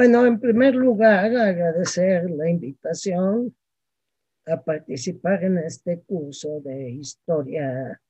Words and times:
Bueno, 0.00 0.24
en 0.24 0.40
primer 0.40 0.74
lugar, 0.74 1.26
agradecer 1.36 2.30
la 2.30 2.48
invitación 2.48 3.54
a 4.46 4.64
participar 4.64 5.44
en 5.44 5.58
este 5.58 6.00
curso 6.00 6.58
de 6.62 6.88
historia 6.88 8.00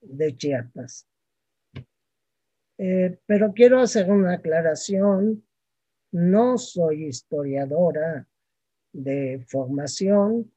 de 0.00 0.36
Chiapas. 0.38 1.06
Eh, 2.78 3.18
pero 3.26 3.52
quiero 3.52 3.78
hacer 3.78 4.10
una 4.10 4.36
aclaración. 4.36 5.46
No 6.12 6.56
soy 6.56 7.08
historiadora 7.08 8.26
de 8.94 9.44
formación, 9.48 10.50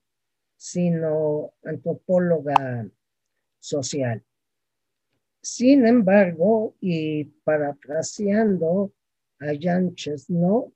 sino 0.55 1.51
antropóloga 1.65 2.87
social. 3.59 4.23
Sin 5.41 5.85
embargo, 5.85 6.77
y 6.79 7.25
parafraseando 7.43 8.93
a 9.41 9.93
Chesno, 9.95 10.71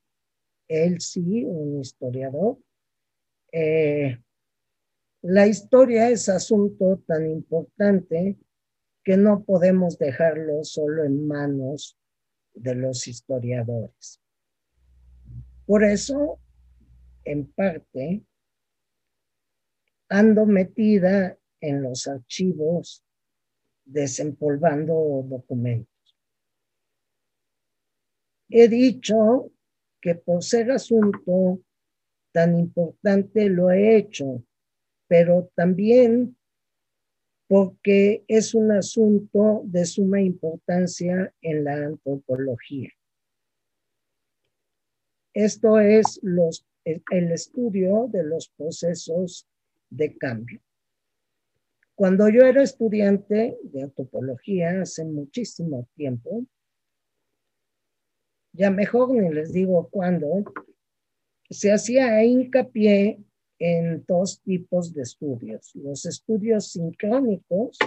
él 0.67 0.99
sí, 0.99 1.43
un 1.45 1.79
historiador, 1.79 2.57
eh, 3.51 4.17
la 5.21 5.47
historia 5.47 6.09
es 6.09 6.29
asunto 6.29 7.01
tan 7.07 7.29
importante 7.29 8.37
que 9.03 9.17
no 9.17 9.43
podemos 9.43 9.97
dejarlo 9.97 10.63
solo 10.63 11.03
en 11.03 11.27
manos 11.27 11.97
de 12.53 12.75
los 12.75 13.07
historiadores. 13.07 14.21
Por 15.65 15.83
eso, 15.83 16.39
en 17.23 17.51
parte, 17.51 18.23
ando 20.09 20.45
metida 20.45 21.37
en 21.59 21.81
los 21.81 22.07
archivos 22.07 23.03
desempolvando 23.83 25.23
documentos. 25.27 25.94
He 28.49 28.67
dicho 28.67 29.51
que 30.01 30.15
por 30.15 30.43
ser 30.43 30.71
asunto 30.71 31.61
tan 32.31 32.59
importante 32.59 33.49
lo 33.49 33.71
he 33.71 33.97
hecho, 33.97 34.43
pero 35.07 35.51
también 35.55 36.37
porque 37.47 38.23
es 38.27 38.53
un 38.55 38.71
asunto 38.71 39.61
de 39.65 39.85
suma 39.85 40.21
importancia 40.21 41.33
en 41.41 41.63
la 41.63 41.73
antropología. 41.73 42.89
Esto 45.33 45.79
es 45.79 46.19
el 46.23 47.31
estudio 47.31 48.07
de 48.11 48.23
los 48.23 48.49
procesos 48.49 49.47
de 49.89 50.17
cambio. 50.17 50.61
Cuando 51.93 52.27
yo 52.29 52.41
era 52.41 52.63
estudiante 52.63 53.57
de 53.63 53.83
antropología 53.83 54.81
hace 54.81 55.05
muchísimo 55.05 55.87
tiempo, 55.95 56.45
ya 58.55 58.71
mejor 58.71 59.13
ni 59.13 59.29
les 59.33 59.51
digo 59.53 59.89
cuándo, 59.89 60.43
se 61.49 61.71
hacía 61.71 62.23
hincapié 62.23 63.19
en 63.59 64.03
dos 64.07 64.41
tipos 64.41 64.93
de 64.93 65.03
estudios. 65.03 65.71
Los 65.75 66.05
estudios 66.05 66.71
sincrónicos, 66.71 67.77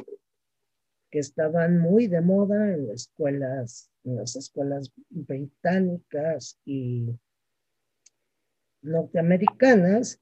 que 1.10 1.18
estaban 1.18 1.78
muy 1.78 2.06
de 2.06 2.20
moda 2.20 2.72
en 2.72 2.88
las 2.88 3.02
escuelas, 3.02 3.90
en 4.04 4.16
las 4.16 4.36
escuelas 4.36 4.92
británicas 5.08 6.58
y 6.64 7.08
norteamericanas, 8.82 10.20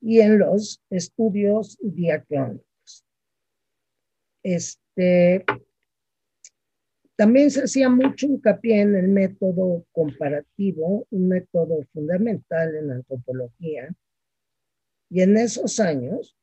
y 0.00 0.20
en 0.20 0.38
los 0.38 0.82
estudios 0.90 1.78
diacrónicos. 1.80 3.06
Este, 4.42 5.46
también 7.16 7.50
se 7.50 7.62
hacía 7.62 7.88
mucho 7.88 8.26
hincapié 8.26 8.80
en 8.80 8.96
el 8.96 9.08
método 9.08 9.86
comparativo, 9.92 11.06
un 11.10 11.28
método 11.28 11.84
fundamental 11.92 12.74
en 12.74 12.90
antropología. 12.90 13.94
Y 15.10 15.20
en 15.20 15.36
esos 15.36 15.78
años, 15.78 16.36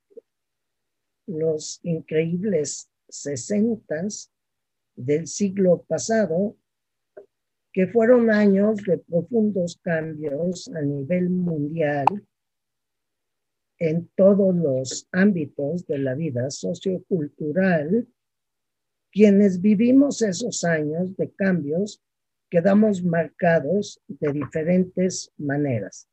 los 1.28 1.80
increíbles 1.84 2.90
sesentas 3.10 4.32
del 4.96 5.28
siglo 5.28 5.84
pasado, 5.88 6.56
que 7.74 7.88
fueron 7.88 8.30
años 8.30 8.82
de 8.84 8.98
profundos 8.98 9.78
cambios 9.82 10.70
a 10.74 10.82
nivel 10.82 11.30
mundial 11.30 12.06
en 13.78 14.10
todos 14.16 14.56
los 14.56 15.08
ámbitos 15.12 15.88
de 15.88 15.98
la 15.98 16.14
vida 16.14 16.50
sociocultural, 16.52 18.08
quienes 19.12 19.62
vivimos 19.62 20.22
esos 20.22 20.64
años 20.64 21.16
de 21.18 21.32
cambios 21.32 22.02
quedamos 22.50 23.04
marcados 23.04 24.02
de 24.08 24.34
diferentes 24.34 25.32
maneras. 25.38 26.08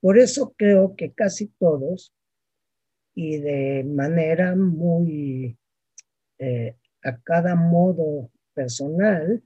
Por 0.00 0.18
eso 0.18 0.54
creo 0.56 0.94
que 0.96 1.12
casi 1.12 1.48
todos, 1.58 2.12
y 3.14 3.38
de 3.38 3.84
manera 3.84 4.54
muy 4.54 5.56
eh, 6.38 6.76
a 7.02 7.16
cada 7.22 7.54
modo 7.54 8.30
personal, 8.54 9.42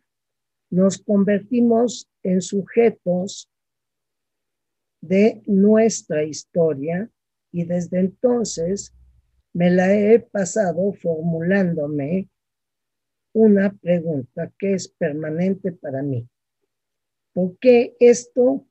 nos 0.71 0.99
convertimos 0.99 2.11
en 2.23 2.41
sujetos 2.43 3.51
de 5.01 5.43
nuestra 5.47 6.25
historia 6.25 7.11
y 7.53 7.65
desde 7.65 8.01
entonces 8.01 8.95
me 9.53 9.71
la 9.71 9.95
he 9.95 10.19
pasado 10.19 10.93
formulándome 10.93 12.29
una 13.33 13.73
pregunta 13.73 14.53
que 14.59 14.75
es 14.75 14.89
permanente 14.89 15.73
para 15.73 16.03
mí. 16.03 16.29
¿Por 17.33 17.59
qué 17.59 17.97
esto 18.01 18.67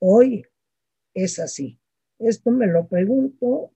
hoy 0.00 0.44
es 1.14 1.38
así? 1.38 1.78
Esto 2.18 2.50
me 2.50 2.66
lo 2.66 2.88
pregunto 2.88 3.72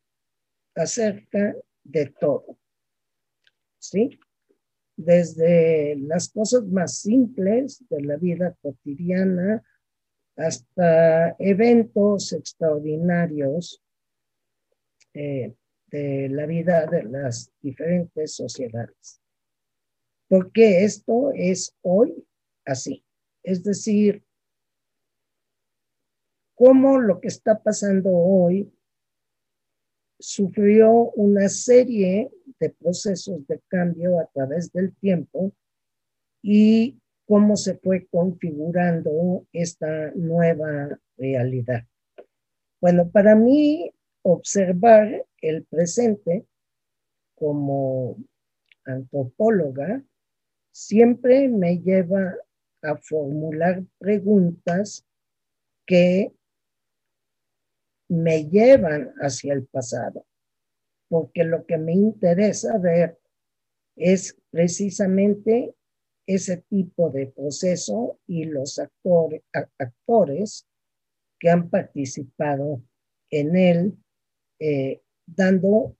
acerca 0.74 1.54
de 1.84 2.06
todo. 2.18 2.58
¿Sí? 3.78 4.18
Desde 4.96 5.96
las 5.96 6.28
cosas 6.28 6.64
más 6.64 6.98
simples 6.98 7.84
de 7.88 8.02
la 8.02 8.16
vida 8.16 8.56
cotidiana 8.60 9.62
hasta 10.36 11.36
eventos 11.38 12.32
extraordinarios 12.32 13.82
eh, 15.14 15.54
de 15.88 16.28
la 16.30 16.46
vida 16.46 16.86
de 16.86 17.04
las 17.04 17.52
diferentes 17.60 18.34
sociedades. 18.34 19.21
Porque 20.32 20.82
esto 20.82 21.30
es 21.34 21.76
hoy 21.82 22.26
así. 22.64 23.04
Es 23.42 23.62
decir, 23.62 24.24
cómo 26.54 26.98
lo 26.98 27.20
que 27.20 27.28
está 27.28 27.62
pasando 27.62 28.08
hoy 28.08 28.72
sufrió 30.18 31.10
una 31.16 31.50
serie 31.50 32.30
de 32.58 32.70
procesos 32.70 33.46
de 33.46 33.60
cambio 33.68 34.20
a 34.20 34.26
través 34.32 34.72
del 34.72 34.96
tiempo 34.96 35.52
y 36.40 36.98
cómo 37.26 37.54
se 37.54 37.74
fue 37.76 38.06
configurando 38.06 39.46
esta 39.52 40.12
nueva 40.12 40.98
realidad. 41.18 41.84
Bueno, 42.80 43.10
para 43.10 43.34
mí 43.34 43.92
observar 44.22 45.26
el 45.42 45.66
presente 45.66 46.46
como 47.34 48.16
antropóloga 48.86 50.02
siempre 50.72 51.48
me 51.48 51.78
lleva 51.78 52.34
a 52.82 52.96
formular 52.96 53.84
preguntas 53.98 55.06
que 55.86 56.32
me 58.08 58.48
llevan 58.48 59.14
hacia 59.20 59.54
el 59.54 59.66
pasado, 59.66 60.26
porque 61.08 61.44
lo 61.44 61.64
que 61.66 61.78
me 61.78 61.92
interesa 61.92 62.78
ver 62.78 63.18
es 63.96 64.36
precisamente 64.50 65.74
ese 66.26 66.58
tipo 66.68 67.10
de 67.10 67.26
proceso 67.26 68.18
y 68.26 68.44
los 68.44 68.78
actores, 69.52 70.66
que 71.38 71.50
han 71.50 71.68
participado 71.70 72.82
en 73.30 73.56
él, 73.56 73.98
eh, 74.60 75.02
dando 75.26 75.96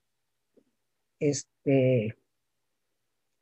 este, 1.19 2.17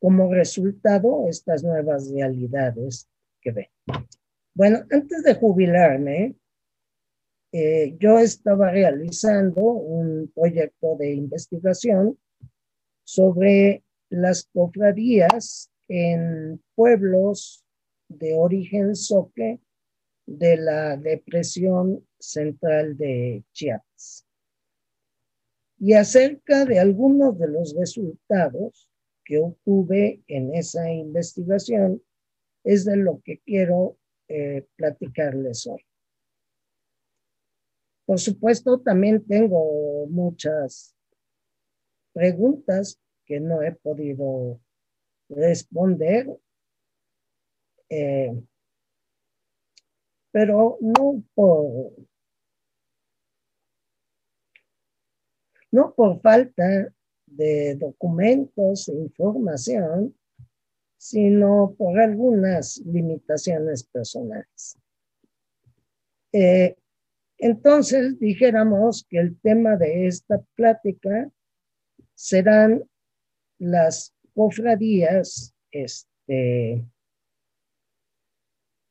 como 0.01 0.33
resultado 0.33 1.29
estas 1.29 1.63
nuevas 1.63 2.11
realidades 2.11 3.09
que 3.41 3.53
ven. 3.53 3.69
Bueno, 4.55 4.79
antes 4.91 5.23
de 5.23 5.35
jubilarme, 5.35 6.35
eh, 7.53 7.97
yo 7.99 8.19
estaba 8.19 8.71
realizando 8.71 9.61
un 9.63 10.33
proyecto 10.35 10.97
de 10.97 11.15
investigación 11.15 12.19
sobre 13.05 13.85
las 14.09 14.49
cofradías 14.53 15.71
en 15.89 16.63
pueblos 16.75 17.65
de 18.09 18.35
origen 18.35 18.95
soque 18.95 19.61
de 20.27 20.57
la 20.57 20.97
depresión 20.97 22.07
central 22.19 22.97
de 22.97 23.45
Chiapas. 23.53 24.27
Y 25.79 25.95
acerca 25.95 26.65
de 26.65 26.79
algunos 26.79 27.39
de 27.39 27.49
los 27.49 27.75
resultados 27.77 28.90
que 29.31 29.39
obtuve 29.39 30.25
en 30.27 30.57
esa 30.57 30.91
investigación, 30.91 32.03
es 32.65 32.85
de 32.85 32.97
lo 32.97 33.23
que 33.25 33.39
quiero 33.39 33.97
eh, 34.27 34.67
platicarles 34.75 35.69
hoy. 35.69 35.87
Por 38.07 38.19
supuesto, 38.19 38.81
también 38.81 39.25
tengo 39.25 40.09
muchas 40.09 40.97
preguntas 42.13 43.01
que 43.25 43.39
no 43.39 43.63
he 43.63 43.71
podido 43.71 44.61
responder, 45.29 46.27
eh, 47.89 48.33
pero 50.33 50.77
no 50.81 51.23
por, 51.35 51.93
no 55.71 55.95
por 55.95 56.21
falta 56.21 56.93
de 57.31 57.77
documentos 57.77 58.89
e 58.89 58.95
información, 58.95 60.15
sino 60.97 61.75
por 61.79 61.99
algunas 61.99 62.79
limitaciones 62.85 63.85
personales. 63.85 64.79
Eh, 66.33 66.77
entonces, 67.39 68.19
dijéramos 68.19 69.07
que 69.09 69.19
el 69.19 69.41
tema 69.41 69.77
de 69.77 70.07
esta 70.07 70.43
plática 70.55 71.31
serán 72.15 72.85
las 73.59 74.15
cofradías 74.35 75.55
este, 75.71 76.85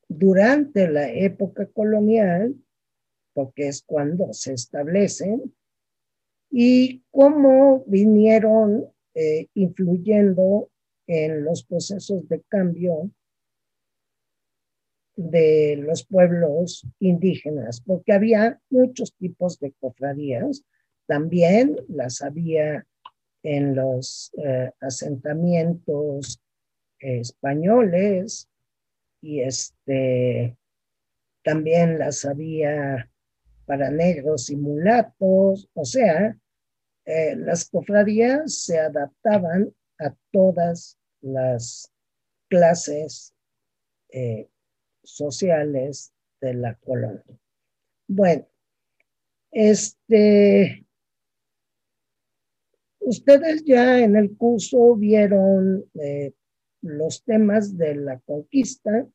durante 0.08 0.88
la 0.88 1.08
época 1.08 1.66
colonial, 1.66 2.56
porque 3.32 3.68
es 3.68 3.82
cuando 3.82 4.32
se 4.32 4.54
establecen, 4.54 5.54
y 6.50 7.02
cómo 7.10 7.84
vinieron 7.86 8.86
eh, 9.14 9.46
influyendo 9.54 10.70
en 11.06 11.44
los 11.44 11.64
procesos 11.64 12.28
de 12.28 12.42
cambio 12.48 13.10
de 15.16 15.76
los 15.76 16.04
pueblos 16.06 16.86
indígenas, 16.98 17.80
porque 17.80 18.12
había 18.12 18.60
muchos 18.70 19.14
tipos 19.14 19.58
de 19.60 19.72
cofradías, 19.72 20.64
también 21.06 21.76
las 21.88 22.22
había 22.22 22.86
en 23.42 23.74
los 23.74 24.32
eh, 24.44 24.70
asentamientos 24.80 26.40
españoles 26.98 28.48
y 29.22 29.40
este 29.40 30.56
también 31.42 31.98
las 31.98 32.24
había 32.24 33.10
para 33.70 33.88
negros 33.88 34.50
y 34.50 34.56
mulatos, 34.56 35.70
o 35.74 35.84
sea, 35.84 36.36
eh, 37.04 37.36
las 37.36 37.70
cofradías 37.70 38.64
se 38.64 38.80
adaptaban 38.80 39.72
a 40.00 40.12
todas 40.32 40.98
las 41.20 41.88
clases 42.48 43.32
eh, 44.08 44.48
sociales 45.04 46.12
de 46.40 46.54
la 46.54 46.74
colonia. 46.80 47.22
Bueno, 48.08 48.44
este, 49.52 50.84
ustedes 52.98 53.62
ya 53.64 54.00
en 54.00 54.16
el 54.16 54.36
curso 54.36 54.96
vieron 54.96 55.88
eh, 55.94 56.32
los 56.82 57.22
temas 57.22 57.78
de 57.78 57.94
la 57.94 58.18
conquista, 58.18 59.06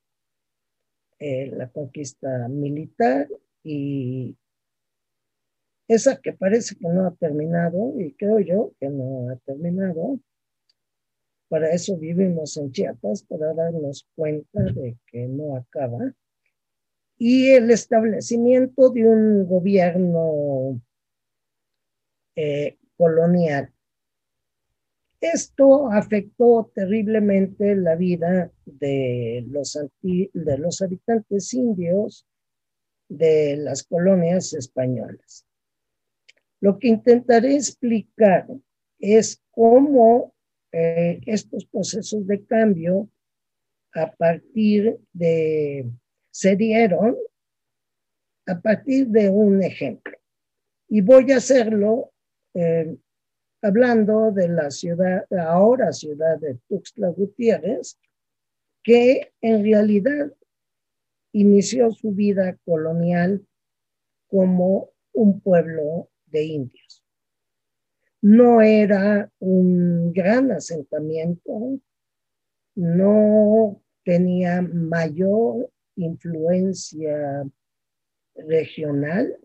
la 1.20 1.70
conquista 1.72 2.48
militar 2.48 3.28
y 3.62 4.38
esa 5.88 6.20
que 6.20 6.34
parece 6.34 6.76
que 6.76 6.88
no 6.88 7.08
ha 7.08 7.16
terminado 7.16 7.94
y 8.00 8.14
creo 8.14 8.40
yo 8.40 8.74
que 8.80 8.90
no 8.90 9.30
ha 9.30 9.36
terminado, 9.46 10.20
para 11.48 11.72
eso 11.72 11.98
vivimos 11.98 12.58
en 12.58 12.72
Chiapas, 12.72 13.24
para 13.24 13.54
darnos 13.54 14.08
cuenta 14.16 14.64
de 14.64 14.98
que 15.08 15.28
no 15.28 15.56
acaba. 15.56 16.14
Y 17.18 17.52
el 17.52 17.72
establecimiento 17.72 18.90
de 18.90 19.08
un 19.08 19.48
gobierno 19.48 20.82
eh, 22.36 22.78
colonial. 22.98 23.72
Esto 25.22 25.92
afectó 25.92 26.72
terriblemente 26.74 27.76
la 27.76 27.96
vida 27.96 28.52
de 28.66 29.46
los, 29.48 29.80
de 30.02 30.58
los 30.58 30.82
habitantes 30.82 31.54
indios 31.54 32.28
de 33.08 33.56
las 33.58 33.84
colonias 33.84 34.54
españolas. 34.54 35.46
Lo 36.66 36.80
que 36.80 36.88
intentaré 36.88 37.54
explicar 37.54 38.48
es 38.98 39.40
cómo 39.52 40.34
eh, 40.72 41.22
estos 41.28 41.64
procesos 41.68 42.26
de 42.26 42.44
cambio 42.44 43.08
a 43.94 44.12
partir 44.12 44.98
de, 45.14 45.88
se 46.32 46.56
dieron 46.56 47.18
a 48.48 48.60
partir 48.60 49.06
de 49.10 49.30
un 49.30 49.62
ejemplo. 49.62 50.18
Y 50.90 51.02
voy 51.02 51.32
a 51.34 51.38
hacerlo 51.38 52.12
eh, 52.56 52.98
hablando 53.62 54.32
de 54.32 54.48
la 54.50 54.72
ciudad, 54.72 55.24
ahora 55.38 55.94
ciudad 55.94 56.40
de 56.40 56.58
Tuxtla 56.68 57.10
Gutiérrez, 57.10 58.00
que 58.82 59.32
en 59.40 59.64
realidad 59.64 60.34
inició 61.32 61.92
su 61.92 62.10
vida 62.10 62.58
colonial 62.66 63.46
como 64.28 64.90
un 65.14 65.40
pueblo 65.42 66.10
de 66.28 66.44
indios 66.44 67.06
no 68.26 68.60
era 68.60 69.32
un 69.38 70.12
gran 70.12 70.52
asentamiento, 70.52 71.80
no 72.74 73.84
tenía 74.04 74.64
mayor 74.64 75.72
influencia 75.96 77.48
regional, 78.34 79.38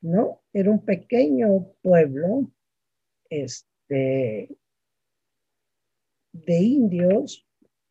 ¿no? 0.00 0.42
Era 0.52 0.72
un 0.72 0.84
pequeño 0.84 1.72
pueblo 1.82 2.50
este, 3.30 4.58
de 6.32 6.56
indios 6.58 7.46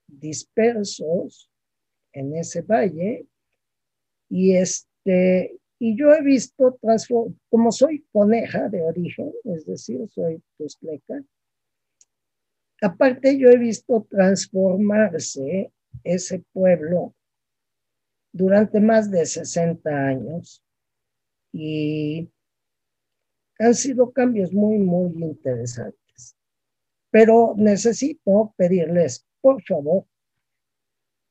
dispersos 0.05 1.49
en 2.11 2.35
ese 2.35 2.61
valle 2.61 3.25
y 4.27 4.57
este 4.57 5.61
y 5.79 5.97
yo 5.97 6.11
he 6.13 6.21
visto, 6.21 6.79
como 7.49 7.71
soy 7.71 8.05
coneja 8.11 8.69
de 8.69 8.81
origen, 8.81 9.33
es 9.43 9.65
decir, 9.65 10.07
soy 10.09 10.41
tuscleca, 10.57 11.23
aparte 12.81 13.37
yo 13.37 13.49
he 13.49 13.57
visto 13.57 14.07
transformarse 14.09 15.71
ese 16.03 16.43
pueblo 16.53 17.13
durante 18.31 18.79
más 18.79 19.09
de 19.11 19.25
60 19.25 19.89
años 19.89 20.61
y 21.51 22.29
han 23.59 23.73
sido 23.73 24.11
cambios 24.11 24.51
muy, 24.51 24.77
muy 24.77 25.11
interesantes. 25.23 26.35
Pero 27.09 27.53
necesito 27.55 28.53
pedirles, 28.57 29.25
por 29.39 29.63
favor, 29.63 30.05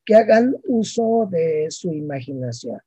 que 0.03 0.15
hagan 0.15 0.55
uso 0.65 1.27
de 1.29 1.67
su 1.69 1.93
imaginación. 1.93 2.79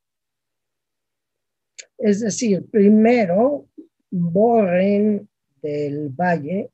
Es 1.98 2.20
decir, 2.20 2.64
primero 2.70 3.68
borren 4.10 5.28
del 5.60 6.08
valle 6.10 6.70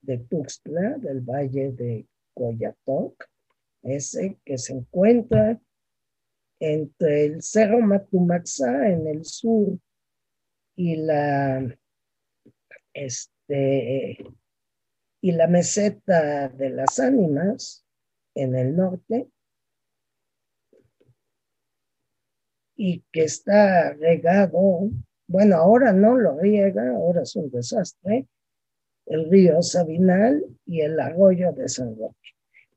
de 0.00 0.18
Tuxtla, 0.18 0.98
del 0.98 1.20
valle 1.20 1.72
de 1.72 2.06
Coyatoc, 2.32 3.28
ese 3.82 4.38
que 4.44 4.58
se 4.58 4.74
encuentra 4.74 5.60
entre 6.60 7.24
el 7.24 7.42
Cerro 7.42 7.80
Matumaxá 7.80 8.88
en 8.88 9.08
el 9.08 9.24
sur 9.24 9.78
y 10.76 10.96
la, 10.96 11.76
este, 12.94 14.24
y 15.20 15.32
la 15.32 15.48
meseta 15.48 16.48
de 16.48 16.70
las 16.70 16.98
ánimas 17.00 17.84
en 18.34 18.54
el 18.54 18.76
norte, 18.76 19.28
y 22.76 23.02
que 23.10 23.24
está 23.24 23.94
regado, 23.94 24.90
bueno, 25.26 25.56
ahora 25.56 25.92
no 25.92 26.16
lo 26.16 26.38
riega, 26.38 26.90
ahora 26.90 27.22
es 27.22 27.34
un 27.34 27.50
desastre, 27.50 28.26
el 29.06 29.30
río 29.30 29.62
Sabinal 29.62 30.44
y 30.66 30.80
el 30.80 31.00
arroyo 31.00 31.52
de 31.52 31.68
San 31.68 31.96
Roque. 31.96 32.30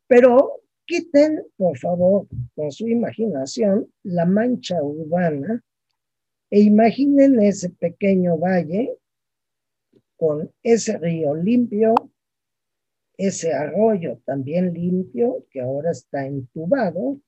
Pero 0.07 0.61
quiten, 0.85 1.43
por 1.57 1.77
favor, 1.77 2.27
con 2.55 2.71
su 2.71 2.87
imaginación, 2.87 3.91
la 4.03 4.25
mancha 4.25 4.81
urbana 4.81 5.63
e 6.49 6.61
imaginen 6.61 7.39
ese 7.41 7.69
pequeño 7.69 8.37
valle 8.37 8.97
con 10.17 10.51
ese 10.63 10.97
río 10.97 11.35
limpio, 11.35 11.93
ese 13.17 13.53
arroyo 13.53 14.19
también 14.25 14.73
limpio 14.73 15.45
que 15.51 15.61
ahora 15.61 15.91
está 15.91 16.25
entubado, 16.25 17.19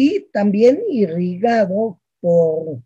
y 0.00 0.20
también 0.30 0.80
irrigado 0.88 2.00
por, 2.20 2.80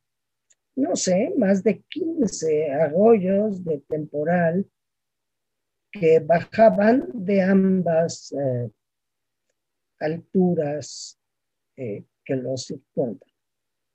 no 0.74 0.96
sé, 0.96 1.30
más 1.36 1.62
de 1.62 1.82
15 1.82 2.70
arroyos 2.70 3.62
de 3.62 3.80
temporal 3.80 4.66
que 5.90 6.20
bajaban 6.20 7.06
de 7.12 7.42
ambas 7.42 8.32
eh, 8.32 8.70
alturas 9.98 11.20
eh, 11.76 12.02
que 12.24 12.34
los 12.34 12.64
circundan. 12.64 13.28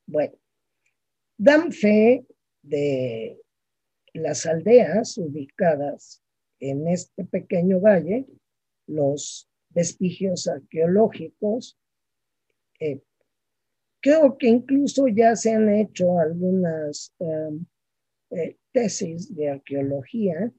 Bueno, 0.05 0.37
dan 1.39 1.71
fe 1.71 2.23
de 2.61 3.41
las 4.13 4.45
aldeas 4.45 5.17
ubicadas 5.17 6.21
en 6.59 6.87
este 6.87 7.25
pequeño 7.25 7.79
valle, 7.79 8.27
los 8.85 9.49
vestigios 9.69 10.47
arqueológicos. 10.47 11.79
Eh, 12.79 13.01
creo 14.01 14.37
que 14.37 14.47
incluso 14.47 15.07
ya 15.07 15.35
se 15.35 15.53
han 15.53 15.69
hecho 15.69 16.19
algunas 16.19 17.13
em, 17.19 17.65
eh, 18.31 18.57
tesis 18.71 19.35
de 19.35 19.49
arqueología 19.49 20.51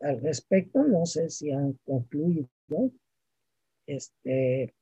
al 0.00 0.20
respecto, 0.20 0.82
no 0.84 1.06
sé 1.06 1.30
si 1.30 1.52
han 1.52 1.74
concluido. 1.84 2.48
Este, 3.86 4.74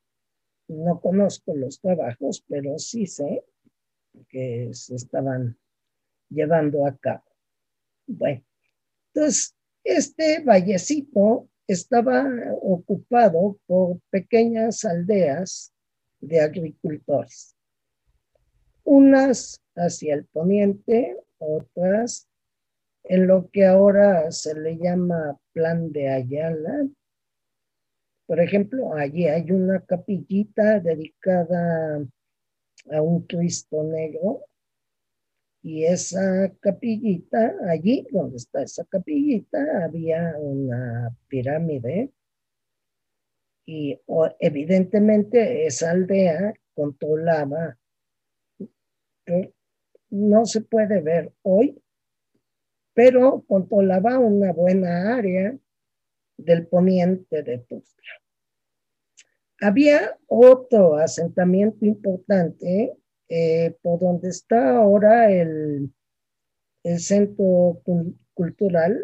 no 0.68 1.00
conozco 1.00 1.54
los 1.54 1.80
trabajos, 1.80 2.44
pero 2.48 2.78
sí 2.78 3.06
sé 3.06 3.44
que 4.28 4.70
se 4.72 4.94
estaban 4.94 5.58
llevando 6.28 6.86
a 6.86 6.96
cabo. 6.96 7.24
Bueno, 8.06 8.44
entonces, 9.12 9.54
este 9.84 10.40
vallecito 10.40 11.48
estaba 11.66 12.26
ocupado 12.62 13.58
por 13.66 14.00
pequeñas 14.10 14.84
aldeas 14.84 15.72
de 16.20 16.40
agricultores, 16.40 17.56
unas 18.84 19.60
hacia 19.76 20.14
el 20.14 20.24
poniente, 20.26 21.16
otras 21.38 22.28
en 23.04 23.26
lo 23.26 23.48
que 23.50 23.66
ahora 23.66 24.30
se 24.30 24.58
le 24.58 24.76
llama 24.76 25.38
Plan 25.52 25.90
de 25.92 26.08
Ayala. 26.08 26.86
Por 28.26 28.40
ejemplo, 28.40 28.94
allí 28.94 29.26
hay 29.26 29.50
una 29.50 29.80
capillita 29.80 30.80
dedicada 30.80 32.04
a 32.92 33.02
un 33.02 33.22
Cristo 33.22 33.82
negro 33.82 34.44
y 35.62 35.84
esa 35.84 36.50
capillita, 36.60 37.54
allí 37.68 38.06
donde 38.10 38.36
está 38.36 38.62
esa 38.62 38.84
capillita, 38.84 39.84
había 39.84 40.34
una 40.38 41.14
pirámide 41.28 42.10
y 43.72 44.00
evidentemente 44.40 45.64
esa 45.64 45.92
aldea 45.92 46.54
controlaba, 46.74 47.78
no 50.10 50.44
se 50.44 50.62
puede 50.62 51.00
ver 51.00 51.32
hoy, 51.42 51.80
pero 52.94 53.44
controlaba 53.46 54.18
una 54.18 54.52
buena 54.52 55.14
área 55.14 55.56
del 56.36 56.66
poniente 56.66 57.44
de 57.44 57.58
Tuzla. 57.58 58.12
Había 59.60 60.18
otro 60.26 60.96
asentamiento 60.96 61.86
importante 61.86 62.96
eh, 63.28 63.76
por 63.82 64.00
donde 64.00 64.30
está 64.30 64.78
ahora 64.78 65.30
el, 65.30 65.94
el 66.82 66.98
Centro 66.98 67.80
Cultural 68.34 69.00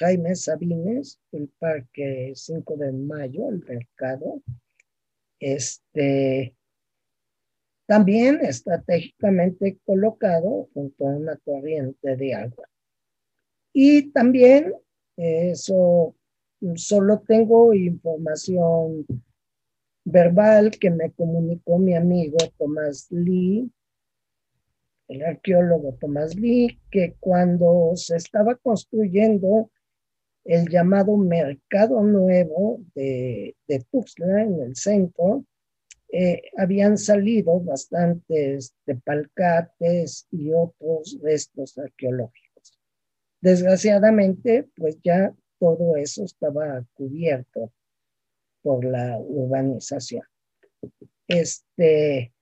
Jaime 0.00 0.34
Sabines, 0.34 1.20
el 1.30 1.48
Parque 1.58 2.32
5 2.34 2.76
de 2.78 2.90
Mayo, 2.90 3.50
el 3.50 3.62
mercado. 3.62 4.42
Este, 5.38 6.56
también 7.86 8.40
estratégicamente 8.42 9.78
colocado 9.84 10.70
junto 10.72 11.06
a 11.06 11.10
una 11.10 11.36
corriente 11.36 12.16
de 12.16 12.34
agua. 12.34 12.66
Y 13.74 14.10
también, 14.12 14.72
eso, 15.18 16.16
solo 16.76 17.20
tengo 17.20 17.74
información 17.74 19.06
verbal 20.02 20.70
que 20.70 20.90
me 20.90 21.12
comunicó 21.12 21.78
mi 21.78 21.94
amigo 21.94 22.38
Tomás 22.56 23.06
Lee, 23.10 23.70
el 25.08 25.22
arqueólogo 25.22 25.92
Tomás 26.00 26.34
Lee, 26.36 26.80
que 26.90 27.16
cuando 27.20 27.92
se 27.96 28.16
estaba 28.16 28.54
construyendo 28.54 29.70
el 30.50 30.68
llamado 30.68 31.16
Mercado 31.16 32.02
Nuevo 32.02 32.80
de, 32.96 33.54
de 33.68 33.86
Tuxtla 33.88 34.42
en 34.42 34.60
el 34.60 34.74
centro, 34.74 35.44
eh, 36.12 36.42
habían 36.56 36.98
salido 36.98 37.60
bastantes 37.60 38.74
tepalcates 38.84 40.26
y 40.32 40.50
otros 40.52 41.20
restos 41.22 41.78
arqueológicos. 41.78 42.80
Desgraciadamente, 43.40 44.68
pues 44.74 44.98
ya 45.04 45.32
todo 45.60 45.94
eso 45.94 46.24
estaba 46.24 46.84
cubierto 46.94 47.72
por 48.60 48.84
la 48.84 49.20
urbanización. 49.20 50.24
Este, 51.28 52.32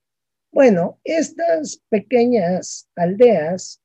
bueno, 0.50 0.98
estas 1.04 1.82
pequeñas 1.90 2.88
aldeas 2.96 3.82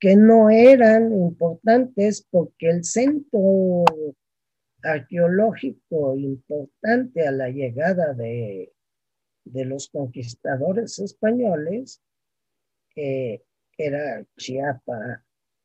que 0.00 0.16
no 0.16 0.50
eran 0.50 1.12
importantes 1.12 2.26
porque 2.30 2.70
el 2.70 2.84
centro 2.84 3.84
arqueológico 4.82 6.16
importante 6.16 7.26
a 7.26 7.32
la 7.32 7.48
llegada 7.48 8.14
de, 8.14 8.72
de 9.44 9.64
los 9.64 9.88
conquistadores 9.88 10.98
españoles 10.98 12.00
eh, 12.94 13.42
era 13.76 14.24
Chiapa, 14.36 15.24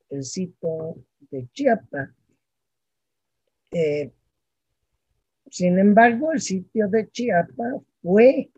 el 0.09 0.23
sitio 0.23 1.03
de 1.31 1.47
Chiapa. 1.51 2.13
Eh, 3.71 4.11
sin 5.49 5.79
embargo, 5.79 6.31
el 6.31 6.41
sitio 6.41 6.87
de 6.87 7.09
Chiapa 7.09 7.81
fue 8.01 8.51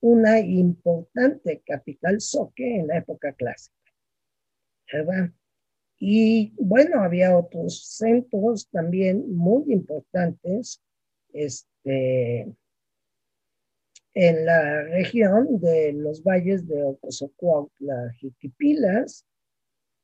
una 0.00 0.38
importante 0.38 1.62
capital 1.64 2.20
soque 2.20 2.76
en 2.76 2.88
la 2.88 2.98
época 2.98 3.32
clásica. 3.32 3.83
¿Verdad? 4.92 5.30
Y 5.98 6.52
bueno, 6.58 7.02
había 7.02 7.36
otros 7.36 7.86
centros 7.86 8.68
también 8.68 9.34
muy 9.34 9.72
importantes 9.72 10.82
este, 11.32 12.52
en 14.14 14.46
la 14.46 14.82
región 14.82 15.60
de 15.60 15.92
los 15.92 16.22
valles 16.22 16.66
de 16.68 16.82
Ocosocuautla, 16.82 18.12
Jiquipilas, 18.18 19.26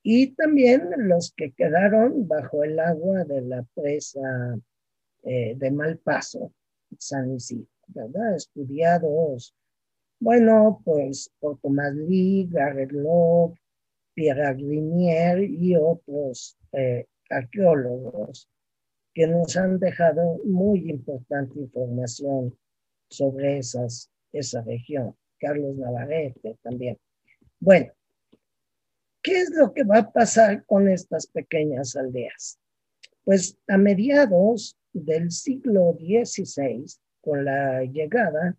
y 0.02 0.28
también 0.34 0.90
los 0.96 1.32
que 1.36 1.52
quedaron 1.52 2.26
bajo 2.26 2.64
el 2.64 2.78
agua 2.78 3.24
de 3.24 3.42
la 3.42 3.66
presa 3.74 4.58
eh, 5.22 5.54
de 5.56 5.70
Malpaso, 5.70 6.52
San 6.98 7.34
Isidro, 7.34 7.68
¿verdad? 7.88 8.36
Estudiados, 8.36 9.54
bueno, 10.18 10.80
pues 10.84 11.30
por 11.38 11.58
Tomás 11.60 11.94
Lee, 11.94 12.48
Garrett 12.50 12.92
Love, 12.92 13.58
Pierre 14.14 14.54
Grinier 14.54 15.42
y 15.42 15.76
otros 15.76 16.56
eh, 16.72 17.06
arqueólogos 17.28 18.48
que 19.14 19.26
nos 19.26 19.56
han 19.56 19.78
dejado 19.78 20.38
muy 20.44 20.90
importante 20.90 21.58
información 21.58 22.56
sobre 23.08 23.58
esa 23.58 24.62
región. 24.62 25.16
Carlos 25.38 25.76
Navarrete 25.76 26.58
también. 26.62 26.98
Bueno, 27.58 27.92
¿qué 29.22 29.40
es 29.40 29.50
lo 29.54 29.72
que 29.72 29.84
va 29.84 29.98
a 29.98 30.12
pasar 30.12 30.64
con 30.66 30.88
estas 30.88 31.26
pequeñas 31.26 31.96
aldeas? 31.96 32.58
Pues 33.24 33.58
a 33.68 33.76
mediados 33.78 34.76
del 34.92 35.30
siglo 35.30 35.96
XVI, 35.98 36.84
con 37.20 37.44
la 37.44 37.84
llegada 37.84 38.56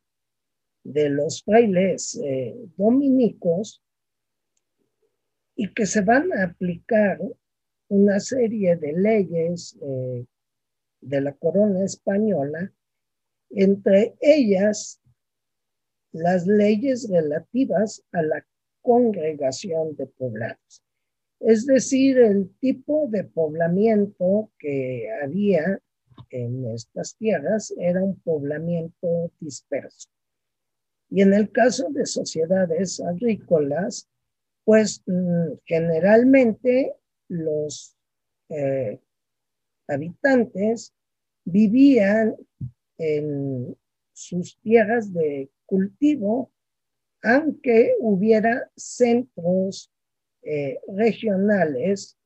de 0.84 1.10
los 1.10 1.43
frailes 1.43 2.20
eh, 2.24 2.55
dominicos, 2.77 3.81
y 5.61 5.71
que 5.75 5.85
se 5.85 6.01
van 6.01 6.33
a 6.33 6.45
aplicar 6.45 7.19
una 7.87 8.19
serie 8.19 8.75
de 8.77 8.93
leyes 8.93 9.77
eh, 9.79 10.25
de 11.01 11.21
la 11.21 11.33
corona 11.33 11.85
española, 11.85 12.73
entre 13.51 14.15
ellas 14.21 14.99
las 16.13 16.47
leyes 16.47 17.07
relativas 17.11 18.03
a 18.11 18.23
la 18.23 18.43
congregación 18.81 19.95
de 19.97 20.07
poblados. 20.07 20.83
Es 21.39 21.67
decir, 21.67 22.17
el 22.17 22.49
tipo 22.59 23.05
de 23.11 23.23
poblamiento 23.23 24.49
que 24.57 25.11
había 25.23 25.79
en 26.31 26.71
estas 26.71 27.15
tierras 27.17 27.71
era 27.77 28.03
un 28.03 28.19
poblamiento 28.21 29.31
disperso. 29.39 30.09
Y 31.11 31.21
en 31.21 31.35
el 31.35 31.51
caso 31.51 31.91
de 31.91 32.07
sociedades 32.07 32.99
agrícolas, 32.99 34.07
pues 34.63 35.03
mm, 35.05 35.53
generalmente 35.65 36.95
los 37.27 37.95
eh, 38.49 38.99
habitantes 39.87 40.93
vivían 41.45 42.35
en 42.97 43.75
sus 44.13 44.59
tierras 44.61 45.13
de 45.13 45.49
cultivo, 45.65 46.51
aunque 47.23 47.95
hubiera 47.99 48.69
centros 48.75 49.91
eh, 50.43 50.79
regionales 50.87 52.17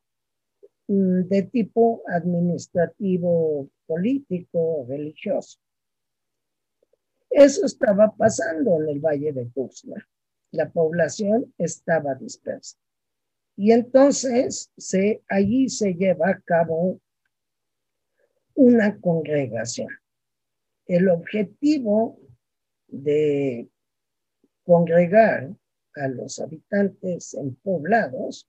mm, 0.88 1.22
de 1.24 1.44
tipo 1.44 2.02
administrativo, 2.08 3.70
político, 3.86 4.86
religioso. 4.88 5.60
Eso 7.30 7.66
estaba 7.66 8.16
pasando 8.16 8.82
en 8.82 8.90
el 8.90 9.00
Valle 9.00 9.34
de 9.34 9.46
Tuxtla. 9.48 10.08
La 10.56 10.72
población 10.72 11.54
estaba 11.58 12.16
dispersa. 12.16 12.78
Y 13.58 13.72
entonces 13.74 14.72
se, 14.78 15.22
allí 15.28 15.68
se 15.68 15.94
lleva 15.94 16.30
a 16.30 16.40
cabo 16.40 17.02
una 18.54 18.98
congregación. 19.02 19.90
El 20.88 21.10
objetivo 21.10 22.20
de 22.88 23.70
congregar 24.64 25.54
a 25.96 26.08
los 26.08 26.40
habitantes 26.40 27.34
en 27.34 27.56
poblados, 27.56 28.48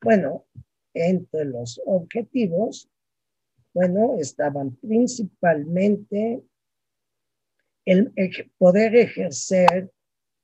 bueno, 0.00 0.46
entre 0.94 1.44
los 1.44 1.80
objetivos, 1.84 2.88
bueno, 3.74 4.16
estaban 4.18 4.74
principalmente 4.76 6.42
el 7.84 8.12
poder 8.56 8.96
ejercer 8.96 9.92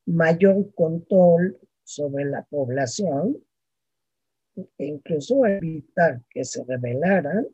mayor 0.08 0.74
control 0.74 1.58
sobre 1.84 2.24
la 2.24 2.42
población, 2.44 3.36
e 4.78 4.86
incluso 4.86 5.44
evitar 5.46 6.22
que 6.30 6.44
se 6.44 6.64
rebelaran, 6.64 7.46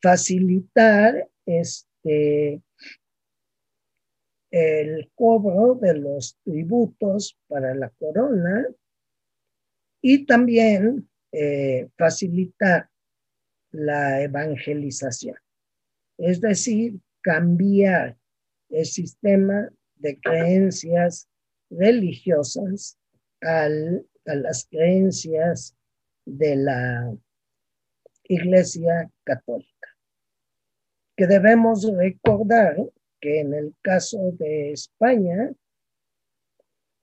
facilitar 0.00 1.28
este, 1.44 2.62
el 4.50 5.10
cobro 5.14 5.74
de 5.74 5.94
los 5.94 6.38
tributos 6.44 7.36
para 7.48 7.74
la 7.74 7.90
corona 7.90 8.66
y 10.00 10.26
también 10.26 11.08
eh, 11.32 11.88
facilitar 11.98 12.88
la 13.72 14.22
evangelización, 14.22 15.36
es 16.18 16.40
decir, 16.40 17.00
cambiar 17.20 18.16
el 18.68 18.86
sistema 18.86 19.68
de 19.96 20.20
creencias 20.20 21.28
religiosas 21.78 22.98
a 23.42 23.68
las 24.34 24.66
creencias 24.70 25.76
de 26.24 26.56
la 26.56 27.16
Iglesia 28.24 29.10
Católica. 29.24 29.88
Que 31.16 31.26
debemos 31.26 31.86
recordar 31.92 32.76
que 33.20 33.40
en 33.40 33.54
el 33.54 33.74
caso 33.82 34.32
de 34.38 34.72
España, 34.72 35.52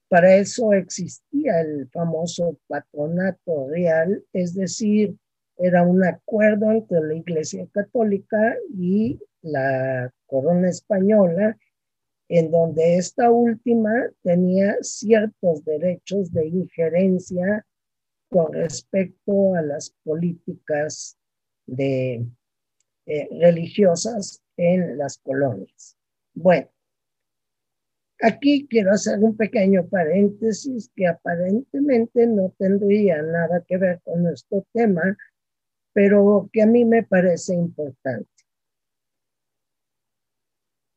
para 0.10 0.36
eso 0.36 0.74
existía 0.74 1.62
el 1.62 1.90
famoso 1.90 2.58
patronato 2.68 3.70
real, 3.70 4.26
es 4.34 4.54
decir, 4.54 5.16
era 5.58 5.84
un 5.84 6.04
acuerdo 6.04 6.72
entre 6.72 7.02
la 7.02 7.14
Iglesia 7.14 7.68
Católica 7.72 8.56
y 8.76 9.20
la 9.42 10.12
corona 10.26 10.70
española, 10.70 11.58
en 12.32 12.50
donde 12.50 12.96
esta 12.96 13.30
última 13.30 13.92
tenía 14.24 14.78
ciertos 14.80 15.66
derechos 15.66 16.32
de 16.32 16.48
injerencia 16.48 17.66
con 18.30 18.54
respecto 18.54 19.54
a 19.54 19.62
las 19.62 19.94
políticas 20.06 21.18
eh, 21.78 22.24
religiosas 23.06 24.42
en 24.56 24.98
las 24.98 25.18
colonias. 25.18 25.98
Bueno, 26.34 26.70
aquí 28.22 28.66
quiero 28.70 28.92
hacer 28.92 29.20
un 29.20 29.36
pequeño 29.36 29.86
paréntesis 29.90 30.90
que 30.96 31.08
aparentemente 31.08 32.28
no 32.28 32.56
tendría 32.58 33.22
nada 33.24 33.62
que 33.68 33.76
ver 33.76 34.00
con 34.06 34.24
nuestro 34.24 34.66
tema, 34.72 35.18
pero 35.92 36.50
que 36.54 36.62
a 36.62 36.66
mí 36.66 36.86
me 36.86 37.04
parece 37.04 37.56
importante. 37.56 38.30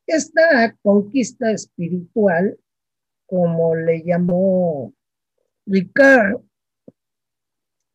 Esta 0.06 0.76
conquista 0.82 1.50
espiritual, 1.50 2.58
como 3.26 3.74
le 3.74 4.02
llamó 4.02 4.92
Ricard 5.66 6.40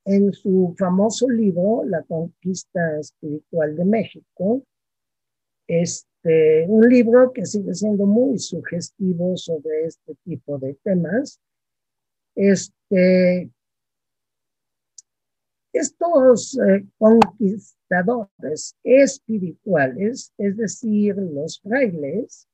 en 0.05 0.33
su 0.33 0.73
famoso 0.77 1.29
libro, 1.29 1.83
La 1.85 2.01
conquista 2.03 2.99
espiritual 2.99 3.75
de 3.75 3.85
México, 3.85 4.63
este, 5.67 6.65
un 6.67 6.89
libro 6.89 7.31
que 7.31 7.45
sigue 7.45 7.75
siendo 7.75 8.07
muy 8.07 8.39
sugestivo 8.39 9.37
sobre 9.37 9.85
este 9.85 10.15
tipo 10.25 10.57
de 10.57 10.73
temas. 10.83 11.39
Este, 12.35 13.51
estos 15.79 16.57
eh, 16.57 16.85
conquistadores 16.97 18.75
espirituales, 18.83 20.33
es 20.37 20.57
decir, 20.57 21.15
los 21.15 21.59
frailes 21.61 22.47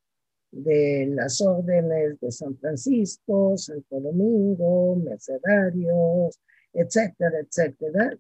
de 0.52 1.08
las 1.14 1.42
órdenes 1.42 2.20
de 2.20 2.32
San 2.32 2.58
Francisco, 2.58 3.58
Santo 3.58 4.00
Domingo, 4.00 4.96
mercedarios, 4.96 6.40
etcétera, 6.72 7.40
etcétera, 7.40 8.18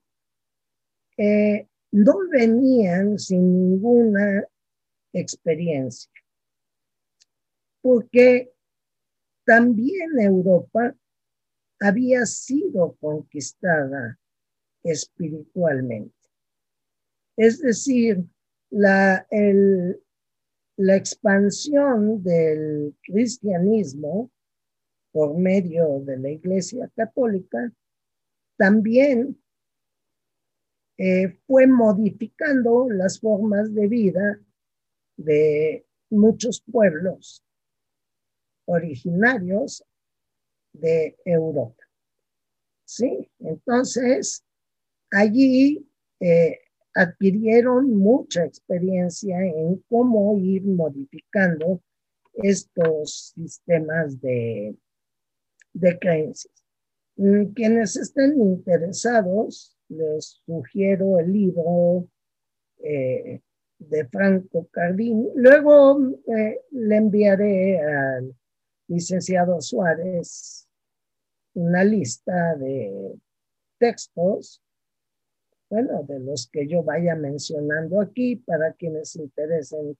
no 1.91 2.13
venían 2.29 3.17
sin 3.17 3.53
ninguna 3.53 4.43
experiencia, 5.13 6.11
porque 7.81 8.51
también 9.45 10.19
Europa 10.19 10.93
había 11.79 12.25
sido 12.25 12.95
conquistada 12.99 14.19
espiritualmente. 14.85 16.15
Es 17.35 17.59
decir, 17.59 18.23
la, 18.69 19.27
la 20.77 20.95
expansión 20.95 22.23
del 22.23 22.95
cristianismo 23.01 24.31
por 25.11 25.37
medio 25.37 25.99
de 26.01 26.17
la 26.17 26.29
Iglesia 26.29 26.89
Católica 26.95 27.73
también 28.57 29.41
eh, 30.97 31.39
fue 31.45 31.67
modificando 31.67 32.89
las 32.89 33.19
formas 33.19 33.73
de 33.73 33.87
vida 33.87 34.39
de 35.17 35.85
muchos 36.09 36.61
pueblos 36.61 37.43
originarios 38.65 39.83
de 40.73 41.17
Europa. 41.25 41.83
¿Sí? 42.85 43.29
Entonces, 43.39 44.44
allí 45.11 45.87
eh, 46.19 46.59
adquirieron 46.93 47.93
mucha 47.93 48.45
experiencia 48.45 49.39
en 49.41 49.83
cómo 49.89 50.37
ir 50.39 50.63
modificando 50.63 51.81
estos 52.33 53.33
sistemas 53.35 54.19
de, 54.21 54.75
de 55.73 55.99
creencias. 55.99 56.53
Mm, 57.17 57.53
quienes 57.53 57.95
estén 57.95 58.39
interesados, 58.41 59.77
les 59.89 60.41
sugiero 60.45 61.19
el 61.19 61.31
libro 61.31 62.07
eh, 62.83 63.41
de 63.77 64.07
Franco 64.07 64.67
Cardini. 64.71 65.29
Luego 65.35 65.99
eh, 66.27 66.61
le 66.71 66.95
enviaré 66.95 67.79
al 67.79 68.35
licenciado 68.87 69.61
Suárez 69.61 70.67
una 71.53 71.83
lista 71.83 72.55
de 72.55 73.15
textos 73.77 74.61
bueno, 75.69 76.03
de 76.03 76.19
los 76.19 76.49
que 76.51 76.67
yo 76.67 76.83
vaya 76.83 77.15
mencionando 77.15 78.01
aquí 78.01 78.35
para 78.35 78.73
quienes 78.73 79.11
se 79.11 79.21
interesen 79.23 79.97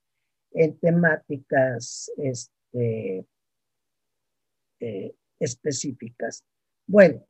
en 0.52 0.78
temáticas 0.80 2.12
este, 2.18 3.26
eh, 4.80 5.16
específicas. 5.40 6.44
Bueno, 6.88 7.26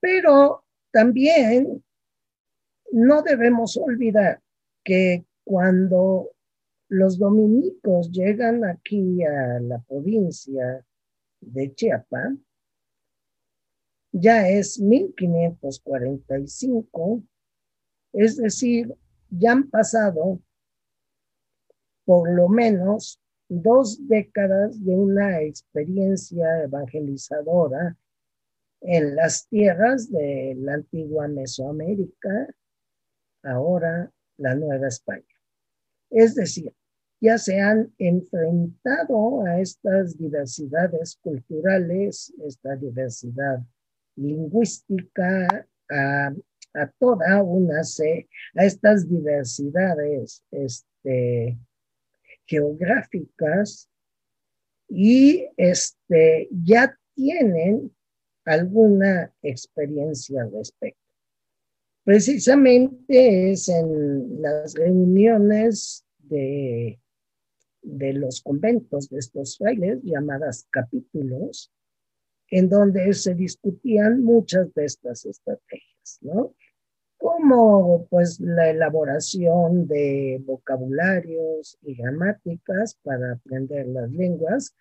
pero 0.00 0.64
también 0.90 1.84
no 2.92 3.22
debemos 3.22 3.76
olvidar 3.76 4.40
que 4.84 5.26
cuando 5.44 6.30
los 6.88 7.18
dominicos 7.18 8.10
llegan 8.10 8.64
aquí 8.64 9.22
a 9.24 9.60
la 9.60 9.78
provincia 9.80 10.86
de 11.40 11.74
Chiapas, 11.74 12.32
ya 14.12 14.48
es 14.48 14.80
1545 14.80 17.22
es 18.12 18.36
decir, 18.36 18.94
ya 19.30 19.52
han 19.52 19.68
pasado 19.68 20.40
por 22.04 22.30
lo 22.30 22.48
menos 22.48 23.20
dos 23.48 24.06
décadas 24.08 24.82
de 24.84 24.94
una 24.94 25.42
experiencia 25.42 26.62
evangelizadora 26.62 27.96
en 28.80 29.16
las 29.16 29.48
tierras 29.48 30.10
de 30.10 30.54
la 30.58 30.74
antigua 30.74 31.28
Mesoamérica, 31.28 32.48
ahora 33.42 34.10
la 34.36 34.54
Nueva 34.54 34.88
España. 34.88 35.24
Es 36.10 36.34
decir, 36.34 36.72
ya 37.20 37.36
se 37.38 37.60
han 37.60 37.92
enfrentado 37.98 39.42
a 39.44 39.60
estas 39.60 40.16
diversidades 40.16 41.18
culturales, 41.20 42.32
esta 42.44 42.76
diversidad 42.76 43.60
lingüística, 44.14 45.66
a 45.90 46.32
a 46.74 46.90
toda 46.98 47.42
una, 47.42 47.80
a 47.80 48.64
estas 48.64 49.08
diversidades 49.08 50.42
este, 50.50 51.58
geográficas 52.46 53.88
y 54.88 55.46
este, 55.56 56.48
ya 56.50 56.96
tienen 57.14 57.94
alguna 58.44 59.32
experiencia 59.42 60.42
al 60.42 60.52
respecto. 60.52 61.00
Precisamente 62.04 63.50
es 63.50 63.68
en 63.68 64.40
las 64.40 64.74
reuniones 64.74 66.06
de, 66.18 66.98
de 67.82 68.12
los 68.14 68.40
conventos 68.40 69.10
de 69.10 69.18
estos 69.18 69.58
frailes, 69.58 70.00
llamadas 70.02 70.66
capítulos, 70.70 71.70
en 72.50 72.68
donde 72.70 73.12
se 73.12 73.34
discutían 73.34 74.22
muchas 74.22 74.72
de 74.72 74.86
estas 74.86 75.26
estrategias, 75.26 75.97
¿no? 76.22 76.54
Como 77.18 78.06
pues 78.08 78.38
la 78.40 78.70
elaboración 78.70 79.86
de 79.88 80.40
vocabularios 80.44 81.76
y 81.82 81.94
gramáticas 81.94 82.96
para 83.02 83.32
aprender 83.32 83.86
las 83.88 84.10
lenguas, 84.12 84.74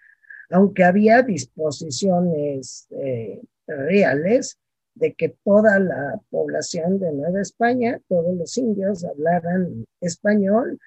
aunque 0.50 0.84
había 0.84 1.24
disposiciones 1.24 2.88
eh, 2.92 3.42
reales 3.66 4.60
de 4.94 5.14
que 5.14 5.36
toda 5.44 5.80
la 5.80 6.20
población 6.30 7.00
de 7.00 7.12
Nueva 7.12 7.42
España, 7.42 8.00
todos 8.08 8.36
los 8.36 8.58
indios 8.58 9.04
hablaran 9.04 9.86
español, 10.02 10.80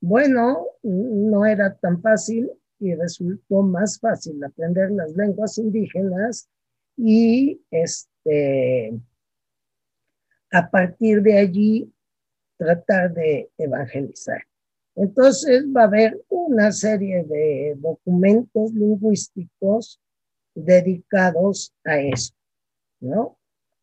bueno, 0.00 0.66
no 0.82 1.46
era 1.46 1.74
tan 1.74 2.00
fácil 2.00 2.50
y 2.78 2.94
resultó 2.94 3.62
más 3.62 3.98
fácil 3.98 4.42
aprender 4.44 4.90
las 4.90 5.12
lenguas 5.16 5.58
indígenas 5.58 6.48
y 6.96 7.60
este, 7.70 8.92
a 10.50 10.70
partir 10.70 11.22
de 11.22 11.38
allí 11.38 11.92
tratar 12.56 13.12
de 13.12 13.50
evangelizar. 13.58 14.42
Entonces 14.94 15.64
va 15.66 15.82
a 15.82 15.86
haber 15.86 16.24
una 16.30 16.72
serie 16.72 17.22
de 17.24 17.74
documentos 17.76 18.72
lingüísticos 18.72 20.00
dedicados 20.54 21.74
a 21.84 21.98
eso, 21.98 22.34
¿no? 23.00 23.38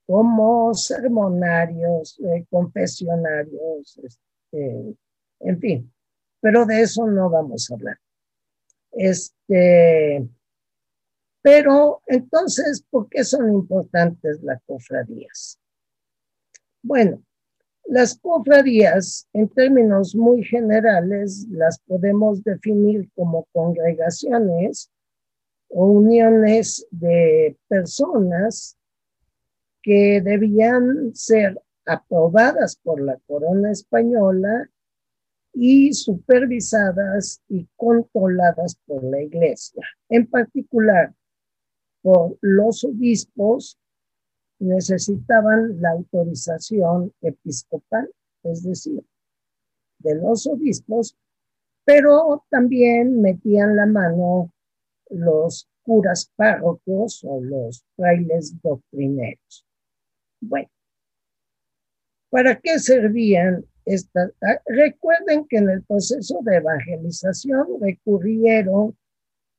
Como 0.07 0.73
sermonarios, 0.73 2.19
eh, 2.19 2.45
confesionarios, 2.49 3.99
este, 4.03 4.95
en 5.39 5.59
fin, 5.59 5.93
pero 6.41 6.65
de 6.65 6.81
eso 6.81 7.05
no 7.05 7.29
vamos 7.29 7.69
a 7.69 7.75
hablar. 7.75 7.97
Este, 8.91 10.27
pero 11.43 12.01
entonces, 12.07 12.83
¿por 12.89 13.07
qué 13.07 13.23
son 13.23 13.51
importantes 13.53 14.41
las 14.41 14.61
cofradías? 14.65 15.59
Bueno, 16.83 17.23
las 17.85 18.17
cofradías, 18.17 19.27
en 19.31 19.47
términos 19.47 20.15
muy 20.15 20.43
generales, 20.43 21.47
las 21.49 21.79
podemos 21.79 22.43
definir 22.43 23.09
como 23.15 23.47
congregaciones 23.53 24.91
o 25.69 25.85
uniones 25.85 26.85
de 26.91 27.57
personas 27.69 28.77
que 29.81 30.21
debían 30.21 31.15
ser 31.15 31.57
aprobadas 31.85 32.75
por 32.75 33.01
la 33.01 33.17
corona 33.27 33.71
española 33.71 34.69
y 35.53 35.93
supervisadas 35.93 37.41
y 37.47 37.65
controladas 37.77 38.75
por 38.85 39.05
la 39.05 39.21
iglesia, 39.21 39.85
en 40.09 40.27
particular 40.27 41.13
por 42.01 42.37
los 42.41 42.83
obispos 42.83 43.79
necesitaban 44.63 45.81
la 45.81 45.91
autorización 45.91 47.13
episcopal, 47.21 48.09
es 48.43 48.63
decir, 48.63 49.03
de 49.99 50.15
los 50.15 50.47
obispos, 50.47 51.15
pero 51.85 52.45
también 52.49 53.21
metían 53.21 53.75
la 53.75 53.85
mano 53.85 54.51
los 55.09 55.67
curas 55.83 56.31
párrocos 56.35 57.23
o 57.23 57.41
los 57.41 57.85
frailes 57.95 58.59
doctrineros. 58.61 59.65
Bueno, 60.41 60.69
¿para 62.29 62.59
qué 62.59 62.79
servían 62.79 63.65
estas? 63.85 64.31
Ah, 64.41 64.61
recuerden 64.65 65.45
que 65.47 65.57
en 65.57 65.69
el 65.69 65.83
proceso 65.83 66.39
de 66.43 66.55
evangelización 66.55 67.67
recurrieron 67.81 68.97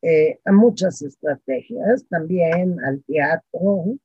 eh, 0.02 0.38
a 0.44 0.52
muchas 0.52 1.00
estrategias, 1.02 2.06
también 2.08 2.78
al 2.84 3.02
teatro, 3.04 3.96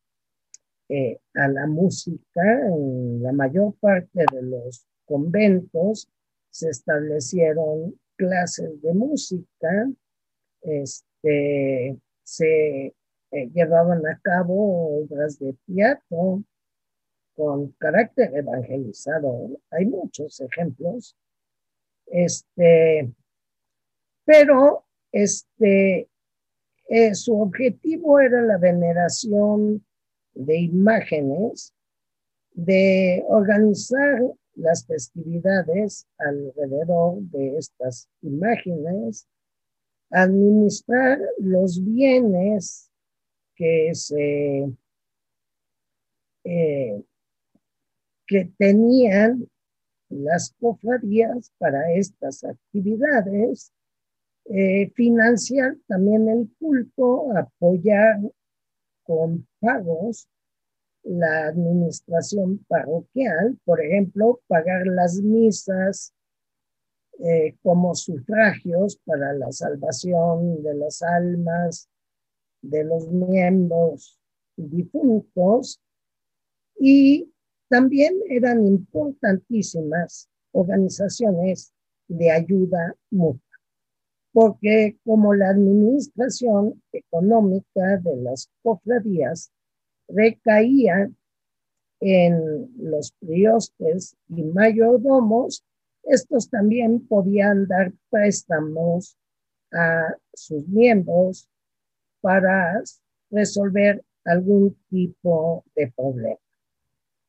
eh, 0.90 1.20
a 1.36 1.48
la 1.48 1.68
música. 1.68 2.42
En 2.68 3.22
la 3.24 3.32
mayor 3.32 3.76
parte 3.80 4.26
de 4.32 4.42
los 4.42 4.86
conventos 5.06 6.10
se 6.50 6.70
establecieron 6.70 8.00
clases 8.16 8.82
de 8.82 8.94
música, 8.94 9.90
este, 10.62 11.98
se 12.24 12.88
eh, 13.32 13.50
llevaban 13.54 14.06
a 14.08 14.20
cabo 14.22 15.04
obras 15.04 15.40
de 15.40 15.56
teatro 15.66 16.44
con 17.36 17.72
carácter 17.78 18.36
evangelizador. 18.36 19.60
Hay 19.72 19.86
muchos 19.86 20.42
ejemplos. 20.42 21.16
Este, 22.08 23.14
pero 24.26 24.86
este, 25.12 26.10
eh, 26.88 27.16
su 27.16 27.40
objetivo 27.40 28.20
era 28.20 28.42
la 28.42 28.58
veneración 28.58 29.86
de 30.40 30.58
imágenes, 30.58 31.74
de 32.54 33.24
organizar 33.28 34.22
las 34.56 34.86
festividades 34.86 36.08
alrededor 36.18 37.22
de 37.24 37.58
estas 37.58 38.10
imágenes, 38.22 39.28
administrar 40.10 41.20
los 41.38 41.84
bienes 41.84 42.90
que 43.56 43.92
se 43.94 44.72
eh, 46.46 47.04
que 48.26 48.52
tenían 48.58 49.50
las 50.10 50.56
cofradías 50.60 51.52
para 51.58 51.92
estas 51.94 52.44
actividades, 52.44 53.74
eh, 54.46 54.90
financiar 54.96 55.76
también 55.88 56.30
el 56.30 56.50
culto, 56.60 57.36
apoyar 57.36 58.20
con 59.10 59.48
pagos 59.60 60.30
la 61.02 61.48
administración 61.48 62.64
parroquial, 62.68 63.58
por 63.66 63.84
ejemplo, 63.84 64.40
pagar 64.46 64.86
las 64.86 65.16
misas 65.16 66.14
eh, 67.18 67.58
como 67.64 67.96
sufragios 67.96 68.98
para 69.06 69.34
la 69.34 69.52
salvación 69.52 70.62
de 70.62 70.76
las 70.76 71.02
almas 71.02 71.90
de 72.62 72.84
los 72.84 73.08
miembros 73.08 74.20
difuntos 74.56 75.82
y 76.78 77.34
también 77.68 78.14
eran 78.30 78.64
importantísimas 78.64 80.30
organizaciones 80.52 81.74
de 82.08 82.30
ayuda 82.30 82.96
mutua 83.10 83.49
porque 84.32 84.98
como 85.04 85.34
la 85.34 85.50
administración 85.50 86.82
económica 86.92 87.98
de 87.98 88.16
las 88.18 88.50
cofradías 88.62 89.52
recaía 90.08 91.10
en 92.02 92.72
los 92.78 93.12
priostes 93.20 94.16
y 94.30 94.44
mayordomos, 94.44 95.66
estos 96.04 96.50
también 96.50 97.06
podían 97.08 97.68
dar 97.68 97.92
préstamos 98.10 99.18
a 99.72 100.16
sus 100.34 100.68
miembros 100.68 101.50
para 102.22 102.82
resolver 103.30 104.04
algún 104.26 104.76
tipo 104.90 105.64
de 105.76 105.92
problema. 105.92 106.40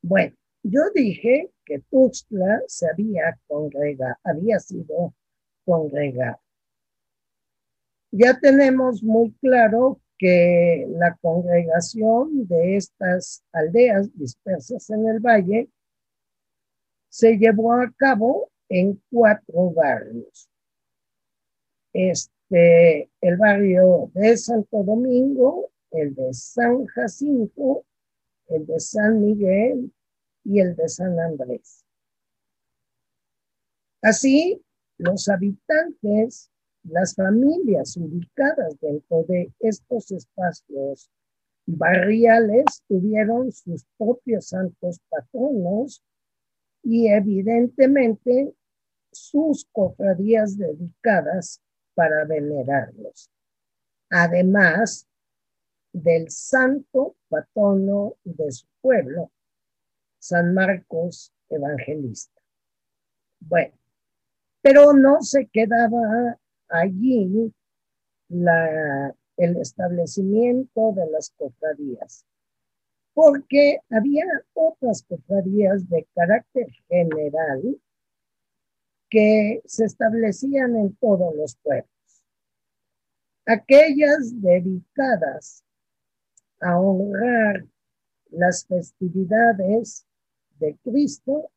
Bueno, 0.03 0.35
yo 0.63 0.83
dije 0.95 1.51
que 1.65 1.81
Tuxtla 1.91 2.63
se 2.67 2.89
había 2.89 3.39
congregado, 3.47 4.15
había 4.25 4.59
sido 4.61 5.15
congregado 5.65 6.39
ya 8.11 8.39
tenemos 8.39 9.03
muy 9.03 9.33
claro 9.41 10.01
que 10.19 10.87
la 10.91 11.17
congregación 11.17 12.47
de 12.47 12.77
estas 12.77 13.43
aldeas 13.53 14.11
dispersas 14.15 14.91
en 14.91 15.09
el 15.09 15.21
valle 15.21 15.71
se 17.09 17.39
llevó 17.39 17.73
a 17.73 17.91
cabo 17.97 18.51
en 18.69 19.03
cuatro 19.11 19.71
barrios. 19.71 20.49
Este, 21.93 23.11
el 23.21 23.37
barrio 23.37 24.11
de 24.15 24.37
Santo 24.37 24.85
Domingo, 24.85 25.71
el 25.91 26.15
de 26.15 26.33
San 26.35 26.87
Jacinto, 26.87 27.85
el 28.49 28.67
de 28.67 28.79
San 28.79 29.21
Miguel 29.21 29.93
y 30.45 30.61
el 30.61 30.77
de 30.77 30.89
San 30.89 31.19
Andrés. 31.19 31.85
Así, 34.03 34.63
los 34.99 35.29
habitantes 35.29 36.51
las 36.85 37.15
familias 37.15 37.97
ubicadas 37.97 38.79
dentro 38.81 39.25
de 39.25 39.53
estos 39.61 40.11
espacios 40.11 41.11
barriales 41.67 42.83
tuvieron 42.89 43.53
sus 43.53 43.85
propios 43.99 44.49
santos 44.49 45.01
patronos 45.09 46.03
y 46.83 47.09
evidentemente 47.09 48.55
sus 49.13 49.67
cofradías 49.73 50.57
dedicadas 50.57 51.61
para 51.95 52.25
venerarlos. 52.25 53.31
además 54.13 55.07
del 55.93 56.31
santo 56.31 57.17
patrono 57.29 58.15
de 58.25 58.51
su 58.51 58.67
pueblo, 58.81 59.31
San 60.19 60.55
Marcos 60.55 61.33
Evangelista. 61.49 62.41
Bueno, 63.41 63.75
pero 64.63 64.93
no 64.93 65.23
se 65.23 65.47
quedaba 65.47 66.39
allí 66.71 67.53
la, 68.29 69.15
el 69.37 69.57
establecimiento 69.57 70.93
de 70.93 71.11
las 71.11 71.31
cofradías, 71.31 72.25
porque 73.15 73.81
había 73.91 74.25
otras 74.55 75.03
cofradías 75.03 75.89
de 75.89 76.07
carácter 76.15 76.69
general 76.89 77.81
que 79.09 79.61
se 79.65 79.85
establecían 79.85 80.77
en 80.77 80.95
todos 80.97 81.35
los 81.35 81.57
pueblos. 81.57 81.91
Aquellas 83.47 84.41
dedicadas 84.41 85.65
a 86.61 86.79
honrar 86.79 87.65
las 88.31 88.65
festividades 88.67 90.07
de 90.61 90.77
Cristo 90.85 91.51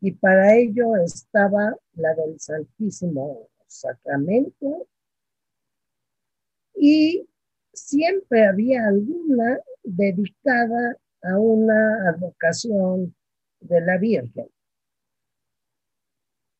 y 0.00 0.12
para 0.12 0.54
ello 0.54 0.94
estaba 0.96 1.74
la 1.94 2.14
del 2.14 2.38
Santísimo 2.38 3.48
Sacramento 3.80 4.88
y 6.74 7.28
siempre 7.72 8.46
había 8.46 8.86
alguna 8.86 9.60
dedicada 9.82 10.96
a 11.22 11.38
una 11.38 12.10
advocación 12.10 13.14
de 13.60 13.80
la 13.80 13.98
Virgen. 13.98 14.48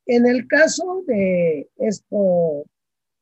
En 0.06 0.26
el 0.26 0.46
caso 0.46 1.02
de 1.06 1.68
esto, 1.76 2.64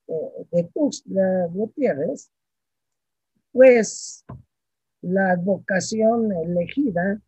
eh, 0.06 0.46
de 0.50 0.64
Tuxtla 0.64 1.46
Gutiérrez, 1.50 2.30
pues 3.52 4.24
la 5.00 5.32
advocación 5.32 6.32
elegida 6.32 7.20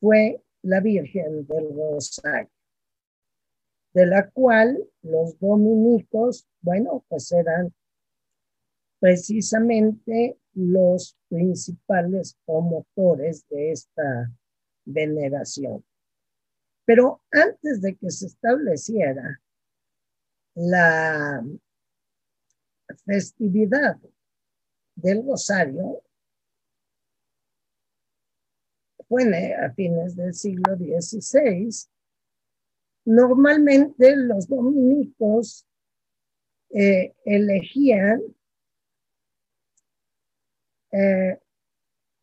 fue 0.00 0.42
la 0.62 0.80
Virgen 0.80 1.46
del 1.46 1.74
Rosario, 1.76 2.50
de 3.92 4.06
la 4.06 4.30
cual 4.30 4.78
los 5.02 5.38
dominicos, 5.38 6.46
bueno, 6.60 7.04
pues 7.08 7.32
eran 7.32 7.74
precisamente 9.00 10.38
los 10.54 11.16
principales 11.28 12.36
promotores 12.44 13.46
de 13.48 13.72
esta 13.72 14.30
veneración. 14.84 15.84
Pero 16.84 17.22
antes 17.30 17.80
de 17.80 17.96
que 17.96 18.10
se 18.10 18.26
estableciera 18.26 19.40
la 20.54 21.44
festividad 23.04 23.98
del 24.96 25.24
Rosario, 25.26 26.02
fue 29.08 29.54
a 29.54 29.72
fines 29.72 30.14
del 30.14 30.34
siglo 30.34 30.76
XVI, 30.76 31.68
normalmente 33.04 34.16
los 34.16 34.48
dominicos 34.48 35.66
eh, 36.70 37.14
elegían 37.24 38.22
eh, 40.92 41.38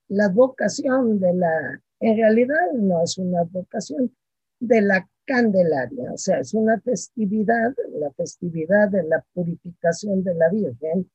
la 0.10 0.30
vocación 0.30 1.20
de 1.20 1.34
la, 1.34 1.82
en 2.00 2.18
realidad 2.18 2.72
no 2.74 3.04
es 3.04 3.18
una 3.18 3.44
vocación 3.44 4.16
de 4.60 4.82
la 4.82 5.10
Candelaria, 5.26 6.14
o 6.14 6.18
sea, 6.18 6.40
es 6.40 6.54
una 6.54 6.80
festividad, 6.80 7.76
la 8.00 8.12
festividad 8.14 8.90
de 8.90 9.04
la 9.04 9.26
purificación 9.34 10.24
de 10.24 10.34
la 10.34 10.50
Virgen 10.50 11.12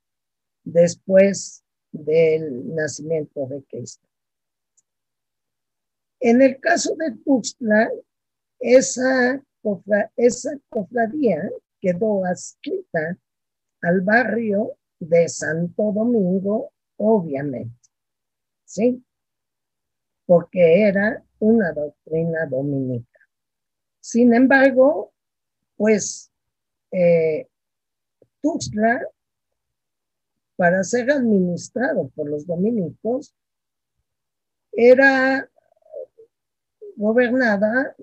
después 0.65 1.65
del 1.93 2.75
nacimiento 2.75 3.47
de 3.47 3.63
Cristo. 3.65 4.07
En 6.21 6.43
el 6.43 6.61
caso 6.61 6.95
de 6.97 7.13
Tuxtla, 7.25 7.91
esa, 8.61 9.43
esa 10.17 10.51
cofradía 10.69 11.51
quedó 11.81 12.25
adscrita 12.25 13.19
al 13.83 14.01
barrio 14.01 14.77
de 14.99 15.29
Santo 15.29 15.93
Domingo 15.93 16.73
obviamente, 16.97 17.91
¿sí? 18.65 19.05
Porque 20.27 20.85
era 20.85 21.25
una 21.41 21.73
doctrina 21.73 22.47
dominica. 22.47 23.19
Sin 24.01 24.33
embargo, 24.35 25.13
pues 25.77 26.31
eh, 26.93 27.49
Tuxtla, 28.41 29.07
para 30.57 30.85
ser 30.85 31.11
administrado 31.11 32.09
por 32.11 32.29
los 32.29 32.47
dominicos, 32.47 33.35
era 34.73 35.49
gobernada 36.97 37.95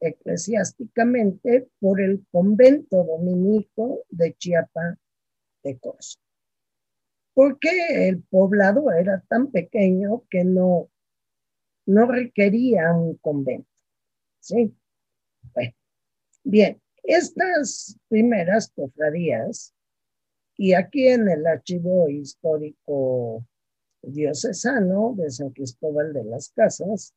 eclesiásticamente 0.00 1.68
por 1.78 2.00
el 2.00 2.26
convento 2.30 3.04
dominico 3.04 4.04
de 4.08 4.34
Chiapa 4.34 4.98
de 5.62 5.78
Corzo 5.78 6.18
porque 7.34 8.08
el 8.08 8.22
poblado 8.24 8.92
era 8.92 9.24
tan 9.28 9.50
pequeño 9.50 10.24
que 10.28 10.44
no, 10.44 10.90
no 11.86 12.06
requería 12.06 12.92
un 12.92 13.16
convento. 13.16 13.68
¿sí? 14.40 14.74
bien, 16.44 16.80
estas 17.02 17.96
primeras 18.08 18.70
cofradías, 18.70 19.74
y 20.56 20.74
aquí 20.74 21.08
en 21.08 21.30
el 21.30 21.46
archivo 21.46 22.10
histórico 22.10 23.46
diocesano 24.02 25.14
de 25.16 25.30
San 25.30 25.48
Cristóbal 25.50 26.12
de 26.12 26.24
las 26.24 26.50
Casas, 26.50 27.14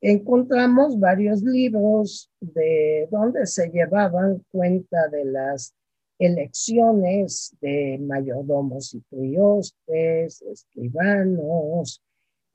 encontramos 0.00 0.98
varios 0.98 1.42
libros 1.42 2.30
de 2.40 3.08
donde 3.10 3.46
se 3.46 3.68
llevaban 3.68 4.44
cuenta 4.50 5.08
de 5.08 5.24
las 5.26 5.74
elecciones 6.18 7.56
de 7.60 7.98
mayordomos 8.00 8.94
y 8.94 9.00
priostes, 9.00 10.42
escribanos, 10.42 12.02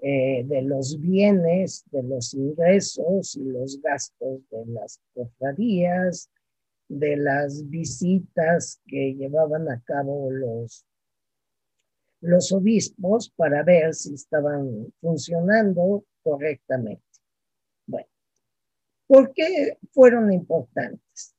eh, 0.01 0.43
de 0.45 0.61
los 0.61 0.99
bienes, 0.99 1.83
de 1.91 2.03
los 2.03 2.33
ingresos 2.33 3.35
y 3.35 3.43
los 3.43 3.81
gastos 3.81 4.41
de 4.51 4.65
las 4.67 4.99
cofradías, 5.13 6.29
de 6.87 7.17
las 7.17 7.67
visitas 7.69 8.81
que 8.85 9.15
llevaban 9.15 9.69
a 9.69 9.81
cabo 9.81 10.29
los, 10.29 10.85
los 12.21 12.51
obispos 12.51 13.31
para 13.35 13.63
ver 13.63 13.93
si 13.95 14.13
estaban 14.13 14.93
funcionando 15.01 16.03
correctamente. 16.21 17.14
¿Por 19.07 19.33
qué 19.33 19.77
fueron 19.93 20.31
importantes? 20.33 21.35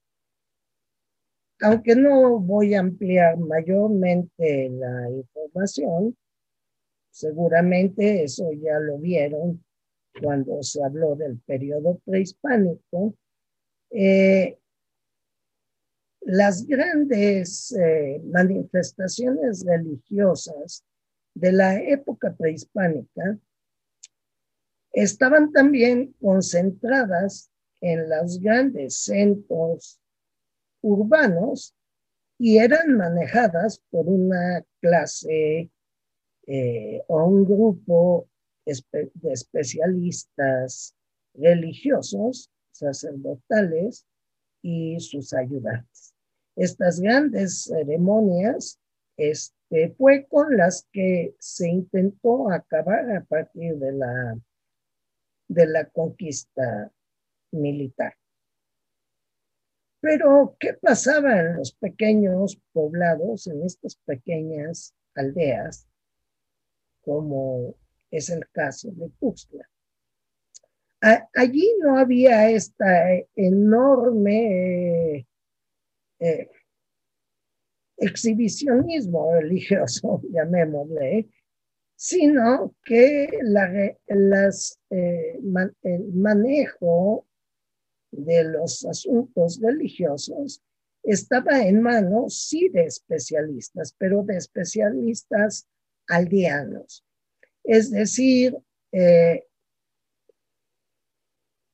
aunque 1.60 1.96
no 1.96 2.38
voy 2.38 2.74
a 2.74 2.80
ampliar 2.80 3.38
mayormente 3.38 4.68
la 4.70 5.10
información, 5.10 6.16
seguramente 7.10 8.24
eso 8.24 8.50
ya 8.52 8.78
lo 8.78 8.98
vieron 8.98 9.64
cuando 10.20 10.62
se 10.62 10.82
habló 10.82 11.14
del 11.14 11.38
periodo 11.40 12.00
prehispánico, 12.04 13.14
eh, 13.90 14.58
las 16.22 16.66
grandes 16.66 17.72
eh, 17.72 18.20
manifestaciones 18.24 19.64
religiosas 19.64 20.84
de 21.34 21.52
la 21.52 21.80
época 21.80 22.34
prehispánica 22.34 23.38
estaban 24.92 25.52
también 25.52 26.14
concentradas 26.20 27.50
en 27.92 28.08
los 28.08 28.40
grandes 28.40 29.04
centros 29.04 30.00
urbanos 30.82 31.74
y 32.38 32.58
eran 32.58 32.96
manejadas 32.96 33.82
por 33.90 34.08
una 34.08 34.64
clase 34.80 35.70
eh, 36.46 37.02
o 37.08 37.24
un 37.24 37.44
grupo 37.44 38.28
de 38.64 39.32
especialistas 39.32 40.94
religiosos, 41.34 42.50
sacerdotales 42.72 44.06
y 44.62 44.98
sus 45.00 45.32
ayudantes. 45.32 46.14
Estas 46.56 47.00
grandes 47.00 47.64
ceremonias 47.64 48.80
este, 49.16 49.94
fue 49.96 50.26
con 50.26 50.56
las 50.56 50.86
que 50.92 51.36
se 51.38 51.68
intentó 51.68 52.50
acabar 52.50 53.10
a 53.16 53.24
partir 53.24 53.76
de 53.76 53.92
la, 53.92 54.38
de 55.48 55.66
la 55.66 55.88
conquista 55.88 56.92
militar. 57.56 58.14
Pero, 60.00 60.56
¿qué 60.60 60.74
pasaba 60.74 61.40
en 61.40 61.56
los 61.56 61.72
pequeños 61.72 62.60
poblados, 62.72 63.46
en 63.48 63.64
estas 63.64 63.96
pequeñas 63.96 64.94
aldeas, 65.14 65.88
como 67.02 67.74
es 68.10 68.30
el 68.30 68.46
caso 68.50 68.90
de 68.92 69.10
Tuxtla? 69.18 69.68
allí 71.34 71.72
no 71.80 71.98
había 71.98 72.50
esta 72.50 73.12
enorme 73.36 75.26
eh, 76.18 76.50
exhibicionismo 77.96 79.32
religioso, 79.34 80.20
llamémosle, 80.32 81.28
sino 81.94 82.74
que 82.84 83.24
eh, 83.24 83.98
el 85.82 86.12
manejo 86.12 87.25
de 88.10 88.44
los 88.44 88.84
asuntos 88.84 89.60
religiosos 89.60 90.62
estaba 91.02 91.62
en 91.62 91.80
manos, 91.82 92.46
sí, 92.48 92.68
de 92.68 92.84
especialistas, 92.84 93.94
pero 93.96 94.24
de 94.24 94.36
especialistas 94.36 95.68
aldeanos. 96.08 97.04
Es 97.62 97.90
decir, 97.90 98.56
eh, 98.92 99.44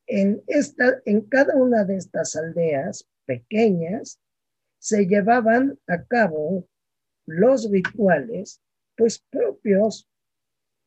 en, 0.07 0.43
esta, 0.47 1.01
en 1.07 1.23
cada 1.23 1.57
una 1.57 1.85
de 1.85 1.97
estas 1.97 2.37
aldeas 2.37 3.09
pequeñas 3.25 4.21
se 4.79 5.07
llevaban 5.07 5.79
a 5.87 6.05
cabo 6.05 6.69
los 7.25 7.71
rituales 7.71 8.61
pues 8.97 9.19
propios 9.31 10.09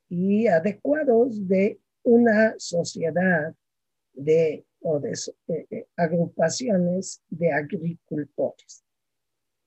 y 0.10 0.48
adecuados 0.48 1.48
de 1.48 1.80
una 2.04 2.56
sociedad 2.58 3.56
de 4.14 4.66
o 4.88 5.00
de 5.00 5.14
eh, 5.48 5.68
eh, 5.72 5.88
agrupaciones 5.98 7.22
de 7.30 7.52
agricultores. 7.52 8.84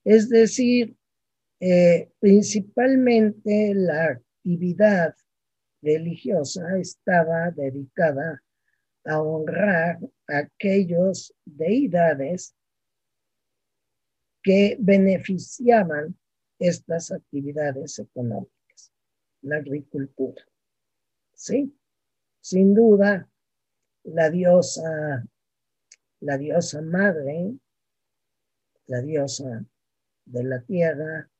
Es 0.04 0.28
decir, 0.28 0.96
eh, 1.60 2.08
principalmente 2.20 3.74
la 3.74 4.12
actividad 4.12 5.16
religiosa 5.82 6.78
estaba 6.78 7.50
dedicada 7.50 8.42
a 9.04 9.20
honrar 9.20 9.98
a 10.28 10.38
aquellos 10.38 11.34
deidades 11.44 12.54
que 14.42 14.76
beneficiaban 14.78 16.16
estas 16.60 17.10
actividades 17.10 17.98
económicas, 17.98 18.92
la 19.42 19.56
agricultura. 19.56 20.44
Sí, 21.34 21.76
sin 22.40 22.72
duda, 22.72 23.28
la 24.04 24.30
diosa, 24.30 25.24
la 26.20 26.38
diosa 26.38 26.82
madre, 26.82 27.54
la 28.86 29.00
diosa 29.00 29.64
de 30.24 30.44
la 30.44 30.60
tierra, 30.62 31.30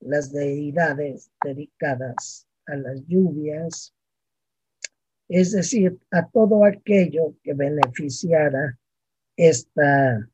las 0.00 0.32
deidades 0.32 1.30
dedicadas 1.42 2.46
a 2.66 2.76
las 2.76 3.04
lluvias, 3.06 3.94
es 5.28 5.52
decir, 5.52 5.98
a 6.10 6.28
todo 6.28 6.64
aquello 6.64 7.36
que 7.42 7.54
beneficiara 7.54 8.78
esta 9.36 10.28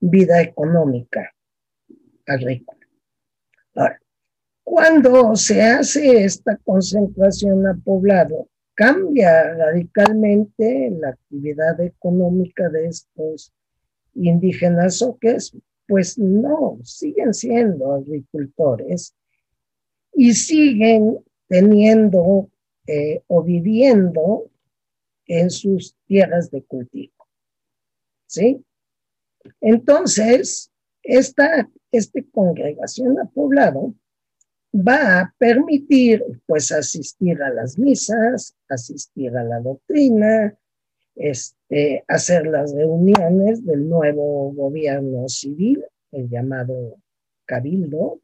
vida 0.00 0.40
económica 0.40 1.34
agrícola. 2.26 2.86
Ahora, 3.74 4.00
cuando 4.64 5.36
se 5.36 5.62
hace 5.62 6.24
esta 6.24 6.56
concentración 6.58 7.66
a 7.66 7.74
poblado, 7.74 8.48
cambia 8.76 9.54
radicalmente 9.54 10.90
la 10.90 11.08
actividad 11.08 11.80
económica 11.80 12.68
de 12.68 12.88
estos 12.88 13.52
indígenas 14.14 15.02
o 15.02 15.18
pues 15.88 16.18
no, 16.18 16.78
siguen 16.84 17.32
siendo 17.32 17.94
agricultores 17.94 19.16
y 20.12 20.34
siguen 20.34 21.18
teniendo 21.48 22.50
eh, 22.86 23.22
o 23.28 23.42
viviendo 23.42 24.50
en 25.26 25.50
sus 25.50 25.96
tierras 26.06 26.50
de 26.50 26.62
cultivo. 26.62 27.14
¿Sí? 28.26 28.62
Entonces, 29.60 30.70
esta, 31.02 31.68
esta 31.92 32.20
congregación 32.30 33.18
poblado 33.26 33.94
va 34.76 35.20
a 35.20 35.34
permitir 35.38 36.22
pues 36.46 36.70
asistir 36.72 37.42
a 37.42 37.50
las 37.50 37.78
misas, 37.78 38.56
asistir 38.68 39.36
a 39.36 39.44
la 39.44 39.60
doctrina, 39.60 40.54
este, 41.14 42.04
hacer 42.08 42.46
las 42.46 42.74
reuniones 42.74 43.64
del 43.64 43.88
nuevo 43.88 44.52
gobierno 44.52 45.28
civil, 45.28 45.84
el 46.12 46.28
llamado 46.28 46.96
cabildo, 47.46 48.20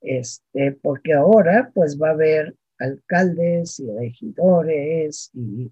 este, 0.00 0.72
porque 0.72 1.14
ahora 1.14 1.70
pues 1.74 1.98
va 2.00 2.08
a 2.08 2.12
haber 2.12 2.54
alcaldes 2.78 3.80
y 3.80 3.90
regidores 3.90 5.30
y, 5.34 5.70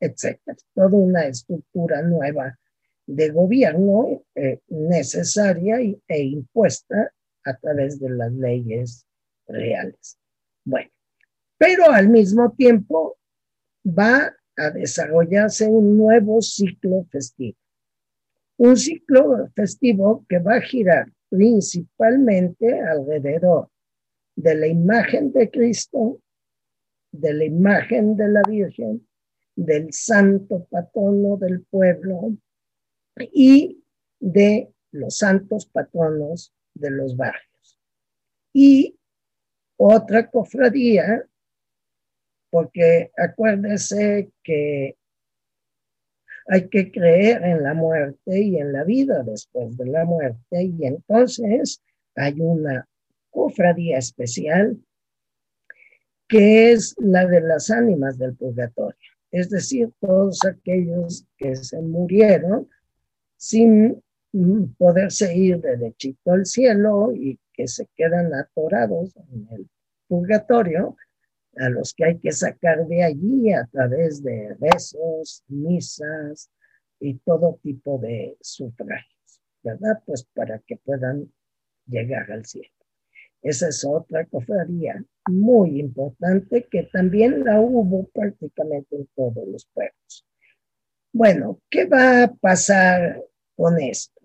etcétera, 0.00 0.56
toda 0.74 0.96
una 0.96 1.26
estructura 1.26 2.02
nueva 2.02 2.58
de 3.06 3.30
gobierno 3.30 4.22
eh, 4.34 4.60
necesaria 4.68 5.78
e 5.80 6.22
impuesta 6.22 7.12
a 7.44 7.56
través 7.56 7.98
de 7.98 8.10
las 8.10 8.32
leyes 8.32 9.07
reales. 9.48 10.18
Bueno, 10.64 10.90
pero 11.56 11.90
al 11.90 12.08
mismo 12.08 12.52
tiempo 12.52 13.18
va 13.86 14.34
a 14.56 14.70
desarrollarse 14.70 15.66
un 15.66 15.96
nuevo 15.96 16.40
ciclo 16.42 17.06
festivo. 17.10 17.56
Un 18.56 18.76
ciclo 18.76 19.48
festivo 19.54 20.24
que 20.28 20.38
va 20.38 20.56
a 20.56 20.60
girar 20.60 21.12
principalmente 21.28 22.80
alrededor 22.80 23.70
de 24.34 24.54
la 24.54 24.66
imagen 24.66 25.32
de 25.32 25.50
Cristo, 25.50 26.20
de 27.12 27.34
la 27.34 27.44
imagen 27.44 28.16
de 28.16 28.28
la 28.28 28.42
Virgen, 28.48 29.06
del 29.56 29.92
santo 29.92 30.66
patrono 30.70 31.36
del 31.36 31.64
pueblo 31.64 32.36
y 33.32 33.82
de 34.20 34.72
los 34.92 35.18
santos 35.18 35.66
patronos 35.66 36.54
de 36.74 36.90
los 36.90 37.16
barrios. 37.16 37.80
Y 38.52 38.97
otra 39.78 40.28
cofradía, 40.28 41.24
porque 42.50 43.10
acuérdese 43.16 44.30
que 44.42 44.96
hay 46.48 46.68
que 46.68 46.90
creer 46.90 47.44
en 47.44 47.62
la 47.62 47.74
muerte 47.74 48.40
y 48.40 48.56
en 48.56 48.72
la 48.72 48.84
vida 48.84 49.22
después 49.22 49.76
de 49.76 49.86
la 49.86 50.04
muerte, 50.04 50.62
y 50.62 50.84
entonces 50.84 51.82
hay 52.16 52.40
una 52.40 52.88
cofradía 53.30 53.98
especial 53.98 54.78
que 56.26 56.72
es 56.72 56.94
la 56.98 57.26
de 57.26 57.40
las 57.40 57.70
ánimas 57.70 58.18
del 58.18 58.34
purgatorio, 58.34 58.98
es 59.30 59.48
decir, 59.48 59.90
todos 60.00 60.44
aquellos 60.44 61.24
que 61.36 61.54
se 61.54 61.80
murieron 61.80 62.68
sin 63.36 64.02
poderse 64.76 65.36
ir 65.36 65.60
derechito 65.60 66.32
al 66.32 66.44
cielo 66.44 67.12
y 67.14 67.38
que 67.58 67.66
se 67.66 67.88
quedan 67.96 68.32
atorados 68.32 69.16
en 69.16 69.48
el 69.50 69.68
purgatorio, 70.06 70.96
a 71.56 71.68
los 71.68 71.92
que 71.92 72.04
hay 72.04 72.18
que 72.20 72.30
sacar 72.30 72.86
de 72.86 73.02
allí 73.02 73.52
a 73.52 73.66
través 73.66 74.22
de 74.22 74.56
rezos, 74.60 75.42
misas 75.48 76.50
y 77.00 77.14
todo 77.18 77.58
tipo 77.60 77.98
de 77.98 78.36
sufragios, 78.40 79.42
¿verdad? 79.64 80.00
Pues 80.06 80.24
para 80.32 80.60
que 80.60 80.76
puedan 80.76 81.32
llegar 81.84 82.30
al 82.30 82.46
cielo. 82.46 82.70
Esa 83.42 83.68
es 83.70 83.84
otra 83.84 84.24
cofradía 84.26 85.04
muy 85.28 85.80
importante 85.80 86.68
que 86.70 86.84
también 86.84 87.44
la 87.44 87.60
hubo 87.60 88.06
prácticamente 88.06 88.94
en 88.94 89.08
todos 89.16 89.48
los 89.48 89.66
pueblos. 89.74 90.26
Bueno, 91.12 91.60
¿qué 91.68 91.86
va 91.86 92.22
a 92.22 92.34
pasar 92.34 93.20
con 93.56 93.80
esto? 93.80 94.17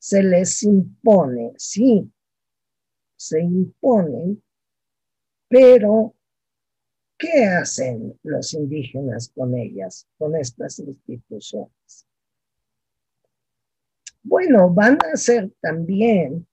Se 0.00 0.22
les 0.22 0.62
impone, 0.62 1.52
sí, 1.58 2.10
se 3.16 3.42
imponen, 3.42 4.42
pero 5.46 6.14
¿qué 7.18 7.44
hacen 7.44 8.18
los 8.22 8.54
indígenas 8.54 9.30
con 9.34 9.54
ellas, 9.54 10.08
con 10.16 10.34
estas 10.36 10.78
instituciones? 10.78 12.06
Bueno, 14.22 14.72
van 14.72 14.96
a 15.12 15.16
ser 15.18 15.52
también 15.60 16.48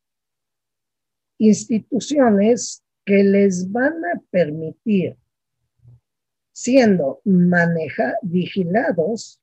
instituciones 1.38 2.84
que 3.06 3.24
les 3.24 3.72
van 3.72 4.04
a 4.04 4.22
permitir, 4.30 5.16
siendo 6.52 7.22
maneja, 7.24 8.18
vigilados 8.24 9.40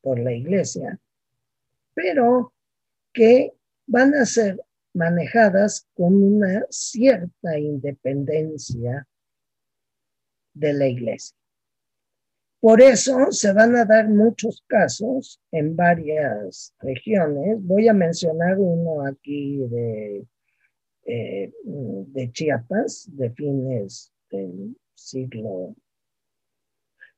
por 0.00 0.18
la 0.18 0.32
iglesia, 0.32 0.98
pero 1.92 2.54
que 3.12 3.52
van 3.86 4.14
a 4.14 4.24
ser 4.24 4.60
manejadas 4.94 5.86
con 5.94 6.22
una 6.22 6.66
cierta 6.70 7.58
independencia 7.58 9.06
de 10.54 10.72
la 10.72 10.86
iglesia. 10.86 11.36
Por 12.60 12.82
eso 12.82 13.30
se 13.30 13.52
van 13.54 13.74
a 13.76 13.86
dar 13.86 14.08
muchos 14.08 14.62
casos 14.66 15.40
en 15.50 15.76
varias 15.76 16.74
regiones. 16.80 17.56
Voy 17.62 17.88
a 17.88 17.94
mencionar 17.94 18.58
uno 18.58 19.06
aquí 19.06 19.66
de, 19.68 20.26
eh, 21.06 21.52
de 21.64 22.32
Chiapas, 22.32 23.08
de 23.16 23.30
fines 23.30 24.12
del 24.30 24.76
siglo 24.94 25.74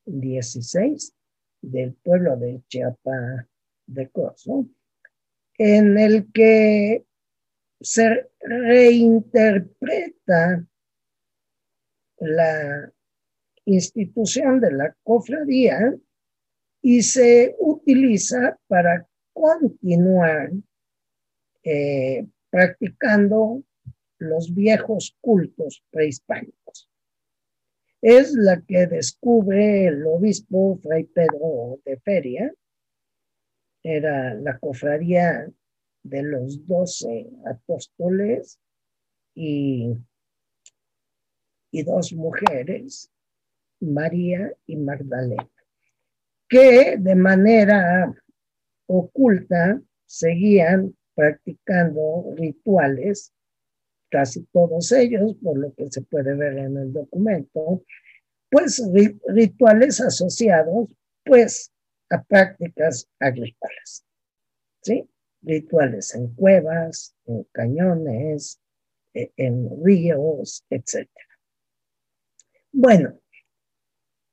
XVI, 0.06 1.12
del 1.60 1.94
pueblo 1.94 2.36
de 2.36 2.62
Chiapa 2.68 3.48
de 3.86 4.08
Corzo, 4.10 4.66
en 5.58 5.98
el 5.98 6.32
que 6.32 7.04
se 7.80 8.30
reinterpreta 8.40 10.64
la 12.18 12.92
institución 13.64 14.60
de 14.60 14.72
la 14.72 14.96
cofradía 15.02 15.94
y 16.80 17.02
se 17.02 17.56
utiliza 17.58 18.58
para 18.66 19.06
continuar 19.32 20.52
eh, 21.64 22.26
practicando 22.50 23.62
los 24.18 24.54
viejos 24.54 25.16
cultos 25.20 25.84
prehispánicos. 25.90 26.88
Es 28.00 28.34
la 28.34 28.60
que 28.60 28.86
descubre 28.86 29.86
el 29.86 30.04
obispo 30.06 30.78
Fray 30.82 31.04
Pedro 31.04 31.80
de 31.84 31.98
Feria, 32.00 32.52
era 33.82 34.34
la 34.34 34.58
cofradía 34.58 35.50
de 36.02 36.22
los 36.22 36.66
doce 36.66 37.28
apóstoles 37.46 38.58
y, 39.34 39.96
y 41.70 41.82
dos 41.82 42.12
mujeres, 42.12 43.10
María 43.80 44.52
y 44.66 44.76
Magdalena, 44.76 45.48
que 46.48 46.96
de 46.98 47.14
manera 47.14 48.14
oculta 48.86 49.80
seguían 50.06 50.94
practicando 51.14 52.34
rituales, 52.36 53.32
casi 54.10 54.44
todos 54.52 54.92
ellos, 54.92 55.34
por 55.42 55.58
lo 55.58 55.74
que 55.74 55.90
se 55.90 56.02
puede 56.02 56.34
ver 56.34 56.58
en 56.58 56.76
el 56.76 56.92
documento, 56.92 57.82
pues 58.50 58.82
rituales 59.28 60.00
asociados 60.00 60.94
pues 61.24 61.71
a 62.12 62.22
prácticas 62.22 63.08
agrícolas, 63.18 64.04
¿sí? 64.82 65.08
Rituales 65.42 66.14
en 66.14 66.34
cuevas, 66.34 67.16
en 67.26 67.44
cañones, 67.52 68.60
e, 69.14 69.32
en 69.36 69.68
ríos, 69.84 70.64
etc. 70.70 71.08
Bueno, 72.72 73.18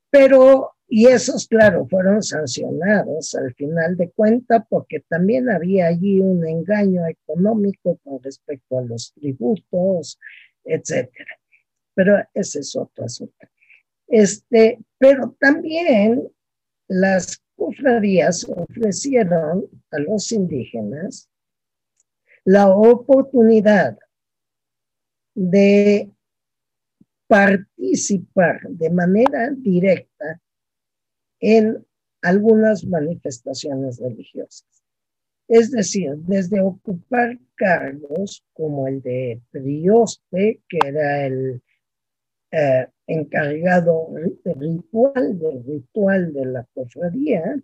pero 0.09 0.75
y 0.91 1.05
esos, 1.05 1.47
claro, 1.47 1.85
fueron 1.87 2.23
sancionados 2.23 3.35
al 3.35 3.53
final 3.53 3.95
de 3.95 4.09
cuenta 4.09 4.65
porque 4.67 5.01
también 5.01 5.47
había 5.47 5.85
allí 5.85 6.19
un 6.19 6.45
engaño 6.47 7.05
económico 7.05 7.99
con 8.03 8.21
respecto 8.23 8.79
a 8.79 8.81
los 8.81 9.13
tributos, 9.13 10.19
etcétera. 10.63 11.39
Pero 11.93 12.17
ese 12.33 12.61
es 12.61 12.75
otro 12.75 13.05
asunto. 13.05 13.47
Este, 14.07 14.79
pero 14.97 15.37
también 15.39 16.27
las 16.87 17.39
cofradías 17.59 18.47
ofrecieron 18.49 19.67
a 19.91 19.99
los 19.99 20.31
indígenas 20.31 21.29
la 22.45 22.69
oportunidad 22.69 23.99
de 25.35 26.09
participar 27.27 28.61
de 28.69 28.89
manera 28.89 29.51
directa 29.51 30.41
en 31.39 31.85
algunas 32.21 32.85
manifestaciones 32.85 33.99
religiosas. 33.99 34.65
Es 35.47 35.71
decir, 35.71 36.15
desde 36.17 36.61
ocupar 36.61 37.37
cargos 37.55 38.45
como 38.53 38.87
el 38.87 39.01
de 39.01 39.41
prioste, 39.51 40.61
que 40.67 40.79
era 40.85 41.25
el 41.25 41.61
eh, 42.51 42.87
encargado 43.09 44.07
ritual 44.45 45.39
del 45.39 45.63
ritual 45.65 46.31
de 46.31 46.45
la 46.45 46.65
cofradía, 46.73 47.59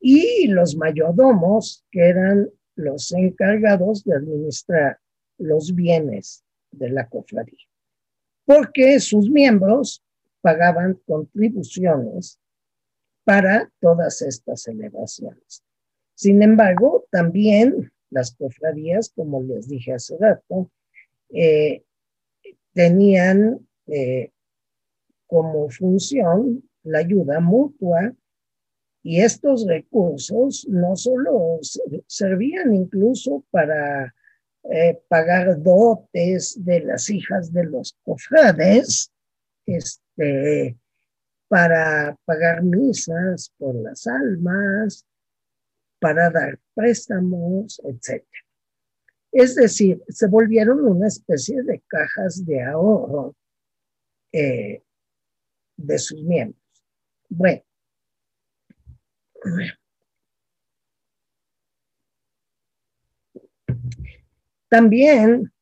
y 0.00 0.48
los 0.48 0.76
mayordomos, 0.76 1.86
que 1.90 2.08
eran 2.08 2.50
los 2.74 3.12
encargados 3.12 4.04
de 4.04 4.14
administrar 4.14 4.98
los 5.38 5.74
bienes 5.74 6.44
de 6.72 6.90
la 6.90 7.08
cofradía, 7.08 7.66
porque 8.44 9.00
sus 9.00 9.30
miembros 9.30 10.04
pagaban 10.40 11.00
contribuciones 11.06 12.38
para 13.24 13.72
todas 13.80 14.20
estas 14.20 14.62
celebraciones. 14.62 15.62
Sin 16.14 16.42
embargo, 16.42 17.06
también 17.10 17.92
las 18.10 18.34
cofradías, 18.34 19.10
como 19.14 19.42
les 19.42 19.68
dije 19.68 19.94
hace 19.94 20.16
rato, 20.18 20.70
eh, 21.30 21.82
tenían 22.74 23.66
eh, 23.86 24.30
como 25.26 25.68
función 25.70 26.62
la 26.82 26.98
ayuda 26.98 27.40
mutua 27.40 28.14
y 29.02 29.20
estos 29.20 29.66
recursos 29.66 30.66
no 30.68 30.96
solo 30.96 31.58
servían 32.06 32.74
incluso 32.74 33.44
para 33.50 34.14
eh, 34.70 34.98
pagar 35.08 35.62
dotes 35.62 36.64
de 36.64 36.80
las 36.80 37.10
hijas 37.10 37.52
de 37.52 37.64
los 37.64 37.98
cofrades, 38.02 39.12
este, 39.66 40.78
para 41.48 42.16
pagar 42.24 42.62
misas 42.62 43.52
por 43.58 43.74
las 43.74 44.06
almas, 44.06 45.06
para 46.00 46.30
dar 46.30 46.58
préstamos, 46.74 47.80
etc. 47.84 48.24
Es 49.32 49.54
decir, 49.54 50.02
se 50.08 50.28
volvieron 50.28 50.84
una 50.86 51.08
especie 51.08 51.62
de 51.62 51.82
cajas 51.86 52.46
de 52.46 52.62
ahorro 52.62 53.34
eh, 54.32 54.83
de 55.76 55.98
sus 55.98 56.22
miembros. 56.22 56.60
Bueno. 57.28 57.62
También 64.68 65.52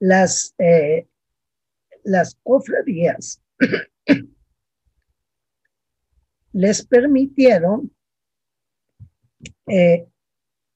las, 0.00 0.54
eh, 0.58 1.06
las 2.02 2.36
cofradías 2.42 3.42
les 6.52 6.86
permitieron 6.86 7.94
eh, 9.68 10.08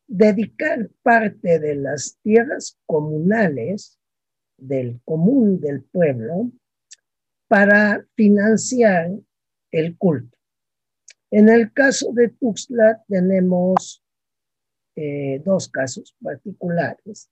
dedicar 0.07 0.89
parte 1.03 1.59
de 1.59 1.75
las 1.75 2.19
tierras 2.23 2.79
comunales 2.87 3.99
del 4.57 5.01
común 5.05 5.61
del 5.61 5.83
pueblo 5.83 6.53
para 7.49 8.07
financiar 8.15 9.11
el 9.71 9.97
culto. 9.97 10.37
En 11.31 11.49
el 11.49 11.73
caso 11.73 12.13
de 12.13 12.29
Tuxtla 12.29 13.05
tenemos 13.09 14.03
eh, 14.95 15.43
dos 15.45 15.69
casos 15.69 16.17
particulares. 16.23 17.31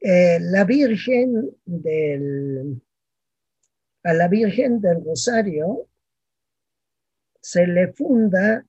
Eh, 0.00 0.38
la 0.40 0.64
Virgen 0.64 1.56
del, 1.64 2.82
a 4.02 4.12
la 4.12 4.28
Virgen 4.28 4.80
del 4.80 5.04
Rosario 5.04 5.88
se 7.40 7.66
le 7.66 7.92
funda 7.92 8.66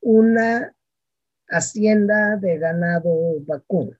una 0.00 0.74
hacienda 1.48 2.36
de 2.36 2.58
ganado 2.58 3.40
vacuno, 3.40 3.98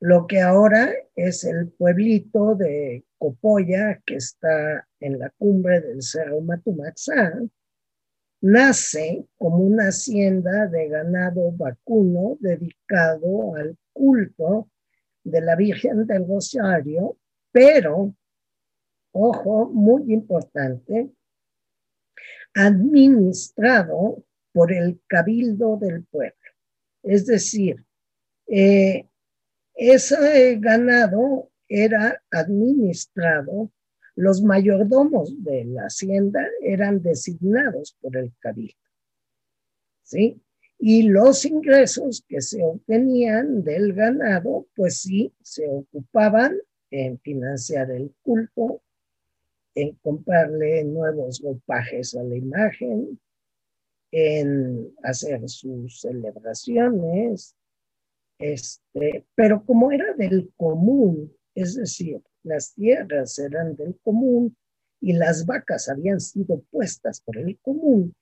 lo 0.00 0.26
que 0.26 0.40
ahora 0.40 0.92
es 1.16 1.44
el 1.44 1.68
pueblito 1.70 2.54
de 2.54 3.04
Copoya, 3.20 4.00
que 4.06 4.16
está 4.16 4.88
en 4.98 5.18
la 5.18 5.28
cumbre 5.28 5.82
del 5.82 6.02
Cerro 6.02 6.40
Matumaxán, 6.40 7.50
nace 8.40 9.26
como 9.36 9.58
una 9.58 9.88
hacienda 9.88 10.66
de 10.68 10.88
ganado 10.88 11.52
vacuno 11.52 12.38
dedicado 12.40 13.56
al 13.56 13.76
culto 13.92 14.70
de 15.22 15.42
la 15.42 15.54
Virgen 15.54 16.06
del 16.06 16.26
Rosario, 16.26 17.18
pero, 17.52 18.14
ojo, 19.12 19.68
muy 19.68 20.14
importante, 20.14 21.10
administrado 22.54 24.24
por 24.50 24.72
el 24.72 24.98
cabildo 25.06 25.76
del 25.76 26.06
pueblo. 26.06 26.34
Es 27.02 27.26
decir, 27.26 27.84
eh, 28.46 29.06
ese 29.74 30.56
ganado 30.58 31.49
era 31.70 32.20
administrado, 32.32 33.70
los 34.16 34.42
mayordomos 34.42 35.32
de 35.42 35.64
la 35.64 35.84
hacienda 35.84 36.46
eran 36.60 37.00
designados 37.00 37.96
por 38.00 38.16
el 38.16 38.32
cabildo. 38.40 38.74
¿Sí? 40.02 40.42
Y 40.78 41.04
los 41.04 41.44
ingresos 41.44 42.24
que 42.28 42.40
se 42.40 42.64
obtenían 42.64 43.62
del 43.62 43.92
ganado, 43.92 44.66
pues 44.74 44.98
sí, 44.98 45.32
se 45.42 45.68
ocupaban 45.68 46.58
en 46.90 47.20
financiar 47.20 47.90
el 47.92 48.12
culto, 48.22 48.82
en 49.76 49.94
comprarle 50.02 50.82
nuevos 50.84 51.40
ropajes 51.40 52.16
a 52.16 52.24
la 52.24 52.34
imagen, 52.34 53.20
en 54.10 54.92
hacer 55.04 55.48
sus 55.48 56.00
celebraciones, 56.00 57.54
este, 58.40 59.26
pero 59.34 59.64
como 59.64 59.92
era 59.92 60.14
del 60.14 60.50
común, 60.56 61.32
es 61.54 61.74
decir, 61.74 62.20
las 62.42 62.74
tierras 62.74 63.38
eran 63.38 63.76
del 63.76 63.98
común 64.02 64.56
y 65.00 65.12
las 65.14 65.46
vacas 65.46 65.88
habían 65.88 66.20
sido 66.20 66.62
puestas 66.70 67.20
por 67.20 67.38
el 67.38 67.58
común, 67.60 68.14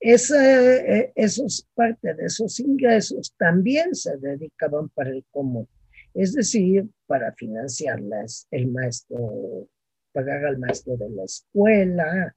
esa, 0.00 0.74
eh, 0.74 1.12
esos, 1.14 1.66
parte 1.74 2.12
de 2.12 2.26
esos 2.26 2.60
ingresos 2.60 3.34
también 3.38 3.94
se 3.94 4.18
dedicaban 4.18 4.90
para 4.90 5.10
el 5.10 5.24
común, 5.30 5.66
es 6.12 6.34
decir, 6.34 6.90
para 7.06 7.32
financiarlas, 7.32 8.46
el 8.50 8.70
maestro, 8.70 9.66
pagar 10.12 10.44
al 10.44 10.58
maestro 10.58 10.96
de 10.98 11.08
la 11.08 11.24
escuela, 11.24 12.36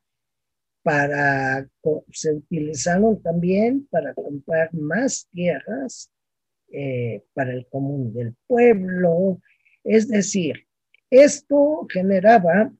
para, 0.81 1.67
se 2.13 2.31
utilizaron 2.31 3.21
también 3.21 3.85
para 3.91 4.13
comprar 4.13 4.73
más 4.73 5.27
tierras 5.33 6.09
eh, 6.71 7.25
para 7.33 7.51
el 7.51 7.67
común 7.67 8.13
del 8.13 8.33
pueblo. 8.47 9.41
Es 9.87 10.09
decir, 10.09 10.67
esto 11.09 11.87
generaba 11.89 12.73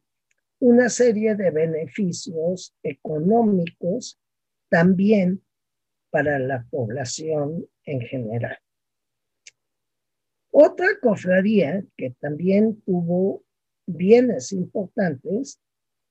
una 0.60 0.90
serie 0.90 1.36
de 1.36 1.52
beneficios 1.52 2.76
económicos 2.84 4.20
también 4.70 5.42
para 6.10 6.38
la 6.38 6.68
población 6.70 7.66
en 7.86 8.02
general. 8.02 8.58
Otra 10.52 11.00
cofradía 11.02 11.82
que 11.96 12.10
también 12.20 12.82
tuvo 12.82 13.46
bienes 13.86 14.52
importantes 14.52 15.62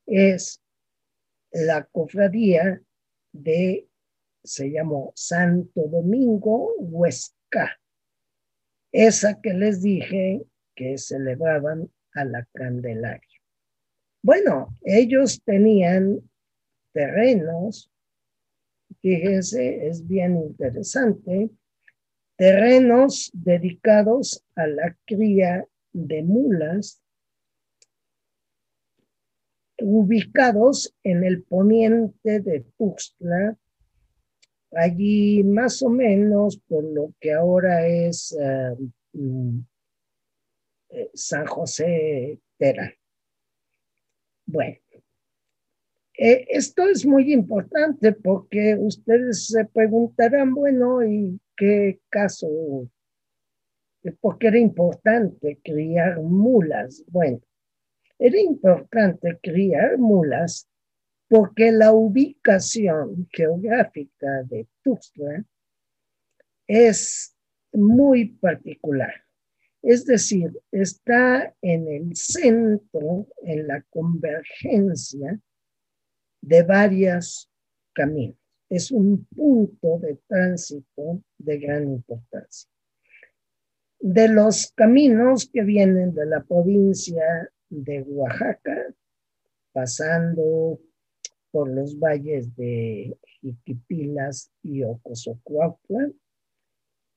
es 0.07 0.63
la 1.51 1.83
cofradía 1.83 2.81
de, 3.33 3.87
se 4.43 4.71
llamó 4.71 5.11
Santo 5.15 5.87
Domingo 5.89 6.73
Huesca, 6.79 7.79
esa 8.91 9.39
que 9.39 9.53
les 9.53 9.83
dije 9.83 10.43
que 10.77 10.97
se 10.97 11.17
a 12.13 12.23
la 12.23 12.47
Candelaria. 12.53 13.41
Bueno, 14.21 14.69
ellos 14.83 15.41
tenían 15.43 16.21
terrenos, 16.93 17.91
fíjense, 19.01 19.87
es 19.87 20.07
bien 20.07 20.37
interesante, 20.37 21.49
terrenos 22.37 23.31
dedicados 23.33 24.45
a 24.55 24.67
la 24.67 24.95
cría 25.05 25.65
de 25.93 26.23
mulas 26.23 27.01
ubicados 29.79 30.95
en 31.03 31.23
el 31.23 31.43
poniente 31.43 32.39
de 32.39 32.65
Tuxtla, 32.77 33.57
allí 34.71 35.43
más 35.43 35.81
o 35.81 35.89
menos 35.89 36.57
por 36.67 36.83
lo 36.83 37.13
que 37.19 37.33
ahora 37.33 37.87
es 37.87 38.35
eh, 38.39 38.75
mm, 39.13 39.59
eh, 40.97 41.11
San 41.13 41.45
José 41.45 42.39
Terán. 42.57 42.91
Bueno, 44.47 44.77
eh, 46.17 46.47
esto 46.49 46.89
es 46.89 47.05
muy 47.05 47.31
importante 47.31 48.11
porque 48.13 48.75
ustedes 48.79 49.47
se 49.47 49.65
preguntarán, 49.65 50.55
bueno, 50.55 51.03
¿y 51.03 51.39
qué 51.55 51.99
caso? 52.09 52.89
¿Por 54.19 54.39
qué 54.39 54.47
era 54.47 54.57
importante 54.57 55.59
criar 55.63 56.19
mulas? 56.21 57.03
Bueno, 57.07 57.39
era 58.17 58.39
importante 58.39 59.37
criar 59.43 59.99
mulas 59.99 60.67
porque 61.29 61.71
la 61.71 61.91
ubicación 61.91 63.27
geográfica 63.31 64.43
de 64.43 64.67
Tuxtla 64.81 65.43
es 66.65 67.35
muy 67.73 68.25
particular. 68.25 69.26
Es 69.81 70.05
decir, 70.05 70.51
está 70.71 71.55
en 71.61 71.87
el 71.87 72.15
centro, 72.15 73.27
en 73.43 73.67
la 73.67 73.81
convergencia 73.89 75.39
de 76.41 76.63
varios 76.63 77.49
caminos. 77.93 78.37
Es 78.69 78.91
un 78.91 79.25
punto 79.25 79.99
de 79.99 80.19
tránsito 80.27 81.21
de 81.37 81.57
gran 81.57 81.83
importancia. 81.83 82.69
De 83.99 84.27
los 84.27 84.71
caminos 84.73 85.49
que 85.51 85.63
vienen 85.63 86.13
de 86.13 86.25
la 86.25 86.43
provincia 86.43 87.49
de 87.69 88.01
Oaxaca, 88.03 88.93
pasando 89.71 90.79
por 91.51 91.69
los 91.69 91.97
valles 91.97 92.55
de 92.55 93.17
Jiquipilas 93.41 94.51
y 94.61 94.83
Ocosocuautla. 94.83 96.11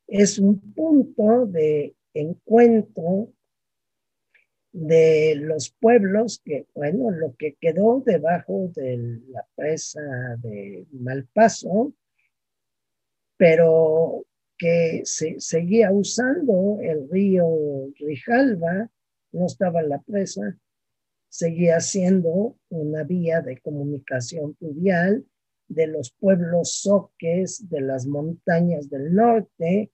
Es 0.07 0.39
un 0.39 0.61
punto 0.73 1.47
de 1.47 1.95
encuentro 2.15 3.33
de 4.73 5.35
los 5.37 5.71
pueblos 5.71 6.41
que, 6.45 6.67
bueno, 6.75 7.11
lo 7.11 7.35
que 7.37 7.57
quedó 7.61 8.03
debajo 8.05 8.71
de 8.75 9.21
la 9.29 9.47
presa 9.57 10.01
de 10.39 10.87
Malpaso, 10.93 11.93
pero 13.37 14.27
que 14.57 15.03
se 15.05 15.41
seguía 15.41 15.91
usando 15.91 16.79
el 16.81 17.09
río 17.09 17.49
Rijalba 17.99 18.91
no 19.33 19.47
estaba 19.47 19.83
la 19.83 20.01
presa, 20.01 20.59
seguía 21.29 21.81
siendo 21.81 22.57
una 22.69 23.05
vía 23.05 23.41
de 23.41 23.59
comunicación 23.61 24.55
fluvial 24.57 25.25
de 25.69 25.87
los 25.87 26.11
pueblos 26.11 26.75
soques 26.75 27.69
de 27.71 27.81
las 27.81 28.07
montañas 28.07 28.91
del 28.91 29.15
norte, 29.15 29.91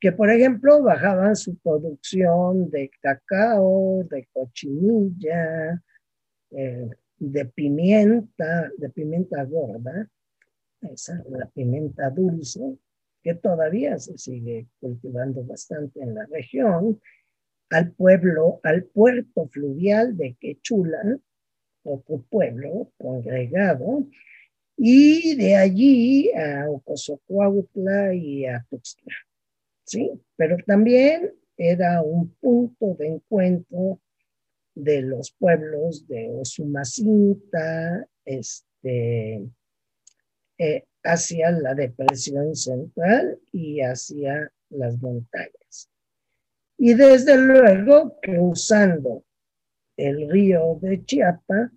que 0.00 0.12
por 0.12 0.30
ejemplo 0.30 0.82
bajaban 0.82 1.36
su 1.36 1.56
producción 1.58 2.70
de 2.70 2.90
cacao, 3.02 4.02
de 4.10 4.26
cochinilla, 4.32 5.82
eh, 6.52 6.88
de 7.18 7.44
pimienta, 7.44 8.70
de 8.78 8.88
pimienta 8.88 9.44
gorda, 9.44 10.08
esa, 10.80 11.22
la 11.28 11.46
pimienta 11.50 12.08
dulce, 12.08 12.78
que 13.22 13.34
todavía 13.34 13.98
se 13.98 14.16
sigue 14.16 14.68
cultivando 14.80 15.44
bastante 15.44 16.00
en 16.00 16.14
la 16.14 16.24
región, 16.26 16.98
al 17.68 17.92
pueblo, 17.92 18.60
al 18.62 18.84
puerto 18.84 19.46
fluvial 19.48 20.16
de 20.16 20.34
Quechula, 20.40 21.18
otro 21.84 22.24
pueblo 22.30 22.90
congregado, 22.98 24.06
y 24.78 25.36
de 25.36 25.56
allí 25.56 26.32
a 26.32 26.70
Ocosocuautla 26.70 28.14
y 28.14 28.46
a 28.46 28.64
Tuxtla. 28.70 29.14
¿Sí? 29.90 30.12
Pero 30.36 30.56
también 30.66 31.32
era 31.56 32.00
un 32.02 32.32
punto 32.36 32.94
de 32.94 33.08
encuentro 33.08 34.00
de 34.74 35.02
los 35.02 35.32
pueblos 35.32 36.06
de 36.06 36.30
Osumacinta, 36.30 38.06
este, 38.24 39.48
eh, 40.58 40.84
hacia 41.02 41.50
la 41.50 41.74
depresión 41.74 42.54
central 42.54 43.40
y 43.50 43.80
hacia 43.80 44.52
las 44.68 44.96
montañas. 44.98 45.90
Y 46.78 46.94
desde 46.94 47.36
luego 47.36 48.16
que 48.22 48.38
usando 48.38 49.24
el 49.96 50.30
río 50.30 50.78
de 50.80 51.04
Chiapa, 51.04 51.72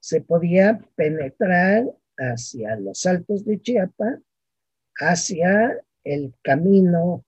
se 0.00 0.20
podía 0.20 0.78
penetrar 0.94 1.86
hacia 2.16 2.76
los 2.76 3.04
altos 3.04 3.44
de 3.44 3.60
Chiapa, 3.60 4.20
hacia 5.00 5.82
el 6.04 6.34
camino, 6.42 7.24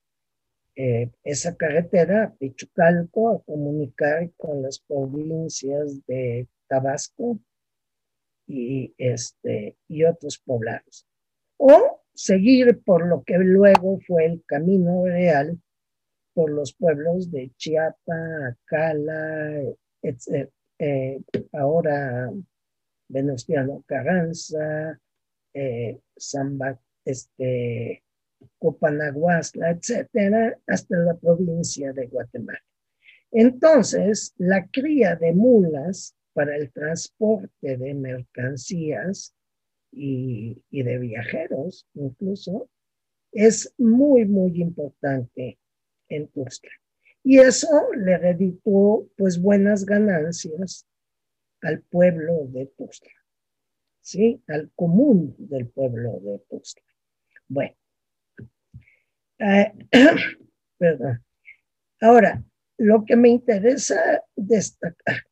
eh, 0.77 1.11
esa 1.25 1.57
carretera, 1.57 2.35
Pichucalco, 2.39 3.31
a 3.31 3.43
comunicar 3.43 4.31
con 4.37 4.63
las 4.63 4.79
provincias 4.81 6.07
de 6.07 6.47
Tabasco 6.69 7.39
y, 8.47 8.95
este, 8.99 9.77
y 9.89 10.05
otros 10.05 10.39
poblados. 10.39 11.07
O 11.57 12.03
seguir 12.15 12.83
por 12.85 13.07
lo 13.07 13.23
que 13.25 13.39
luego 13.39 13.99
fue 14.07 14.27
el 14.27 14.45
camino 14.47 15.05
real 15.05 15.59
por 16.35 16.51
los 16.51 16.75
pueblos 16.75 17.31
de 17.31 17.51
Chiapa, 17.57 18.49
Acala, 18.49 19.63
eh, 20.79 21.21
ahora 21.53 22.31
Venustiano 23.09 23.83
Carranza, 23.87 25.01
eh, 25.55 25.99
este, 27.05 28.03
Copanaguasla, 28.59 29.71
etcétera, 29.71 30.59
hasta 30.67 30.97
la 30.99 31.15
provincia 31.15 31.93
de 31.93 32.07
Guatemala. 32.07 32.63
Entonces, 33.31 34.35
la 34.39 34.67
cría 34.69 35.17
de 35.17 35.33
mulas 35.33 36.17
para 36.33 36.57
el 36.57 36.71
transporte 36.71 37.77
de 37.77 37.95
mercancías 37.95 39.35
y, 39.91 40.63
de 40.71 40.99
viajeros 40.99 41.87
incluso 41.95 42.69
es 43.33 43.73
muy, 43.79 44.25
muy 44.25 44.61
importante 44.61 45.59
en 46.09 46.29
Tuxtla. 46.29 46.71
Y 47.23 47.39
eso 47.39 47.93
le 47.95 48.17
redituó 48.19 49.09
pues 49.17 49.41
buenas 49.41 49.85
ganancias 49.85 50.87
al 51.61 51.81
pueblo 51.83 52.47
de 52.49 52.67
Tuxtla, 52.67 53.13
¿sí? 54.01 54.43
Al 54.47 54.71
común 54.75 55.35
del 55.39 55.69
pueblo 55.69 56.21
de 56.21 56.39
Tuxtla. 56.49 56.85
Bueno, 57.49 57.77
eh, 59.39 59.73
perdón. 60.79 61.25
Ahora, 62.01 62.43
lo 62.79 63.05
que 63.05 63.17
me 63.17 63.29
interesa 63.31 64.23
destacar, 64.35 65.23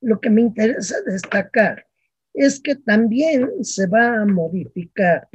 lo 0.00 0.20
que 0.20 0.30
me 0.30 0.42
interesa 0.42 1.00
destacar 1.02 1.86
es 2.34 2.60
que 2.60 2.74
también 2.76 3.64
se 3.64 3.86
va 3.86 4.22
a 4.22 4.26
modificar 4.26 5.28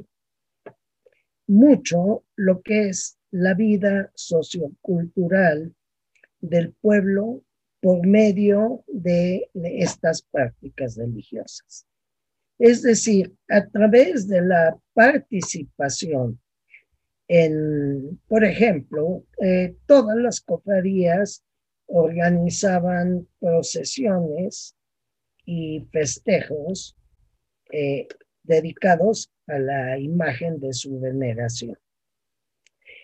mucho 1.47 2.25
lo 2.35 2.61
que 2.61 2.89
es 2.89 3.17
la 3.31 3.53
vida 3.53 4.11
sociocultural 4.15 5.73
del 6.39 6.73
pueblo 6.73 7.43
por 7.81 8.05
medio 8.05 8.83
de 8.87 9.49
estas 9.53 10.21
prácticas 10.21 10.95
religiosas. 10.97 11.85
Es 12.63 12.81
decir, 12.81 13.35
a 13.49 13.67
través 13.67 14.25
de 14.29 14.41
la 14.41 14.79
participación 14.93 16.39
en, 17.27 18.21
por 18.25 18.45
ejemplo, 18.45 19.25
eh, 19.41 19.75
todas 19.85 20.15
las 20.15 20.39
cofradías 20.39 21.43
organizaban 21.87 23.27
procesiones 23.41 24.77
y 25.45 25.85
festejos 25.91 26.95
eh, 27.73 28.07
dedicados 28.43 29.29
a 29.47 29.59
la 29.59 29.99
imagen 29.99 30.61
de 30.61 30.71
su 30.71 31.01
veneración. 31.01 31.77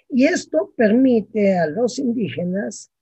Y 0.07 0.23
esto 0.23 0.73
permite 0.77 1.57
a 1.57 1.67
los 1.67 1.99
indígenas, 1.99 2.93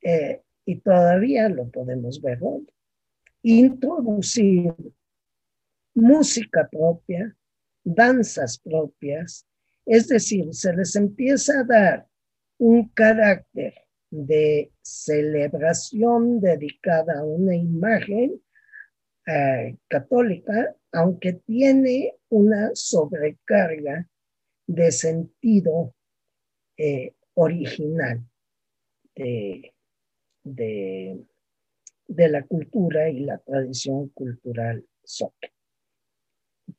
eh, 0.00 0.42
y 0.64 0.76
todavía 0.76 1.48
lo 1.48 1.68
podemos 1.70 2.22
ver 2.22 2.38
hoy, 2.40 2.68
introducir 3.42 4.72
música 5.94 6.68
propia, 6.70 7.36
danzas 7.84 8.58
propias, 8.58 9.46
es 9.86 10.08
decir, 10.08 10.52
se 10.52 10.72
les 10.74 10.94
empieza 10.96 11.60
a 11.60 11.64
dar 11.64 12.06
un 12.58 12.88
carácter 12.90 13.74
de 14.10 14.70
celebración 14.82 16.40
dedicada 16.40 17.18
a 17.18 17.24
una 17.24 17.56
imagen 17.56 18.40
eh, 19.26 19.76
católica, 19.88 20.74
aunque 20.92 21.32
tiene 21.32 22.14
una 22.28 22.70
sobrecarga 22.74 24.08
de 24.66 24.92
sentido 24.92 25.94
eh, 26.76 27.14
original 27.34 28.24
de, 29.14 29.72
de, 30.44 32.28
la 32.28 32.42
cultura 32.44 33.08
y 33.08 33.20
la 33.20 33.38
tradición 33.38 34.08
cultural 34.08 34.84
soca. 35.04 35.51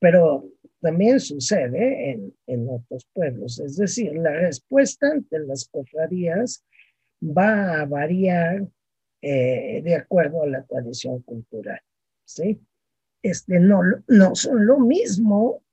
Pero 0.03 0.51
también 0.81 1.21
sucede 1.21 2.11
en, 2.11 2.35
en, 2.45 2.67
otros 2.67 3.07
pueblos, 3.13 3.57
es 3.61 3.77
decir, 3.77 4.13
la 4.17 4.33
respuesta 4.33 5.07
ante 5.09 5.39
las 5.39 5.69
cofradías 5.69 6.65
va 7.21 7.79
a 7.79 7.85
variar 7.85 8.67
eh, 9.21 9.81
de 9.81 9.95
acuerdo 9.95 10.43
a 10.43 10.47
la 10.47 10.63
tradición 10.65 11.21
cultural. 11.21 11.79
¿sí? 12.25 12.61
Este, 13.21 13.61
no, 13.61 13.79
no 14.09 14.35
son 14.35 14.65
lo 14.65 14.77
mismo 14.77 15.63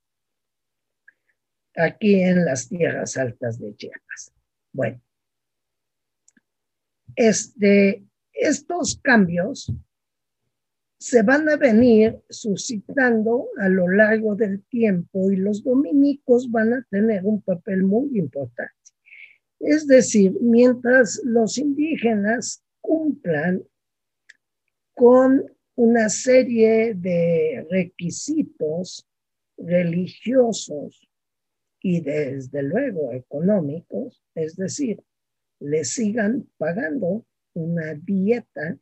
aquí 1.74 2.20
en 2.22 2.44
las 2.44 2.68
tierras 2.68 3.16
altas 3.16 3.58
de 3.58 3.74
Chiapas. 3.74 4.32
Bueno, 4.72 5.02
este, 7.16 8.04
estos 8.32 8.96
cambios 9.02 9.72
se 11.00 11.22
van 11.22 11.48
a 11.48 11.56
venir 11.56 12.20
suscitando 12.28 13.48
a 13.56 13.70
lo 13.70 13.88
largo 13.88 14.36
del 14.36 14.62
tiempo 14.64 15.30
y 15.30 15.36
los 15.36 15.64
dominicos 15.64 16.50
van 16.50 16.74
a 16.74 16.86
tener 16.90 17.24
un 17.24 17.40
papel 17.40 17.84
muy 17.84 18.18
importante. 18.18 18.74
Es 19.58 19.86
decir, 19.86 20.36
mientras 20.42 21.22
los 21.24 21.56
indígenas 21.56 22.62
cumplan 22.82 23.62
con 24.94 25.50
una 25.74 26.10
serie 26.10 26.92
de 26.94 27.66
requisitos 27.70 29.08
religiosos 29.56 31.08
y 31.82 32.02
desde 32.02 32.62
luego 32.62 33.12
económicos, 33.12 34.22
es 34.34 34.54
decir, 34.56 35.02
le 35.60 35.84
sigan 35.84 36.46
pagando 36.58 37.24
una 37.54 37.94
dieta, 37.94 38.78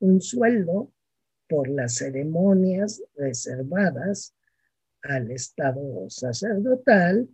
un 0.00 0.20
sueldo 0.20 0.92
por 1.48 1.68
las 1.68 1.96
ceremonias 1.96 3.02
reservadas 3.16 4.34
al 5.02 5.30
Estado 5.30 6.08
sacerdotal, 6.10 7.28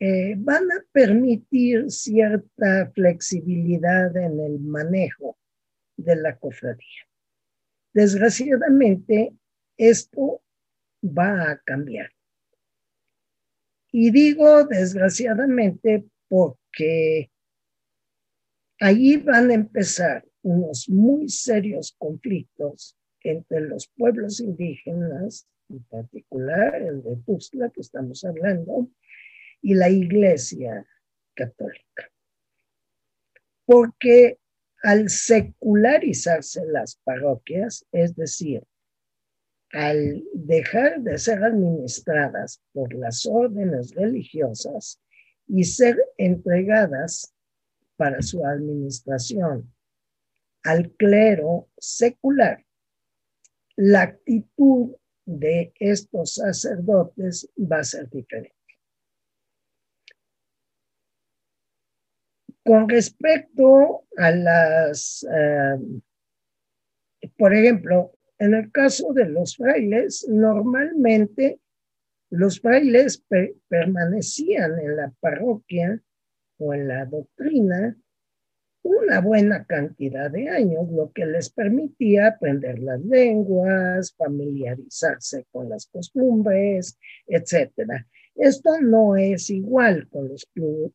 eh, 0.00 0.34
van 0.36 0.64
a 0.72 0.84
permitir 0.90 1.90
cierta 1.90 2.90
flexibilidad 2.92 4.16
en 4.16 4.40
el 4.40 4.58
manejo 4.58 5.38
de 5.96 6.16
la 6.16 6.36
cofradía. 6.38 7.06
Desgraciadamente, 7.92 9.34
esto 9.76 10.42
va 11.04 11.50
a 11.50 11.58
cambiar. 11.58 12.10
Y 13.92 14.10
digo 14.10 14.64
desgraciadamente 14.64 16.06
porque 16.28 17.30
ahí 18.80 19.18
van 19.18 19.50
a 19.50 19.54
empezar 19.54 20.24
unos 20.42 20.88
muy 20.88 21.28
serios 21.28 21.94
conflictos 21.98 22.96
entre 23.22 23.60
los 23.60 23.88
pueblos 23.96 24.40
indígenas, 24.40 25.46
en 25.68 25.82
particular 25.84 26.74
el 26.82 27.02
de 27.02 27.16
Tuxtla 27.24 27.70
que 27.70 27.80
estamos 27.80 28.24
hablando, 28.24 28.88
y 29.60 29.74
la 29.74 29.88
Iglesia 29.88 30.86
Católica. 31.34 32.10
Porque 33.64 34.38
al 34.82 35.08
secularizarse 35.08 36.64
las 36.66 36.96
parroquias, 36.96 37.86
es 37.92 38.16
decir, 38.16 38.64
al 39.70 40.24
dejar 40.34 41.00
de 41.00 41.16
ser 41.16 41.42
administradas 41.44 42.60
por 42.72 42.92
las 42.92 43.24
órdenes 43.24 43.94
religiosas 43.94 45.00
y 45.46 45.64
ser 45.64 45.96
entregadas 46.18 47.32
para 47.96 48.20
su 48.20 48.44
administración 48.44 49.71
al 50.64 50.92
clero 50.92 51.68
secular, 51.78 52.64
la 53.76 54.02
actitud 54.02 54.96
de 55.24 55.72
estos 55.78 56.34
sacerdotes 56.34 57.50
va 57.58 57.78
a 57.78 57.84
ser 57.84 58.08
diferente. 58.10 58.54
Con 62.64 62.88
respecto 62.88 64.04
a 64.16 64.30
las, 64.30 65.26
eh, 65.32 65.78
por 67.36 67.54
ejemplo, 67.54 68.12
en 68.38 68.54
el 68.54 68.70
caso 68.70 69.12
de 69.12 69.26
los 69.26 69.56
frailes, 69.56 70.26
normalmente 70.28 71.60
los 72.30 72.60
frailes 72.60 73.24
permanecían 73.68 74.78
en 74.78 74.96
la 74.96 75.12
parroquia 75.20 76.00
o 76.58 76.72
en 76.72 76.88
la 76.88 77.04
doctrina 77.04 77.96
una 78.82 79.20
buena 79.20 79.64
cantidad 79.64 80.30
de 80.30 80.48
años, 80.48 80.90
lo 80.90 81.12
que 81.12 81.26
les 81.26 81.50
permitía 81.50 82.28
aprender 82.28 82.78
las 82.80 83.00
lenguas, 83.04 84.12
familiarizarse 84.14 85.46
con 85.50 85.68
las 85.68 85.86
costumbres, 85.86 86.98
etc. 87.26 88.04
Esto 88.34 88.80
no 88.80 89.16
es 89.16 89.50
igual 89.50 90.08
con 90.08 90.28
los 90.28 90.48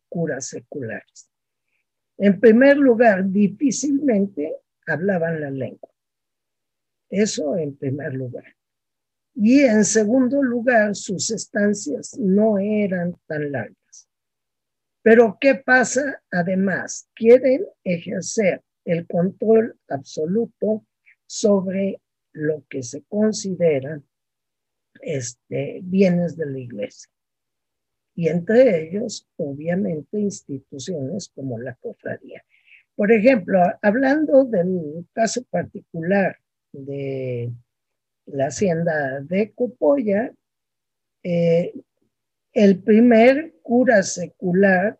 curas 0.09 0.47
seculares. 0.47 1.29
En 2.17 2.39
primer 2.39 2.77
lugar, 2.77 3.29
difícilmente 3.29 4.55
hablaban 4.87 5.39
la 5.39 5.51
lengua. 5.51 5.89
Eso 7.09 7.55
en 7.55 7.75
primer 7.77 8.13
lugar. 8.13 8.55
Y 9.35 9.61
en 9.61 9.85
segundo 9.85 10.41
lugar, 10.41 10.95
sus 10.95 11.29
estancias 11.29 12.17
no 12.17 12.57
eran 12.57 13.15
tan 13.27 13.51
largas. 13.51 13.77
Pero 15.07 15.37
¿qué 15.39 15.55
pasa? 15.55 16.21
Además, 16.31 17.09
quieren 17.15 17.65
ejercer 17.85 18.61
el 18.83 19.07
control 19.07 19.79
absoluto 19.87 20.85
sobre 21.25 22.01
lo 22.33 22.65
que 22.69 22.83
se 22.83 23.03
considera 23.03 24.01
este, 24.99 25.79
bienes 25.81 26.35
de 26.35 26.45
la 26.47 26.59
iglesia 26.59 27.09
y 28.15 28.27
entre 28.27 28.89
ellos, 28.89 29.25
obviamente, 29.37 30.19
instituciones 30.19 31.31
como 31.33 31.57
la 31.57 31.75
cofradía. 31.75 32.43
Por 32.93 33.13
ejemplo, 33.13 33.61
hablando 33.81 34.43
del 34.43 35.07
caso 35.13 35.41
particular 35.45 36.35
de 36.73 37.53
la 38.25 38.47
hacienda 38.47 39.21
de 39.21 39.53
Copolla, 39.53 40.33
eh, 41.23 41.71
el 42.57 42.81
primer 42.81 43.53
cura 43.61 44.01
secular 44.01 44.97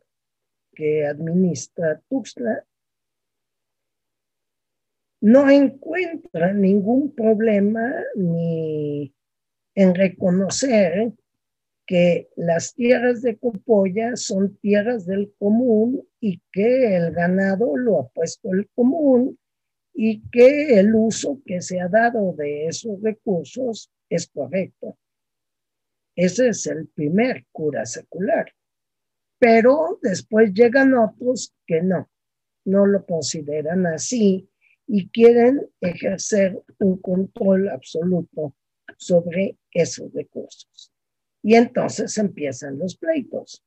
que 0.76 1.08
administra 1.08 2.00
Tuxtla 2.08 2.64
no 5.22 5.50
encuentra 5.50 6.54
ningún 6.54 7.16
problema 7.16 7.96
ni 8.16 9.12
en 9.74 9.96
reconocer 9.96 11.14
que 11.88 12.30
las 12.36 12.76
tierras 12.76 13.24
de 13.24 13.38
Copolla 13.38 14.16
son 14.18 14.56
tierras 14.58 15.08
del 15.08 15.34
común 15.40 16.08
y 16.20 16.44
que 16.52 16.96
el 16.96 17.12
ganado 17.12 17.76
lo 17.76 18.00
ha 18.00 18.08
puesto 18.10 18.54
el 18.54 18.70
común 18.76 19.40
y 19.96 20.22
que 20.30 20.80
el 20.80 20.94
uso 20.94 21.42
que 21.44 21.64
se 21.64 21.82
ha 21.82 21.88
dado 21.88 22.34
de 22.34 22.68
esos 22.68 23.02
recursos 23.02 23.90
es 24.10 24.28
correcto. 24.28 24.96
Ese 26.18 26.50
es 26.50 26.66
el 26.66 26.88
primer 26.88 27.46
cura 27.52 27.86
secular. 27.86 28.52
Pero 29.40 30.00
después 30.02 30.52
llegan 30.52 30.96
otros 30.96 31.54
que 31.68 31.84
no, 31.84 32.10
no 32.66 32.88
lo 32.88 33.06
consideran 33.06 33.86
así 33.86 34.50
y 34.88 35.10
quieren 35.10 35.70
ejercer 35.80 36.60
un 36.80 37.00
control 37.00 37.70
absoluto 37.70 38.56
sobre 38.98 39.60
esos 39.72 40.12
recursos. 40.12 40.92
Y 41.44 41.54
entonces 41.54 42.18
empiezan 42.18 42.80
los 42.80 42.98
pleitos. 42.98 43.64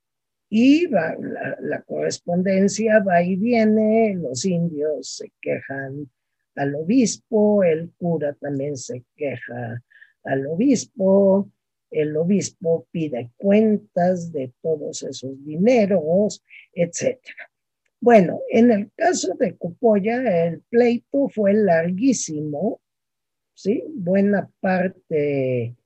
Y 0.48 0.86
va, 0.86 1.16
la, 1.60 1.82
correspondencia 1.82 2.98
va 2.98 3.22
y 3.22 3.36
viene, 3.36 4.16
los 4.16 4.44
indios 4.44 5.18
se 5.18 5.32
quejan 5.40 6.10
al 6.56 6.74
obispo, 6.74 7.62
el 7.62 7.92
cura 7.96 8.34
también 8.34 8.76
se 8.76 9.04
queja 9.14 9.80
al 10.24 10.46
obispo, 10.48 11.48
el 11.90 12.16
obispo 12.16 12.86
pide 12.90 13.30
cuentas 13.36 14.32
de 14.32 14.52
todos 14.62 15.02
esos 15.02 15.44
dineros, 15.44 16.42
etcétera. 16.72 17.50
Bueno, 18.00 18.40
en 18.48 18.72
el 18.72 18.90
caso 18.96 19.34
de 19.34 19.56
Cupoya, 19.56 20.46
el 20.46 20.62
pleito 20.62 21.28
fue 21.28 21.52
larguísimo, 21.52 22.80
¿sí? 23.54 23.84
Buena 23.88 24.50
parte 24.60 25.76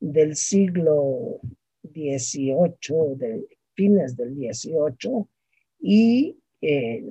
del 0.00 0.34
siglo 0.34 1.40
XVIII, 1.82 3.16
de 3.16 3.46
fines 3.74 4.16
del 4.16 4.34
XVIII 4.34 5.26
y 5.80 6.36
eh, 6.60 7.04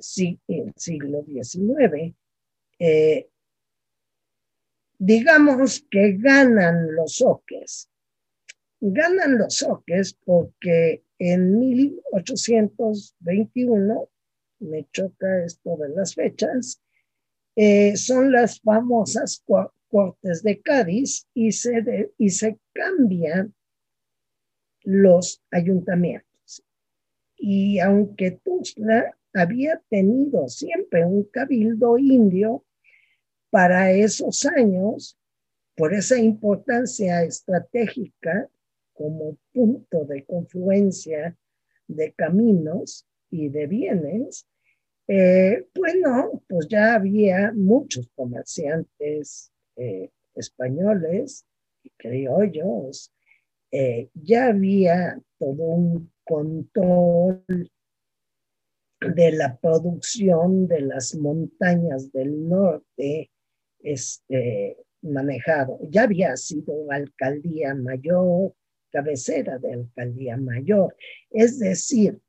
el 0.48 0.72
siglo 0.76 1.24
XIX. 1.24 2.14
Eh, 2.78 3.28
digamos 4.98 5.84
que 5.90 6.12
ganan 6.18 6.94
los 6.94 7.20
oques. 7.22 7.89
Ganan 8.80 9.38
los 9.38 9.62
oques 9.62 10.18
porque 10.24 11.04
en 11.18 11.58
1821, 11.58 14.08
me 14.60 14.88
choca 14.90 15.44
esto 15.44 15.76
de 15.76 15.90
las 15.90 16.14
fechas, 16.14 16.82
eh, 17.56 17.94
son 17.96 18.32
las 18.32 18.58
famosas 18.60 19.44
Cortes 19.88 20.42
de 20.42 20.62
Cádiz 20.62 21.26
y 21.34 21.52
se, 21.52 22.10
y 22.16 22.30
se 22.30 22.58
cambian 22.72 23.54
los 24.82 25.42
ayuntamientos. 25.50 26.64
Y 27.36 27.80
aunque 27.80 28.40
Tuxtla 28.42 29.14
había 29.34 29.82
tenido 29.88 30.48
siempre 30.48 31.04
un 31.04 31.24
cabildo 31.24 31.98
indio, 31.98 32.64
para 33.50 33.90
esos 33.90 34.46
años, 34.46 35.18
por 35.76 35.92
esa 35.92 36.18
importancia 36.18 37.24
estratégica 37.24 38.48
como 39.00 39.38
punto 39.54 40.04
de 40.04 40.26
confluencia 40.26 41.34
de 41.88 42.12
caminos 42.12 43.06
y 43.30 43.48
de 43.48 43.66
bienes, 43.66 44.46
eh, 45.08 45.66
bueno, 45.74 46.42
pues 46.46 46.68
ya 46.68 46.96
había 46.96 47.50
muchos 47.54 48.10
comerciantes 48.14 49.50
eh, 49.76 50.10
españoles 50.34 51.46
y 51.82 51.90
criollos, 51.96 53.10
eh, 53.70 54.10
ya 54.12 54.48
había 54.48 55.18
todo 55.38 55.62
un 55.62 56.12
control 56.22 57.42
de 59.00 59.32
la 59.32 59.56
producción 59.56 60.68
de 60.68 60.82
las 60.82 61.14
montañas 61.14 62.12
del 62.12 62.46
norte 62.46 63.30
este, 63.78 64.76
manejado. 65.00 65.78
Ya 65.88 66.02
había 66.02 66.36
sido 66.36 66.92
alcaldía 66.92 67.74
mayor, 67.74 68.52
cabecera 68.90 69.58
de 69.58 69.72
alcaldía 69.72 70.36
mayor. 70.36 70.96
Es 71.30 71.58
decir, 71.58 72.20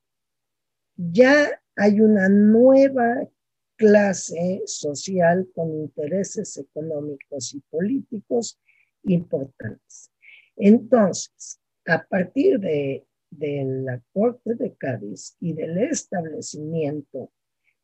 ya 0.96 1.62
hay 1.76 2.02
una 2.02 2.30
nueva 2.30 3.28
clase 3.76 4.62
social 4.66 5.50
con 5.56 5.72
intereses 5.74 6.58
económicos 6.58 7.54
y 7.56 7.62
políticos 7.70 8.60
importantes. 9.04 10.12
Entonces, 10.56 11.60
a 11.86 12.06
partir 12.06 12.60
de, 12.60 13.06
de 13.32 13.64
la 13.66 14.02
Corte 14.14 14.54
de 14.56 14.76
Cádiz 14.76 15.36
y 15.40 15.54
del 15.54 15.78
establecimiento 15.80 17.32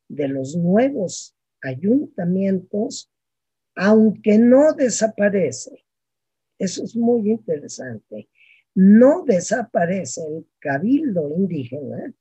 de 0.08 0.28
los 0.28 0.56
nuevos 0.56 1.36
ayuntamientos, 1.60 3.10
aunque 3.74 4.38
no 4.38 4.72
desaparece, 4.72 5.84
eso 6.58 6.84
es 6.84 6.96
muy 6.96 7.30
interesante, 7.30 8.28
no 8.78 9.24
desaparece 9.24 10.20
el 10.24 10.46
cabildo 10.60 11.34
indígena, 11.36 12.14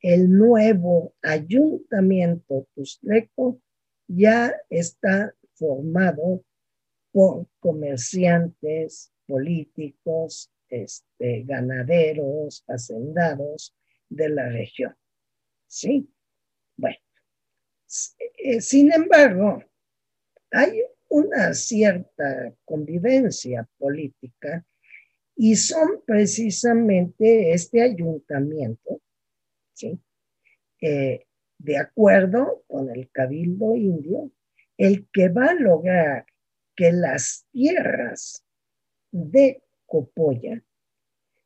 el 0.00 0.32
nuevo 0.32 1.14
ayuntamiento 1.20 2.66
tustleco 2.74 3.60
ya 4.08 4.54
está 4.70 5.34
formado 5.52 6.46
por 7.10 7.46
comerciantes, 7.60 9.12
políticos, 9.26 10.50
este, 10.70 11.42
ganaderos, 11.42 12.64
hacendados 12.68 13.76
de 14.08 14.30
la 14.30 14.48
región. 14.48 14.96
¿Sí? 15.66 16.08
Bueno, 16.74 16.96
eh, 18.38 18.62
sin 18.62 18.90
embargo, 18.94 19.62
hay 20.52 20.84
una 21.10 21.52
cierta 21.52 22.54
convivencia 22.64 23.68
política 23.76 24.64
y 25.36 25.56
son 25.56 26.02
precisamente 26.06 27.52
este 27.52 27.82
ayuntamiento, 27.82 29.00
¿sí? 29.72 29.98
Eh, 30.80 31.26
de 31.58 31.78
acuerdo 31.78 32.64
con 32.66 32.90
el 32.90 33.10
cabildo 33.10 33.76
indio, 33.76 34.30
el 34.76 35.08
que 35.12 35.28
va 35.28 35.50
a 35.50 35.54
lograr 35.54 36.26
que 36.74 36.92
las 36.92 37.46
tierras 37.52 38.44
de 39.12 39.62
Copolla 39.86 40.62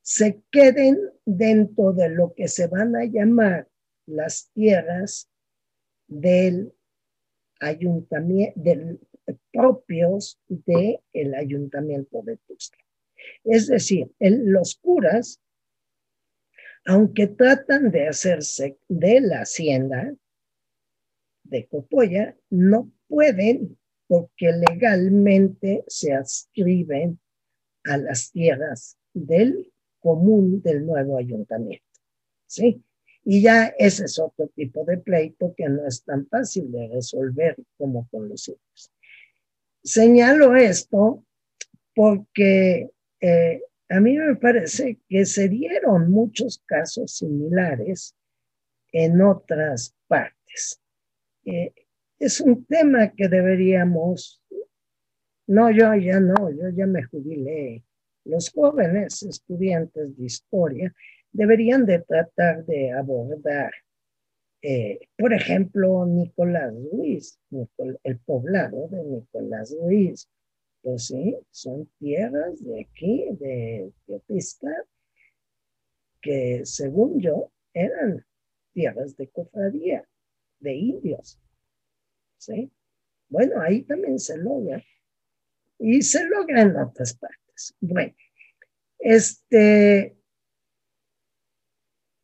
se 0.00 0.40
queden 0.50 0.98
dentro 1.24 1.92
de 1.92 2.08
lo 2.08 2.32
que 2.34 2.48
se 2.48 2.68
van 2.68 2.96
a 2.96 3.04
llamar 3.04 3.68
las 4.06 4.50
tierras 4.52 5.28
del 6.06 6.72
ayuntamiento, 7.60 8.60
del, 8.60 9.00
propios 9.52 10.40
del 10.48 11.00
el 11.12 11.34
ayuntamiento 11.34 12.22
de 12.22 12.36
Tuxtla. 12.36 12.85
Es 13.44 13.66
decir, 13.68 14.10
los 14.18 14.76
curas, 14.76 15.40
aunque 16.84 17.26
tratan 17.26 17.90
de 17.90 18.08
hacerse 18.08 18.78
de 18.88 19.20
la 19.20 19.40
hacienda 19.40 20.14
de 21.44 21.66
Copolla, 21.66 22.36
no 22.50 22.90
pueden 23.08 23.78
porque 24.08 24.52
legalmente 24.52 25.84
se 25.88 26.12
adscriben 26.12 27.18
a 27.84 27.96
las 27.96 28.30
tierras 28.30 28.98
del 29.12 29.72
común 30.00 30.62
del 30.62 30.86
nuevo 30.86 31.18
ayuntamiento. 31.18 31.84
¿Sí? 32.46 32.82
Y 33.24 33.42
ya 33.42 33.74
ese 33.76 34.04
es 34.04 34.18
otro 34.20 34.48
tipo 34.54 34.84
de 34.84 34.98
pleito 34.98 35.52
que 35.56 35.68
no 35.68 35.84
es 35.86 36.04
tan 36.04 36.28
fácil 36.28 36.70
de 36.70 36.88
resolver 36.88 37.56
como 37.76 38.08
con 38.08 38.28
los 38.28 38.48
hijos. 38.48 38.92
Señalo 39.82 40.54
esto 40.54 41.24
porque 41.94 42.90
eh, 43.20 43.62
a 43.88 44.00
mí 44.00 44.16
me 44.16 44.36
parece 44.36 44.98
que 45.08 45.24
se 45.24 45.48
dieron 45.48 46.10
muchos 46.10 46.62
casos 46.66 47.16
similares 47.16 48.16
en 48.92 49.20
otras 49.20 49.94
partes. 50.08 50.80
Eh, 51.44 51.72
es 52.18 52.40
un 52.40 52.64
tema 52.64 53.12
que 53.12 53.28
deberíamos, 53.28 54.42
no, 55.46 55.70
yo 55.70 55.94
ya 55.94 56.18
no, 56.18 56.50
yo 56.50 56.68
ya 56.74 56.86
me 56.86 57.04
jubilé. 57.04 57.84
Los 58.24 58.50
jóvenes 58.50 59.22
estudiantes 59.22 60.16
de 60.16 60.24
historia 60.24 60.94
deberían 61.30 61.86
de 61.86 62.00
tratar 62.00 62.64
de 62.64 62.90
abordar, 62.90 63.70
eh, 64.62 64.98
por 65.16 65.32
ejemplo, 65.32 66.06
Nicolás 66.06 66.74
Ruiz, 66.90 67.38
el 68.02 68.18
poblado 68.20 68.88
de 68.88 69.04
Nicolás 69.04 69.76
Ruiz, 69.80 70.28
pues 70.86 71.06
sí, 71.06 71.36
son 71.50 71.90
tierras 71.98 72.64
de 72.64 72.82
aquí, 72.82 73.24
de 73.40 73.92
Teopisca, 74.06 74.70
que 76.22 76.60
según 76.64 77.20
yo 77.20 77.50
eran 77.74 78.24
tierras 78.72 79.16
de 79.16 79.26
cofradía, 79.26 80.08
de 80.60 80.74
indios. 80.74 81.40
¿Sí? 82.38 82.70
Bueno, 83.28 83.60
ahí 83.60 83.82
también 83.82 84.20
se 84.20 84.38
logra. 84.38 84.80
Y 85.80 86.02
se 86.02 86.24
logra 86.24 86.62
en 86.62 86.76
otras 86.76 87.14
partes. 87.14 87.74
Bueno, 87.80 88.14
este, 89.00 90.16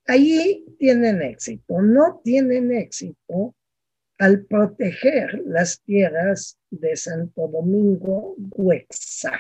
Ahí 0.06 0.64
tienen 0.78 1.20
éxito, 1.20 1.82
no 1.82 2.20
tienen 2.22 2.70
éxito 2.70 3.56
al 4.22 4.44
proteger 4.44 5.42
las 5.46 5.82
tierras 5.82 6.56
de 6.70 6.94
Santo 6.94 7.48
Domingo 7.48 8.36
Huexa, 8.38 9.32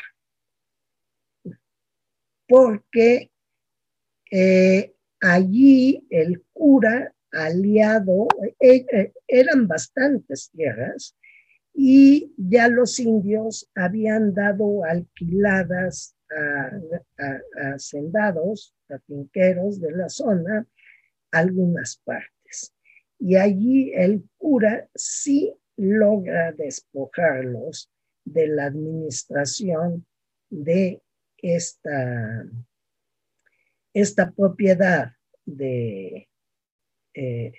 porque 2.48 3.30
eh, 4.28 4.92
allí 5.20 6.04
el 6.10 6.42
cura 6.52 7.14
aliado, 7.30 8.26
eh, 8.58 8.84
eh, 8.92 9.12
eran 9.28 9.68
bastantes 9.68 10.50
tierras, 10.50 11.16
y 11.72 12.34
ya 12.36 12.66
los 12.66 12.98
indios 12.98 13.70
habían 13.76 14.34
dado 14.34 14.82
alquiladas 14.82 16.16
a, 16.28 17.22
a, 17.22 17.74
hacendados, 17.74 18.74
a 18.88 18.98
finqueros 19.06 19.80
de 19.80 19.92
la 19.92 20.08
zona, 20.08 20.66
algunas 21.30 21.98
partes. 22.04 22.41
Y 23.24 23.36
allí 23.36 23.92
el 23.94 24.28
cura 24.36 24.88
sí 24.96 25.54
logra 25.76 26.50
despojarlos 26.50 27.88
de 28.24 28.48
la 28.48 28.64
administración 28.64 30.04
de 30.50 31.00
esta, 31.36 32.44
esta 33.94 34.32
propiedad 34.32 35.12
de, 35.44 36.28
eh, 37.14 37.52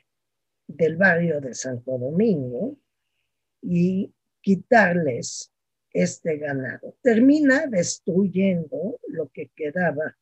del 0.68 0.98
barrio 0.98 1.40
de 1.40 1.54
Santo 1.54 1.98
Domingo 1.98 2.78
y 3.62 4.14
quitarles 4.42 5.54
este 5.92 6.40
ganado. 6.40 6.98
Termina 7.02 7.68
destruyendo 7.68 9.00
lo 9.08 9.30
que 9.30 9.50
quedaba 9.56 10.18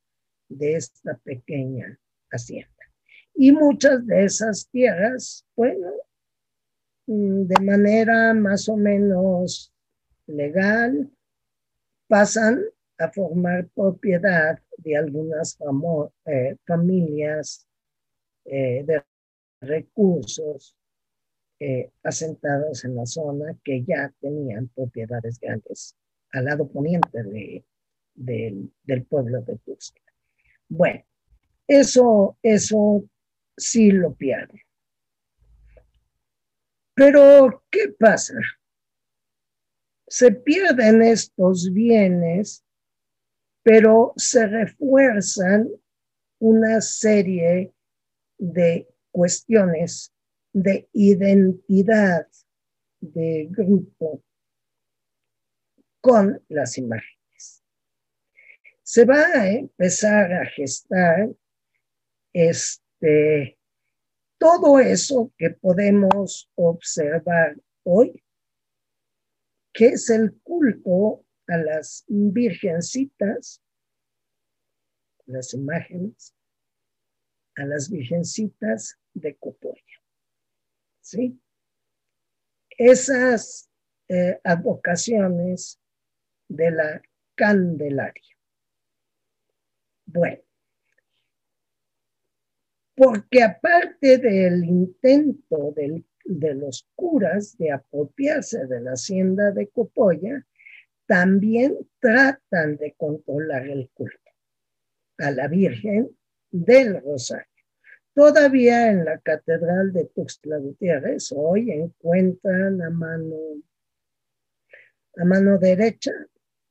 de 0.48 0.76
esta 0.76 1.18
pequeña 1.18 1.98
hacienda. 2.30 2.81
Y 3.44 3.50
muchas 3.50 4.06
de 4.06 4.24
esas 4.24 4.68
tierras, 4.68 5.44
bueno, 5.56 5.90
mm, 7.08 7.42
de 7.42 7.64
manera 7.64 8.32
más 8.34 8.68
o 8.68 8.76
menos 8.76 9.74
legal, 10.28 11.10
pasan 12.06 12.62
a 12.98 13.10
formar 13.10 13.66
propiedad 13.74 14.60
de 14.78 14.96
algunas 14.96 15.58
eh, 16.26 16.56
familias 16.64 17.66
eh, 18.44 18.84
de 18.86 19.02
recursos 19.60 20.76
eh, 21.58 21.90
asentados 22.04 22.84
en 22.84 22.94
la 22.94 23.06
zona 23.06 23.58
que 23.64 23.82
ya 23.82 24.14
tenían 24.20 24.68
propiedades 24.68 25.40
grandes 25.40 25.96
al 26.30 26.44
lado 26.44 26.68
poniente 26.68 27.24
de, 27.24 27.64
del 28.14 29.04
pueblo 29.06 29.42
de 29.42 29.58
Tuxtla. 29.58 30.12
Bueno, 30.68 31.02
eso, 31.66 32.38
eso 32.40 33.04
sí 33.56 33.90
lo 33.90 34.14
pierde. 34.14 34.64
Pero, 36.94 37.64
¿qué 37.70 37.88
pasa? 37.98 38.34
Se 40.06 40.30
pierden 40.30 41.02
estos 41.02 41.72
bienes, 41.72 42.64
pero 43.62 44.12
se 44.16 44.46
refuerzan 44.46 45.68
una 46.38 46.80
serie 46.80 47.72
de 48.38 48.88
cuestiones 49.10 50.12
de 50.52 50.88
identidad 50.92 52.26
de 53.00 53.48
grupo 53.50 54.22
con 56.00 56.42
las 56.48 56.76
imágenes. 56.76 57.64
Se 58.82 59.04
va 59.04 59.24
a 59.34 59.48
empezar 59.50 60.32
a 60.32 60.44
gestar 60.46 61.30
este, 63.02 63.58
todo 64.38 64.78
eso 64.78 65.32
que 65.36 65.50
podemos 65.50 66.50
observar 66.54 67.56
hoy, 67.84 68.22
que 69.72 69.88
es 69.88 70.10
el 70.10 70.38
culto 70.42 71.24
a 71.48 71.56
las 71.56 72.04
virgencitas, 72.08 73.62
las 75.26 75.54
imágenes, 75.54 76.34
a 77.56 77.64
las 77.64 77.90
virgencitas 77.90 78.98
de 79.14 79.36
Copoya. 79.36 80.02
¿sí? 81.00 81.40
Esas 82.70 83.70
eh, 84.08 84.40
advocaciones 84.44 85.80
de 86.48 86.70
la 86.70 87.02
Candelaria. 87.34 88.36
Bueno, 90.04 90.42
porque 93.02 93.42
aparte 93.42 94.18
del 94.18 94.62
intento 94.64 95.74
de 96.24 96.54
los 96.54 96.88
curas 96.94 97.58
de 97.58 97.72
apropiarse 97.72 98.64
de 98.66 98.80
la 98.80 98.92
hacienda 98.92 99.50
de 99.50 99.66
Copolla, 99.66 100.46
también 101.06 101.76
tratan 101.98 102.76
de 102.76 102.94
controlar 102.96 103.66
el 103.66 103.90
culto 103.92 104.30
a 105.18 105.32
la 105.32 105.48
Virgen 105.48 106.16
del 106.52 107.02
Rosario. 107.02 107.48
Todavía 108.14 108.92
en 108.92 109.04
la 109.04 109.18
Catedral 109.18 109.92
de 109.92 110.04
Tuxtla 110.04 110.58
Gutiérrez 110.58 111.32
hoy 111.34 111.72
encuentran 111.72 112.82
a 112.82 112.90
mano, 112.90 113.36
a 115.16 115.24
mano 115.24 115.58
derecha 115.58 116.12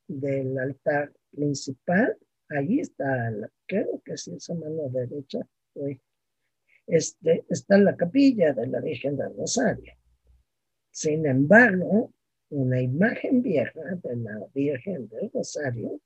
del 0.08 0.58
altar 0.58 1.12
principal, 1.30 2.16
allí 2.48 2.80
está, 2.80 3.30
creo 3.66 4.00
que 4.02 4.16
sí 4.16 4.34
es 4.34 4.48
mano 4.48 4.88
derecha, 4.88 5.46
hoy, 5.74 6.00
este, 6.92 7.46
está 7.48 7.78
la 7.78 7.96
capilla 7.96 8.52
de 8.52 8.66
la 8.66 8.78
Virgen 8.80 9.16
del 9.16 9.34
Rosario. 9.34 9.94
Sin 10.90 11.24
embargo, 11.24 12.12
una 12.50 12.82
imagen 12.82 13.40
vieja 13.40 13.80
de 14.02 14.16
la 14.16 14.46
Virgen 14.52 15.08
del 15.08 15.30
Rosario 15.32 15.98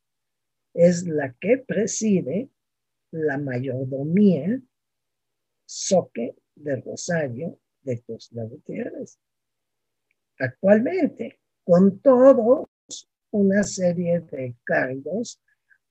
es 0.72 1.04
la 1.08 1.34
que 1.40 1.58
preside 1.58 2.50
la 3.10 3.36
mayordomía 3.36 4.60
Soque 5.64 6.36
de 6.54 6.76
Rosario 6.76 7.58
de 7.82 7.96
Tuxtla 8.06 8.44
Gutiérrez. 8.44 9.18
Actualmente, 10.38 11.40
con 11.64 11.98
todos 11.98 12.68
una 13.32 13.64
serie 13.64 14.20
de 14.20 14.54
cargos 14.62 15.42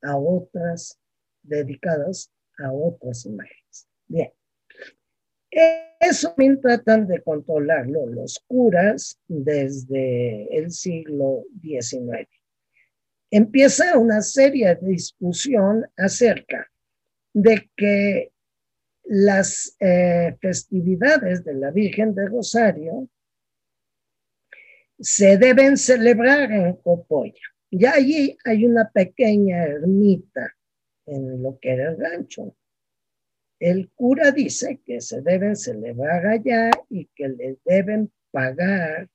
a 0.01 0.15
otras 0.17 0.97
dedicadas 1.43 2.31
a 2.59 2.71
otras 2.71 3.25
imágenes. 3.25 3.89
Bien. 4.07 4.31
Eso 5.99 6.33
me 6.37 6.57
tratan 6.57 7.07
de 7.07 7.21
controlarlo 7.21 8.05
los 8.07 8.43
curas 8.45 9.17
desde 9.27 10.57
el 10.57 10.71
siglo 10.71 11.45
XIX. 11.61 12.27
Empieza 13.31 13.97
una 13.97 14.21
seria 14.21 14.75
discusión 14.75 15.85
acerca 15.95 16.69
de 17.33 17.69
que 17.75 18.31
las 19.05 19.75
eh, 19.79 20.35
festividades 20.41 21.43
de 21.45 21.53
la 21.53 21.71
Virgen 21.71 22.13
de 22.13 22.27
Rosario 22.27 23.07
se 24.99 25.37
deben 25.37 25.77
celebrar 25.77 26.51
en 26.51 26.73
Copolla. 26.77 27.33
Ya 27.71 27.93
allí 27.93 28.37
hay 28.43 28.65
una 28.65 28.89
pequeña 28.89 29.63
ermita 29.63 30.55
en 31.05 31.41
lo 31.41 31.59
que 31.59 31.71
era 31.71 31.91
el 31.91 31.99
rancho. 31.99 32.55
El 33.59 33.89
cura 33.91 34.31
dice 34.31 34.81
que 34.85 34.99
se 34.99 35.21
deben 35.21 35.55
celebrar 35.55 36.25
allá 36.27 36.71
y 36.89 37.05
que 37.15 37.29
le 37.29 37.57
deben 37.63 38.11
pagar 38.31 39.09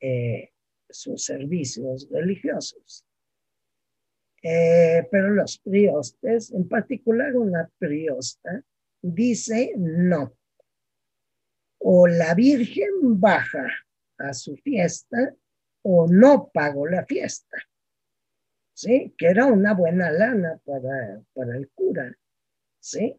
eh, 0.00 0.52
sus 0.88 1.24
servicios 1.24 2.08
religiosos. 2.10 3.04
Eh, 4.42 5.08
pero 5.10 5.30
los 5.30 5.58
priostes, 5.58 6.52
en 6.52 6.68
particular 6.68 7.34
una 7.34 7.68
priosta, 7.78 8.62
dice 9.00 9.72
no. 9.76 10.36
O 11.78 12.06
la 12.06 12.34
Virgen 12.34 13.18
baja 13.18 13.66
a 14.18 14.32
su 14.34 14.56
fiesta 14.56 15.34
o 15.82 16.06
no 16.06 16.50
pago 16.52 16.86
la 16.86 17.04
fiesta. 17.04 17.58
¿Sí? 18.74 19.14
Que 19.16 19.26
era 19.26 19.46
una 19.46 19.74
buena 19.74 20.10
lana 20.10 20.60
para, 20.64 21.22
para 21.32 21.56
el 21.56 21.70
cura. 21.70 22.16
¿Sí? 22.80 23.18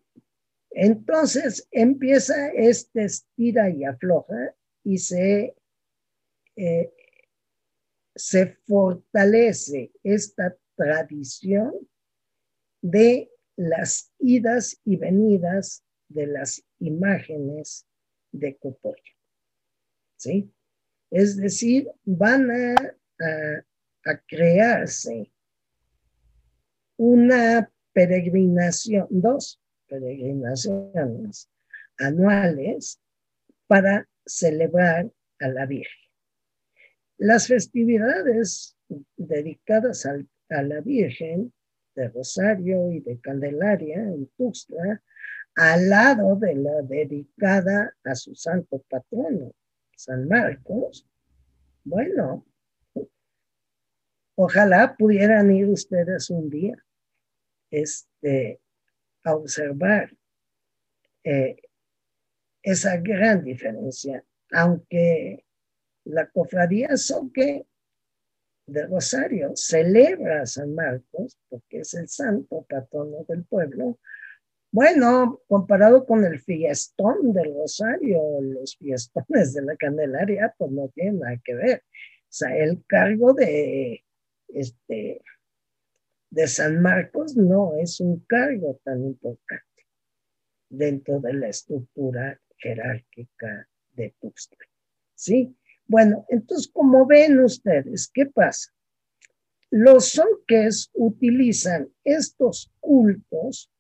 Entonces 0.78 1.70
empieza 1.72 2.50
este 2.50 3.06
estira 3.06 3.70
y 3.70 3.86
afloja 3.86 4.54
y 4.84 4.98
se, 4.98 5.56
eh, 6.58 6.94
se 8.14 8.58
fortalece 8.68 9.94
esta 10.04 10.58
tradición 10.76 11.74
de 12.82 13.32
las 13.56 14.12
idas 14.20 14.78
y 14.84 14.98
venidas 14.98 15.82
de 16.10 16.28
las 16.28 16.62
imágenes 16.80 17.88
de 18.34 18.58
Copolla. 18.58 19.16
¿Sí? 20.18 20.54
Es 21.10 21.38
decir, 21.38 21.90
van 22.04 22.52
a, 22.52 22.76
a, 24.04 24.18
crearse 24.28 25.32
una 26.98 27.72
peregrinación, 27.94 29.08
dos 29.10 29.62
peregrinaciones 29.88 31.50
anuales 31.98 33.00
para 33.68 34.08
celebrar 34.26 35.12
a 35.40 35.48
la 35.48 35.66
Virgen. 35.66 36.10
Las 37.18 37.48
festividades 37.48 38.76
dedicadas 39.18 40.06
a 40.06 40.62
la 40.62 40.82
Virgen 40.82 41.54
de 41.96 42.10
Rosario 42.10 42.92
y 42.92 43.00
de 43.00 43.20
Candelaria 43.20 43.98
en 43.98 44.28
Tuxtla, 44.38 45.02
al 45.56 45.90
lado 45.90 46.36
de 46.36 46.56
la 46.56 46.82
dedicada 46.82 47.96
a 48.04 48.16
su 48.16 48.36
santo 48.36 48.84
patrono, 48.90 49.54
San 49.96 50.28
Marcos, 50.28 51.08
bueno, 51.86 52.46
ojalá 54.36 54.96
pudieran 54.98 55.52
ir 55.52 55.70
ustedes 55.70 56.30
un 56.30 56.50
día 56.50 56.76
este, 57.72 58.60
a 59.26 59.36
observar 59.36 60.16
eh, 61.24 61.58
esa 62.62 62.98
gran 62.98 63.44
diferencia, 63.44 64.24
aunque 64.52 65.44
la 66.06 66.30
cofradía 66.30 66.96
Soque 66.96 67.66
de 68.68 68.88
Rosario 68.88 69.52
celebra 69.56 70.42
a 70.42 70.46
San 70.46 70.74
Marcos 70.74 71.38
porque 71.50 71.80
es 71.80 71.94
el 71.96 72.08
santo 72.08 72.66
patrono 72.70 73.26
del 73.28 73.44
pueblo. 73.46 74.00
Bueno, 74.72 75.42
comparado 75.48 76.06
con 76.06 76.26
el 76.26 76.40
fiestón 76.40 77.34
del 77.34 77.54
Rosario, 77.56 78.20
los 78.42 78.78
fiestones 78.78 79.54
de 79.54 79.62
la 79.64 79.76
Candelaria, 79.76 80.54
pues 80.58 80.72
no 80.72 80.90
tiene 80.90 81.20
nada 81.20 81.40
que 81.44 81.56
ver. 81.56 81.80
O 81.80 82.38
sea, 82.38 82.56
el 82.58 82.84
cargo 82.86 83.34
de 83.34 84.04
este 84.50 85.22
de 86.36 86.48
San 86.50 86.82
Marcos 86.82 87.38
no 87.38 87.76
es 87.78 88.02
un 88.02 88.20
cargo 88.26 88.82
tan 88.84 89.06
importante 89.06 89.88
dentro 90.70 91.22
de 91.22 91.34
la 91.34 91.48
estructura 91.48 92.38
jerárquica 92.58 93.70
de 93.94 94.14
Tuxtla. 94.20 94.66
¿Sí? 95.14 95.56
Bueno, 95.88 96.26
entonces, 96.28 96.70
como 96.74 97.06
ven 97.06 97.40
ustedes, 97.40 98.12
¿qué 98.14 98.26
pasa? 98.26 98.74
Los 99.70 100.10
sonques 100.10 100.92
utilizan 100.94 101.88
estos 102.04 102.70
cultos 102.82 103.72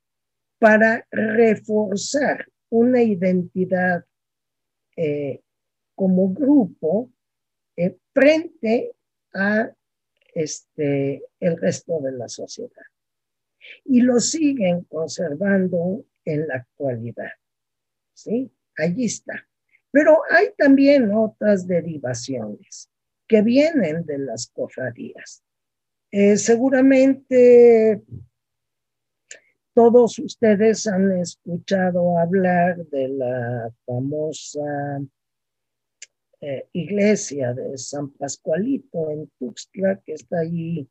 para 0.58 1.06
reforzar 1.12 2.48
una 2.70 3.04
identidad 3.04 4.06
eh, 4.96 5.42
como 5.94 6.34
grupo 6.34 7.12
eh, 7.76 7.98
frente 8.14 8.96
a 9.34 9.75
este, 10.36 11.24
el 11.40 11.58
resto 11.58 12.00
de 12.02 12.12
la 12.12 12.28
sociedad. 12.28 12.86
Y 13.86 14.02
lo 14.02 14.20
siguen 14.20 14.84
conservando 14.84 16.06
en 16.24 16.48
la 16.48 16.58
actualidad. 16.58 17.32
¿Sí? 18.14 18.52
Allí 18.78 19.06
está. 19.06 19.48
Pero 19.90 20.20
hay 20.30 20.50
también 20.58 21.12
otras 21.14 21.66
derivaciones 21.66 22.92
que 23.28 23.42
vienen 23.42 24.06
de 24.06 24.20
las 24.20 24.48
cofradías. 24.48 25.42
Eh, 26.12 26.38
seguramente 26.38 28.04
todos 29.74 30.20
ustedes 30.20 30.88
han 30.88 31.12
escuchado 31.20 32.18
hablar 32.18 32.78
de 32.88 33.10
la 33.10 33.72
famosa 33.86 35.02
eh, 36.42 36.68
iglesia 36.74 37.54
de 37.54 37.78
San 37.78 38.12
Pascualito 38.12 39.10
en 39.10 39.30
Tuxtla, 39.40 40.02
que 40.02 40.14
está 40.14 40.40
allí 40.40 40.90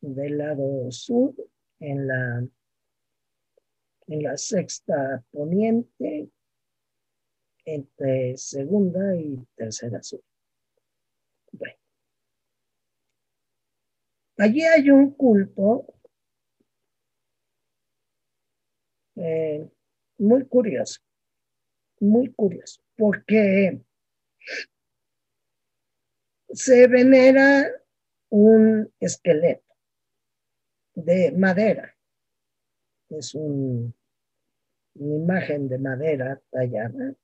del 0.00 0.38
lado 0.38 0.90
sur, 0.90 1.34
en 1.80 2.06
la, 2.06 2.46
en 4.08 4.22
la 4.22 4.36
sexta 4.36 5.24
poniente, 5.30 6.28
entre 7.64 8.36
segunda 8.36 9.16
y 9.16 9.36
tercera 9.56 10.02
sur. 10.02 10.22
Bueno. 11.52 11.74
Allí 14.38 14.62
hay 14.62 14.90
un 14.90 15.12
culto 15.12 15.86
eh, 19.16 19.68
muy 20.18 20.46
curioso, 20.46 21.00
muy 22.00 22.32
curioso, 22.32 22.82
porque 22.96 23.80
se 26.56 26.86
venera 26.86 27.70
un 28.30 28.90
esqueleto 28.98 29.74
de 30.94 31.30
madera. 31.32 31.94
Es 33.10 33.34
una 33.34 33.92
imagen 34.94 35.68
de 35.68 35.78
madera 35.78 36.40
tallada. 36.50 37.14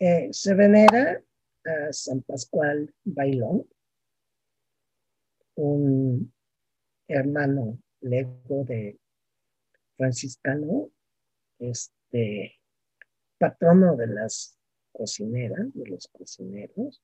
Eh, 0.00 0.28
se 0.32 0.54
venera 0.54 1.22
a 1.64 1.92
San 1.92 2.22
Pascual 2.22 2.92
Bailón, 3.04 3.68
un 5.54 6.32
hermano 7.06 7.78
lego 8.00 8.64
de 8.64 8.98
franciscano, 9.96 10.90
este 11.60 12.60
patrono 13.38 13.96
de 13.96 14.08
las 14.08 14.58
cocineras, 14.90 15.72
de 15.72 15.86
los 15.86 16.08
cocineros. 16.08 17.00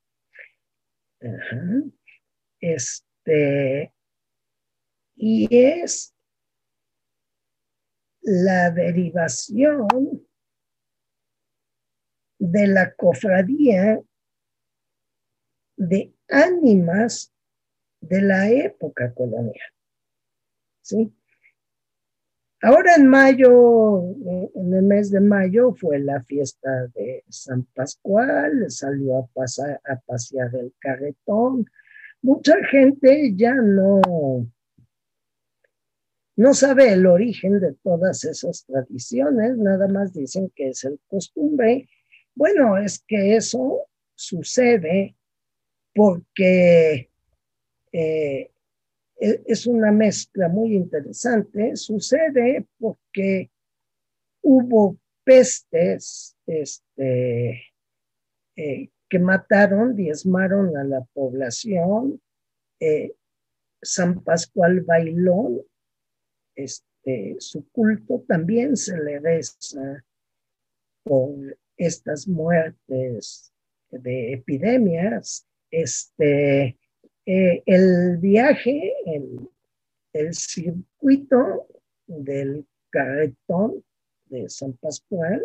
Este, 2.61 3.95
y 5.16 5.49
es 5.51 6.14
la 8.20 8.70
derivación 8.70 9.89
de 12.39 12.66
la 12.66 12.95
cofradía 12.95 14.01
de 15.77 16.14
ánimas 16.29 17.33
de 18.01 18.22
la 18.22 18.51
época 18.51 19.12
colonial. 19.14 19.72
¿Sí? 20.83 21.14
Ahora 22.65 22.95
en 22.97 23.09
mayo, 23.09 24.15
en 24.55 24.73
el 24.73 24.83
mes 24.85 25.11
de 25.11 25.21
mayo, 25.21 25.75
fue 25.75 25.99
la 25.99 26.23
fiesta 26.25 26.87
de 26.95 27.23
San 27.29 27.65
Pascual, 27.75 28.71
salió 28.71 29.19
a, 29.19 29.27
pasear 30.07 30.55
el 30.55 30.73
carretón. 30.79 31.67
Mucha 32.23 32.55
gente 32.71 33.35
ya 33.37 33.53
no, 33.53 34.01
no 36.37 36.55
sabe 36.55 36.95
el 36.95 37.05
origen 37.05 37.61
de 37.61 37.75
todas 37.83 38.25
esas 38.25 38.65
tradiciones, 38.65 39.59
nada 39.59 39.87
más 39.87 40.15
dicen 40.15 40.51
que 40.57 40.69
es 40.69 40.85
el 40.85 40.99
costumbre. 41.07 41.87
Bueno, 42.35 42.79
es 42.79 43.05
que 43.07 43.37
eso 43.37 43.89
sucede 44.15 45.17
porque 45.95 47.11
eh, 47.93 48.54
es 49.17 49.67
una 49.67 49.93
mezcla 49.93 50.49
muy 50.49 50.75
interesante. 50.75 51.77
Sucede 51.77 52.67
porque 52.79 53.51
hubo 54.43 54.99
pestes 55.25 56.37
este, 56.47 57.62
eh, 58.57 58.91
que 59.09 59.19
mataron, 59.19 59.97
diezmaron 59.97 60.77
a 60.77 60.85
la 60.85 61.05
población. 61.12 62.21
Eh, 62.81 63.15
San 63.83 64.23
Pascual 64.23 64.81
Bailón, 64.81 65.61
este, 66.55 67.37
su 67.39 67.69
culto 67.71 68.25
también 68.27 68.77
se 68.77 68.97
le 68.97 69.21
reza 69.21 70.05
por 71.03 71.59
estas 71.77 72.27
muertes 72.27 73.53
de 73.91 74.33
epidemias. 74.33 75.47
Este, 75.71 76.79
eh, 77.27 77.62
el 77.66 78.18
viaje, 78.18 78.95
el, 79.07 80.35
circuito 80.35 81.66
del 82.07 82.66
carretón 82.91 83.83
de 84.27 84.49
San 84.49 84.75
Pascual, 84.75 85.43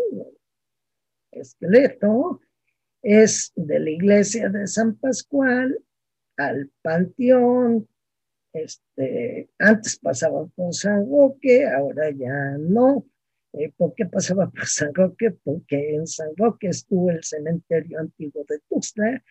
esqueleto, 1.31 2.41
es 3.01 3.51
de 3.55 3.79
la 3.79 3.89
iglesia 3.89 4.49
de 4.49 4.67
San 4.67 4.95
Pascual 4.95 5.79
al 6.37 6.69
panteón. 6.81 7.87
Este, 8.51 9.49
antes 9.57 9.97
pasaba 9.99 10.45
por 10.47 10.73
San 10.73 11.09
Roque, 11.09 11.67
ahora 11.67 12.11
ya 12.11 12.57
no. 12.59 13.05
Eh, 13.53 13.71
¿Por 13.75 13.95
qué 13.95 14.05
pasaba 14.05 14.49
por 14.49 14.67
San 14.67 14.93
Roque? 14.93 15.31
Porque 15.31 15.95
en 15.95 16.05
San 16.05 16.35
Roque 16.35 16.67
estuvo 16.67 17.09
el 17.09 17.23
cementerio 17.23 17.99
antiguo 17.99 18.45
de 18.47 18.59
Tuxtla 18.67 19.23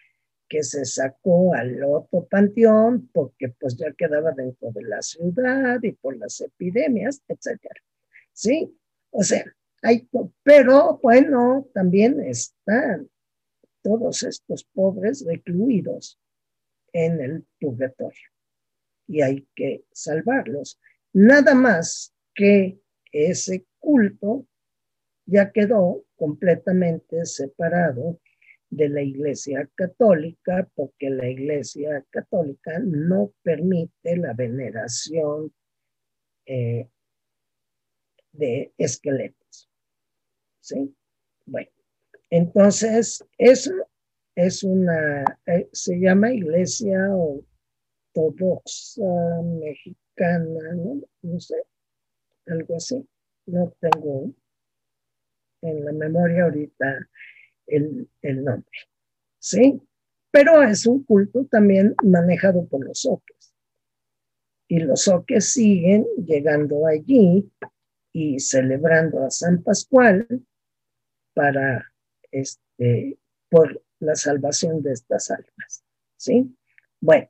que 0.48 0.62
se 0.62 0.84
sacó 0.84 1.54
al 1.54 1.82
otro 1.84 2.26
panteón 2.26 3.08
porque 3.12 3.50
pues 3.60 3.76
ya 3.76 3.92
quedaba 3.92 4.32
dentro 4.32 4.70
de 4.72 4.82
la 4.82 5.02
ciudad 5.02 5.78
y 5.82 5.92
por 5.92 6.16
las 6.16 6.40
epidemias, 6.40 7.22
etcétera. 7.28 7.80
¿Sí? 8.32 8.74
O 9.10 9.22
sea, 9.22 9.44
hay, 9.82 10.08
pero 10.42 10.98
bueno, 11.02 11.68
también 11.74 12.20
están 12.20 13.08
todos 13.82 14.22
estos 14.22 14.64
pobres 14.64 15.24
recluidos 15.26 16.20
en 16.92 17.20
el 17.20 17.46
purgatorio 17.60 18.28
y 19.06 19.22
hay 19.22 19.48
que 19.54 19.84
salvarlos. 19.92 20.80
Nada 21.12 21.54
más 21.54 22.14
que 22.34 22.80
ese 23.12 23.66
culto 23.78 24.46
ya 25.26 25.52
quedó 25.52 26.04
completamente 26.16 27.24
separado 27.24 28.20
de 28.70 28.88
la 28.88 29.02
Iglesia 29.02 29.68
Católica, 29.74 30.68
porque 30.74 31.10
la 31.10 31.28
Iglesia 31.28 32.04
Católica 32.10 32.78
no 32.84 33.32
permite 33.42 34.16
la 34.16 34.34
veneración 34.34 35.52
eh, 36.46 36.88
de 38.32 38.72
esqueletos. 38.76 39.70
¿Sí? 40.60 40.94
Bueno, 41.46 41.70
entonces 42.30 43.24
eso 43.38 43.72
es 44.34 44.62
una, 44.62 45.24
eh, 45.46 45.68
se 45.72 45.98
llama 45.98 46.32
Iglesia 46.32 46.98
Ortodoxa 48.14 49.02
Mexicana, 49.42 50.74
¿no? 50.76 51.00
No 51.22 51.40
sé, 51.40 51.56
algo 52.46 52.76
así. 52.76 53.08
No 53.46 53.72
tengo 53.80 54.30
en 55.62 55.84
la 55.84 55.92
memoria 55.92 56.44
ahorita 56.44 57.08
el, 57.68 58.08
el 58.22 58.44
nombre. 58.44 58.78
¿Sí? 59.38 59.80
Pero 60.30 60.62
es 60.62 60.86
un 60.86 61.04
culto 61.04 61.46
también 61.46 61.94
manejado 62.04 62.66
por 62.66 62.84
los 62.84 63.06
oques. 63.06 63.54
Y 64.68 64.80
los 64.80 65.08
oques 65.08 65.52
siguen 65.52 66.06
llegando 66.16 66.86
allí 66.86 67.50
y 68.12 68.38
celebrando 68.38 69.24
a 69.24 69.30
San 69.30 69.62
Pascual 69.62 70.26
para 71.34 71.92
este 72.30 73.18
por 73.48 73.82
la 74.00 74.14
salvación 74.14 74.82
de 74.82 74.92
estas 74.92 75.30
almas. 75.30 75.84
¿Sí? 76.16 76.54
Bueno, 77.00 77.28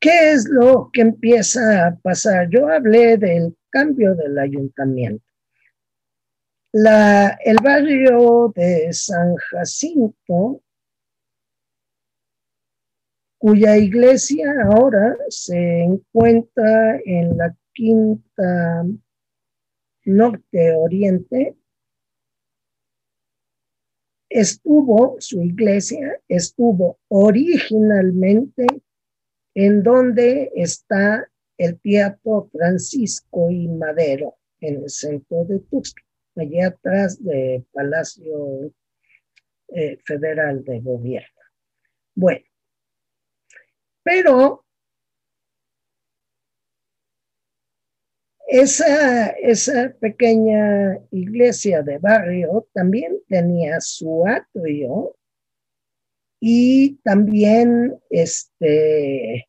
¿qué 0.00 0.32
es 0.32 0.48
lo 0.48 0.90
que 0.92 1.02
empieza 1.02 1.86
a 1.86 1.96
pasar? 1.96 2.48
Yo 2.50 2.68
hablé 2.68 3.16
del 3.16 3.56
cambio 3.70 4.14
del 4.14 4.38
ayuntamiento. 4.38 5.27
La, 6.72 7.38
el 7.44 7.56
barrio 7.62 8.52
de 8.54 8.92
San 8.92 9.36
Jacinto, 9.36 10.62
cuya 13.38 13.76
iglesia 13.76 14.52
ahora 14.64 15.16
se 15.28 15.82
encuentra 15.82 17.00
en 17.04 17.38
la 17.38 17.56
quinta 17.72 18.84
norte-oriente, 20.04 21.56
estuvo, 24.28 25.16
su 25.20 25.42
iglesia 25.42 26.20
estuvo 26.28 26.98
originalmente 27.08 28.66
en 29.54 29.82
donde 29.82 30.52
está 30.54 31.30
el 31.56 31.80
Teatro 31.80 32.48
Francisco 32.52 33.50
y 33.50 33.68
Madero, 33.68 34.36
en 34.60 34.82
el 34.82 34.90
centro 34.90 35.44
de 35.44 35.60
Tuxtla, 35.60 36.07
allá 36.38 36.68
atrás 36.68 37.22
del 37.22 37.64
Palacio 37.72 38.72
eh, 39.68 39.98
Federal 40.04 40.64
de 40.64 40.80
Gobierno. 40.80 41.42
Bueno, 42.14 42.44
pero 44.02 44.64
Esa, 48.50 49.26
esa 49.42 49.94
pequeña 50.00 50.98
iglesia 51.10 51.82
de 51.82 51.98
barrio 51.98 52.66
también 52.72 53.18
tenía 53.28 53.78
su 53.78 54.26
atrio 54.26 55.14
y 56.40 56.96
también 57.04 58.00
este, 58.08 59.46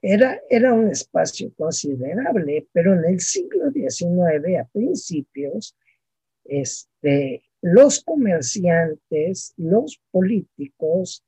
era, 0.00 0.40
era 0.48 0.72
un 0.72 0.90
espacio 0.90 1.52
considerable, 1.56 2.68
pero 2.72 2.94
en 2.94 3.04
el 3.04 3.20
siglo 3.20 3.72
XIX, 3.72 4.60
a 4.60 4.68
principios, 4.72 5.76
este, 6.44 7.42
los 7.62 8.02
comerciantes, 8.02 9.54
los 9.56 10.00
políticos 10.10 11.24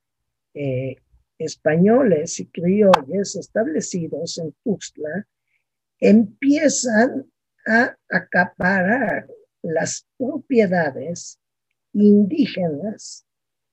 eh, 0.54 0.96
españoles 1.38 2.40
y 2.40 2.46
criollos 2.46 3.36
establecidos 3.36 4.38
en 4.38 4.54
Tuxtla 4.64 5.26
empiezan 5.98 7.30
a 7.66 7.96
acaparar 8.08 9.28
las 9.62 10.06
propiedades 10.18 11.38
indígenas 11.92 13.24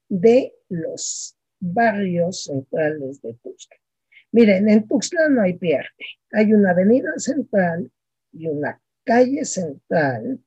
de 0.08 0.54
los 0.68 1.36
barrios 1.60 2.44
centrales 2.44 3.22
de 3.22 3.34
Tuxtla. 3.36 3.78
Miren, 4.32 4.70
en 4.70 4.88
Tuxtla 4.88 5.30
no 5.30 5.42
hay 5.42 5.54
pierde. 5.58 6.06
Hay 6.32 6.54
una 6.54 6.72
avenida 6.72 7.12
central 7.18 7.92
y 8.32 8.48
una 8.48 8.80
calle 9.04 9.44
central 9.46 10.40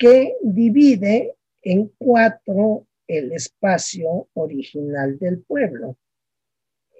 que 0.00 0.34
divide 0.42 1.36
en 1.60 1.92
cuatro 1.98 2.86
el 3.06 3.32
espacio 3.32 4.30
original 4.32 5.18
del 5.18 5.42
pueblo. 5.42 5.98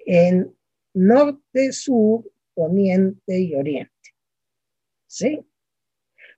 En 0.05 0.55
norte, 0.93 1.71
sur, 1.71 2.31
poniente 2.53 3.39
y 3.39 3.55
oriente. 3.55 3.91
¿Sí? 5.07 5.43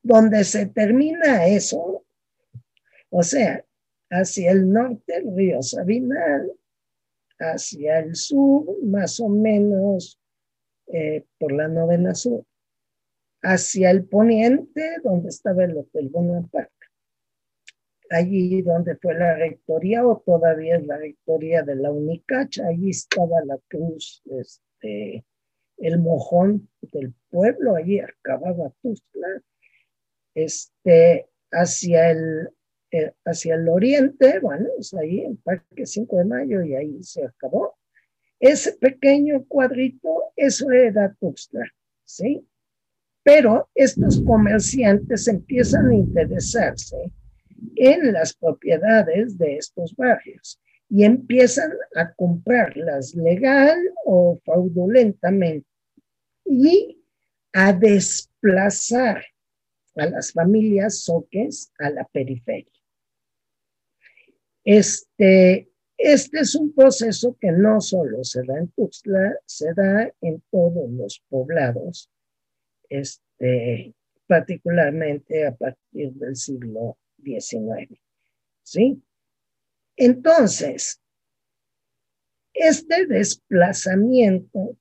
Donde 0.01 0.45
se 0.45 0.68
termina 0.68 1.47
eso, 1.47 2.05
o 3.09 3.24
sea, 3.24 3.66
hacia 4.09 4.51
el 4.51 4.72
norte 4.72 5.18
el 5.18 5.36
río 5.36 5.61
Sabinal, 5.61 6.49
hacia 7.39 7.99
el 7.99 8.16
sur 8.16 8.82
más 8.84 9.20
o 9.20 9.28
menos 9.28 10.18
eh, 10.88 11.26
por 11.38 11.51
la 11.51 11.68
novena 11.68 12.16
sur, 12.16 12.45
hacia 13.44 13.91
el 13.91 14.06
poniente 14.06 14.98
donde 15.04 15.30
estaba 15.30 15.66
el 15.66 15.78
Hotel 15.78 16.10
Bonaparte, 16.10 16.72
allí 18.10 18.62
donde 18.62 18.96
fue 18.96 19.14
la 19.16 19.36
rectoría 19.36 20.05
o 20.08 20.24
todavía 20.26 20.78
es 20.78 20.88
la 20.88 20.97
rectoría 20.97 21.62
de 21.62 21.76
la 21.76 21.92
Unicacha, 21.92 22.67
allí 22.67 22.89
estaba 22.89 23.43
la 23.46 23.58
cruz 23.67 24.24
este, 24.26 25.26
el 25.78 26.00
mojón 26.00 26.70
del 26.82 27.13
pueblo, 27.30 27.76
allí 27.76 28.00
acababa 28.00 28.72
Tuzla, 28.82 29.42
este, 30.34 31.28
hacia 31.51 32.12
el, 32.12 32.50
eh, 32.92 33.12
hacia 33.26 33.55
el 33.55 33.67
oriente, 33.67 34.39
bueno, 34.39 34.67
es 34.80 34.93
ahí 34.93 35.20
en 35.20 35.36
Parque 35.38 35.86
5 35.86 36.17
de 36.17 36.26
Mayo 36.26 36.63
y 36.63 36.76
ahí 36.76 37.04
se 37.04 37.26
acabó. 37.26 37.76
Ese 38.39 38.74
pequeño 38.74 39.46
cuadrito, 39.47 40.32
eso 40.36 40.72
era 40.72 41.13
Tuxtla, 41.20 41.66
¿sí? 42.05 42.47
Pero 43.24 43.70
estos 43.74 44.21
comerciantes 44.24 45.28
empiezan 45.28 45.89
a 45.89 45.95
interesarse 45.95 47.12
en 47.75 48.12
las 48.12 48.33
propiedades 48.33 49.37
de 49.37 49.58
estos 49.58 49.95
barrios 49.95 50.59
y 50.89 51.05
empiezan 51.05 51.71
a 51.95 52.13
comprarlas 52.13 53.16
legal 53.16 53.78
o 54.05 54.39
fraudulentamente 54.43 55.67
y 56.45 57.01
a 57.54 57.71
desplazar 57.71 59.24
a 59.95 60.05
las 60.08 60.32
familias 60.32 61.00
soques 61.00 61.71
a 61.79 61.89
la 61.89 62.04
periferia. 62.05 62.71
Este, 64.63 65.70
este 65.97 66.39
es 66.39 66.55
un 66.55 66.74
proceso 66.74 67.37
que 67.39 67.51
no 67.51 67.79
solo 67.79 68.24
se 68.24 68.43
da 68.43 68.58
en 68.58 68.70
Tuxtla, 68.70 69.36
se 69.45 69.74
da 69.74 70.12
en 70.21 70.41
todos 70.51 70.89
los 70.91 71.24
poblados, 71.29 72.09
este, 72.89 73.93
particularmente 74.28 75.46
a 75.46 75.55
partir 75.55 76.12
del 76.14 76.36
siglo 76.36 76.97
XIX. 77.24 78.00
¿Sí? 78.64 79.01
Entonces, 79.96 81.01
este 82.54 83.05
desplazamiento 83.05 84.78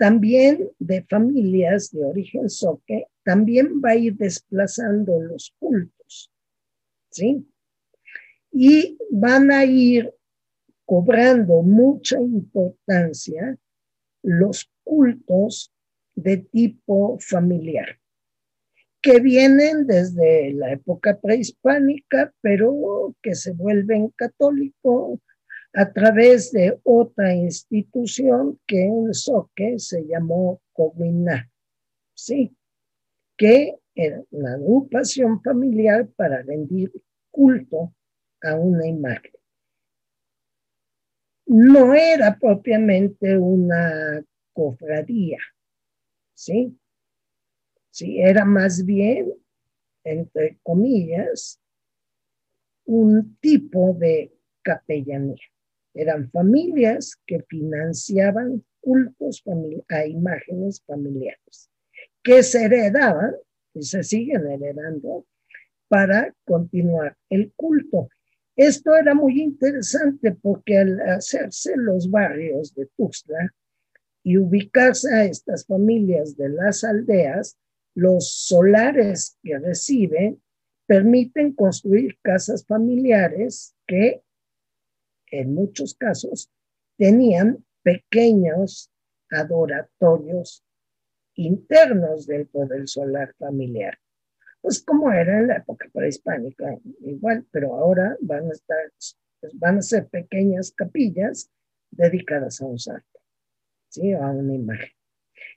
también 0.00 0.70
de 0.78 1.02
familias 1.02 1.90
de 1.90 2.02
origen 2.06 2.48
soque, 2.48 3.06
también 3.22 3.82
va 3.84 3.90
a 3.90 3.96
ir 3.96 4.16
desplazando 4.16 5.20
los 5.20 5.54
cultos, 5.58 6.32
¿sí? 7.10 7.46
Y 8.50 8.96
van 9.10 9.50
a 9.50 9.66
ir 9.66 10.10
cobrando 10.86 11.60
mucha 11.60 12.18
importancia 12.18 13.58
los 14.22 14.70
cultos 14.84 15.70
de 16.14 16.38
tipo 16.38 17.18
familiar, 17.20 17.98
que 19.00 19.20
vienen 19.20 19.86
desde 19.86 20.52
la 20.52 20.72
época 20.72 21.18
prehispánica, 21.18 22.32
pero 22.40 23.14
que 23.22 23.34
se 23.34 23.52
vuelven 23.52 24.08
católicos 24.10 25.18
a 25.72 25.92
través 25.92 26.52
de 26.52 26.78
otra 26.82 27.34
institución 27.34 28.58
que 28.66 28.82
en 28.84 29.14
Soque 29.14 29.78
se 29.78 30.04
llamó 30.06 30.60
Cominá, 30.72 31.50
¿sí? 32.14 32.54
que 33.36 33.76
era 33.94 34.22
una 34.30 34.52
agrupación 34.52 35.42
familiar 35.42 36.08
para 36.16 36.42
rendir 36.42 36.92
culto 37.30 37.94
a 38.42 38.54
una 38.54 38.86
imagen. 38.86 39.32
No 41.46 41.94
era 41.94 42.38
propiamente 42.38 43.38
una 43.38 44.22
cofradía, 44.52 45.38
¿sí? 46.40 46.78
Sí, 47.90 48.20
era 48.20 48.44
más 48.44 48.84
bien 48.84 49.32
entre 50.04 50.58
comillas, 50.62 51.60
un 52.84 53.36
tipo 53.40 53.94
de 53.98 54.32
capellanía. 54.62 55.36
Eran 55.94 56.30
familias 56.30 57.20
que 57.26 57.42
financiaban 57.48 58.64
cultos 58.80 59.42
a 59.88 60.06
imágenes 60.06 60.82
familiares, 60.86 61.70
que 62.22 62.42
se 62.42 62.64
heredaban 62.64 63.34
y 63.74 63.82
se 63.82 64.02
siguen 64.02 64.46
heredando 64.46 65.26
para 65.88 66.34
continuar 66.44 67.16
el 67.28 67.52
culto. 67.54 68.08
Esto 68.56 68.94
era 68.94 69.14
muy 69.14 69.40
interesante 69.40 70.32
porque 70.32 70.78
al 70.78 71.00
hacerse 71.00 71.72
los 71.76 72.10
barrios 72.10 72.74
de 72.74 72.86
Tuxtla 72.96 73.52
y 74.22 74.36
ubicarse 74.36 75.12
a 75.14 75.24
estas 75.24 75.66
familias 75.66 76.36
de 76.36 76.50
las 76.50 76.84
aldeas, 76.84 77.58
los 77.94 78.30
solares 78.32 79.38
que 79.42 79.58
reciben 79.58 80.42
permiten 80.86 81.52
construir 81.52 82.18
casas 82.22 82.64
familiares 82.66 83.74
que 83.86 84.22
en 85.30 85.54
muchos 85.54 85.94
casos 85.94 86.50
tenían 86.96 87.64
pequeños 87.82 88.90
adoratorios 89.30 90.64
internos 91.34 92.26
del 92.26 92.48
solar 92.86 93.34
familiar. 93.38 93.98
Pues 94.60 94.82
como 94.82 95.10
era 95.10 95.38
en 95.38 95.48
la 95.48 95.56
época 95.56 95.88
prehispánica, 95.92 96.76
igual, 97.00 97.46
pero 97.50 97.74
ahora 97.74 98.16
van 98.20 98.50
a 98.50 98.52
estar, 98.52 98.92
pues, 99.40 99.58
van 99.58 99.78
a 99.78 99.82
ser 99.82 100.08
pequeñas 100.08 100.72
capillas 100.72 101.50
dedicadas 101.90 102.60
a 102.60 102.66
un 102.66 102.78
santo, 102.78 103.09
¿sí? 103.90 104.14
A 104.14 104.30
una 104.30 104.54
imagen. 104.54 104.88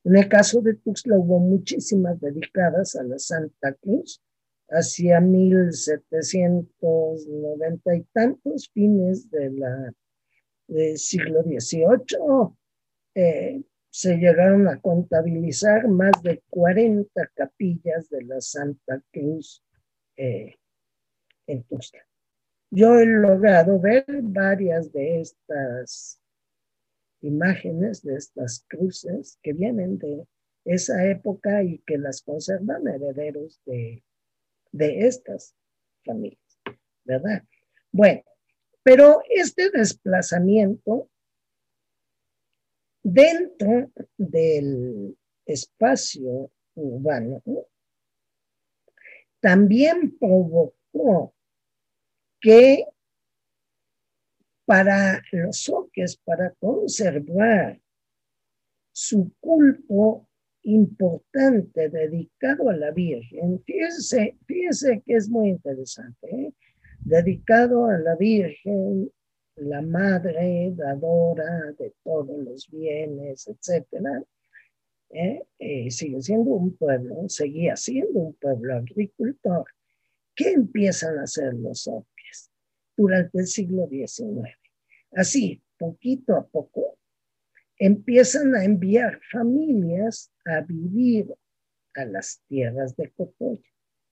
En 0.03 0.17
el 0.17 0.27
caso 0.27 0.61
de 0.61 0.73
Tuxtla 0.73 1.17
hubo 1.17 1.39
muchísimas 1.39 2.19
dedicadas 2.19 2.95
a 2.95 3.03
la 3.03 3.17
Santa 3.17 3.73
Cruz, 3.73 4.21
hacia 4.69 5.21
1790 5.21 7.95
y 7.95 8.03
tantos, 8.11 8.69
fines 8.73 9.29
de 9.29 9.51
del 10.67 10.97
siglo 10.97 11.43
XVIII, 11.43 12.57
eh, 13.15 13.63
se 13.89 14.17
llegaron 14.17 14.67
a 14.67 14.81
contabilizar 14.81 15.87
más 15.87 16.21
de 16.23 16.43
40 16.49 17.31
capillas 17.35 18.09
de 18.09 18.23
la 18.23 18.41
Santa 18.41 18.99
Cruz 19.11 19.63
eh, 20.17 20.55
en 21.45 21.63
Tuxtla. 21.63 22.01
Yo 22.71 22.97
he 22.97 23.05
logrado 23.05 23.79
ver 23.79 24.05
varias 24.23 24.91
de 24.91 25.21
estas 25.21 26.19
imágenes, 27.23 28.03
de 28.03 28.15
estas 28.15 28.65
cruces 28.67 29.39
que 29.41 29.53
vienen 29.53 29.97
de 29.97 30.27
esa 30.65 31.05
época 31.05 31.63
y 31.63 31.79
que 31.79 31.97
las 31.97 32.21
conservan 32.21 32.87
herederos 32.87 33.59
de, 33.65 34.03
de 34.71 35.07
estas 35.07 35.55
familias, 36.05 36.59
¿verdad? 37.03 37.43
Bueno, 37.91 38.23
pero 38.83 39.21
este 39.29 39.69
desplazamiento 39.71 41.09
dentro 43.01 43.91
del 44.17 45.17
espacio 45.45 46.51
urbano 46.75 47.41
también 49.39 50.17
provocó 50.17 51.33
que 52.39 52.85
para 54.65 55.21
los 55.31 55.69
oques, 55.69 56.17
para 56.23 56.51
conservar 56.51 57.79
su 58.91 59.31
culto 59.39 60.27
importante 60.63 61.89
dedicado 61.89 62.69
a 62.69 62.75
la 62.75 62.91
Virgen, 62.91 63.61
fíjese 63.65 65.03
que 65.05 65.15
es 65.15 65.29
muy 65.29 65.49
interesante, 65.49 66.27
¿eh? 66.29 66.53
dedicado 66.99 67.85
a 67.85 67.97
la 67.97 68.15
Virgen, 68.15 69.11
la 69.55 69.81
madre 69.81 70.71
dadora 70.75 71.73
de 71.77 71.93
todos 72.03 72.37
los 72.39 72.69
bienes, 72.69 73.47
etcétera, 73.47 74.23
¿eh? 75.09 75.43
Eh, 75.59 75.91
sigue 75.91 76.21
siendo 76.21 76.51
un 76.51 76.75
pueblo, 76.75 77.27
seguía 77.27 77.75
siendo 77.75 78.19
un 78.19 78.33
pueblo 78.33 78.75
agricultor. 78.75 79.65
¿Qué 80.35 80.51
empiezan 80.51 81.19
a 81.19 81.23
hacer 81.23 81.53
los 81.53 81.87
opies 81.87 82.12
durante 82.95 83.39
el 83.39 83.47
siglo 83.47 83.87
XIX? 83.87 84.57
Así, 85.15 85.61
poquito 85.77 86.35
a 86.35 86.45
poco, 86.47 86.97
empiezan 87.77 88.55
a 88.55 88.63
enviar 88.63 89.19
familias 89.31 90.31
a 90.45 90.61
vivir 90.61 91.33
a 91.95 92.05
las 92.05 92.41
tierras 92.47 92.95
de 92.95 93.11
Cotoya, 93.11 93.69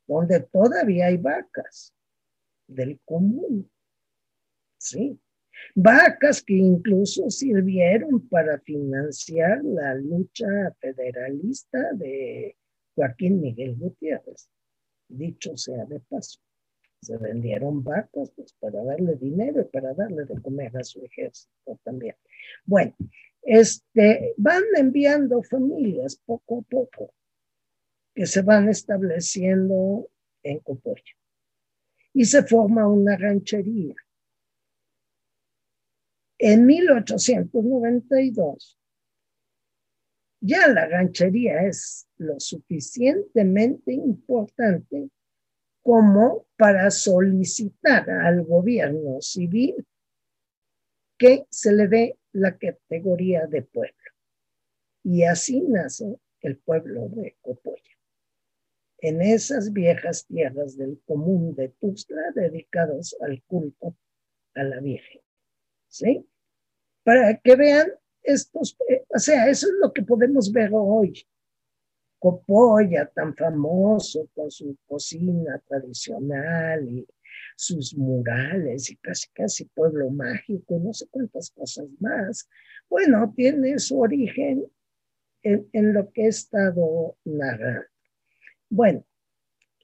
donde 0.07 0.41
todavía 0.41 1.07
hay 1.07 1.17
vacas 1.17 1.93
del 2.67 2.99
común. 3.05 3.69
Sí, 4.77 5.19
vacas 5.75 6.41
que 6.41 6.55
incluso 6.55 7.29
sirvieron 7.29 8.27
para 8.27 8.59
financiar 8.59 9.63
la 9.63 9.95
lucha 9.95 10.47
federalista 10.79 11.93
de 11.93 12.57
Joaquín 12.95 13.41
Miguel 13.41 13.75
Gutiérrez, 13.75 14.49
dicho 15.07 15.55
sea 15.55 15.85
de 15.85 15.99
paso. 15.99 16.39
Se 17.01 17.17
vendieron 17.17 17.83
vacas 17.83 18.31
pues, 18.35 18.53
para 18.53 18.83
darle 18.83 19.15
dinero 19.15 19.61
y 19.61 19.65
para 19.65 19.93
darle 19.93 20.25
de 20.25 20.41
comer 20.41 20.75
a 20.77 20.83
su 20.83 21.03
ejército 21.03 21.79
también. 21.83 22.15
Bueno, 22.65 22.95
este, 23.41 24.33
van 24.37 24.63
enviando 24.77 25.41
familias 25.41 26.15
poco 26.15 26.59
a 26.59 26.61
poco 26.61 27.13
que 28.13 28.25
se 28.25 28.41
van 28.41 28.69
estableciendo 28.69 30.09
en 30.43 30.59
Copoya. 30.59 31.03
Y 32.13 32.25
se 32.25 32.43
forma 32.43 32.87
una 32.87 33.17
ranchería 33.17 33.95
en 36.43 36.65
1892, 36.65 38.79
ya 40.39 40.67
la 40.69 40.87
ranchería 40.87 41.67
es 41.67 42.07
lo 42.17 42.39
suficientemente 42.39 43.93
importante 43.93 45.11
como 45.81 46.45
para 46.57 46.91
solicitar 46.91 48.09
al 48.09 48.43
gobierno 48.43 49.21
civil 49.21 49.85
que 51.17 51.45
se 51.49 51.73
le 51.73 51.87
dé 51.87 52.19
la 52.33 52.57
categoría 52.57 53.47
de 53.47 53.61
pueblo. 53.63 53.95
Y 55.03 55.23
así 55.23 55.61
nace 55.61 56.17
el 56.41 56.57
pueblo 56.57 57.07
de 57.09 57.35
Copoya. 57.41 57.81
En 58.99 59.21
esas 59.21 59.73
viejas 59.73 60.25
tierras 60.27 60.77
del 60.77 61.01
común 61.05 61.55
de 61.55 61.69
Tuxtla 61.69 62.31
dedicados 62.35 63.15
al 63.21 63.41
culto 63.43 63.95
a 64.53 64.63
la 64.63 64.79
Virgen. 64.79 65.21
¿Sí? 65.87 66.25
para 67.03 67.37
que 67.37 67.55
vean 67.55 67.87
estos, 68.23 68.77
eh, 68.89 69.03
o 69.09 69.19
sea, 69.19 69.49
eso 69.49 69.67
es 69.67 69.73
lo 69.81 69.91
que 69.91 70.03
podemos 70.03 70.51
ver 70.51 70.71
hoy. 70.73 71.25
Copoya, 72.21 73.07
tan 73.07 73.35
famoso 73.35 74.29
con 74.35 74.51
su 74.51 74.77
cocina 74.87 75.59
tradicional 75.67 76.87
y 76.87 77.07
sus 77.55 77.97
murales 77.97 78.91
y 78.91 78.97
casi 78.97 79.27
casi 79.33 79.65
pueblo 79.65 80.07
mágico, 80.11 80.79
no 80.79 80.93
sé 80.93 81.07
cuántas 81.09 81.49
cosas 81.49 81.87
más. 81.99 82.47
Bueno, 82.87 83.33
tiene 83.35 83.79
su 83.79 83.99
origen 83.99 84.67
en, 85.41 85.67
en 85.73 85.93
lo 85.93 86.11
que 86.11 86.25
he 86.25 86.27
estado 86.27 87.17
narrando. 87.25 87.87
Bueno, 88.69 89.03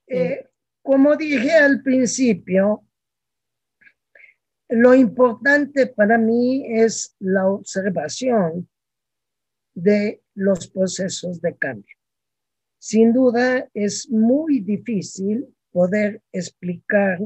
eh, 0.05 0.47
como 0.83 1.15
dije 1.15 1.53
al 1.53 1.81
principio, 1.81 2.83
lo 4.69 4.93
importante 4.93 5.87
para 5.87 6.19
mí 6.19 6.67
es 6.67 7.15
la 7.17 7.47
observación 7.47 8.69
de 9.73 10.21
los 10.35 10.67
procesos 10.67 11.41
de 11.41 11.57
cambio. 11.57 11.97
Sin 12.89 13.11
duda 13.11 13.69
es 13.73 14.09
muy 14.09 14.61
difícil 14.61 15.53
poder 15.73 16.21
explicar 16.31 17.19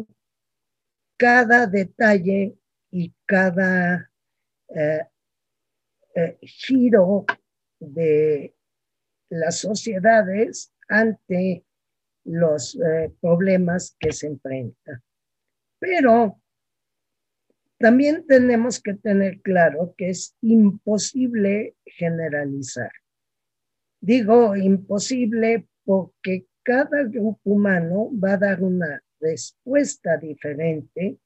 cada 1.17 1.67
detalle 1.67 2.57
y 2.89 3.13
cada 3.27 4.09
eh, 4.69 5.05
eh, 6.15 6.39
giro 6.41 7.25
de 7.79 8.55
las 9.29 9.59
sociedades 9.59 10.73
ante 10.89 11.63
los 12.23 12.73
eh, 12.83 13.13
problemas 13.21 13.95
que 13.99 14.11
se 14.13 14.25
enfrentan. 14.25 15.03
Pero 15.77 16.41
también 17.77 18.25
tenemos 18.25 18.81
que 18.81 18.95
tener 18.95 19.41
claro 19.41 19.93
que 19.95 20.09
es 20.09 20.35
imposible 20.41 21.75
generalizar. 21.85 22.89
Digo 24.02 24.56
imposible 24.56 25.68
porque 25.86 26.48
cada 26.64 27.03
grupo 27.03 27.52
humano 27.52 28.10
va 28.11 28.34
a 28.34 28.38
dar 28.38 28.64
una 28.64 29.02
respuesta 29.19 30.18
diferente 30.18 31.19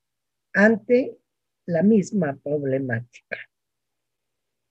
ante 0.53 1.17
la 1.65 1.81
misma 1.83 2.37
problemática. 2.43 3.37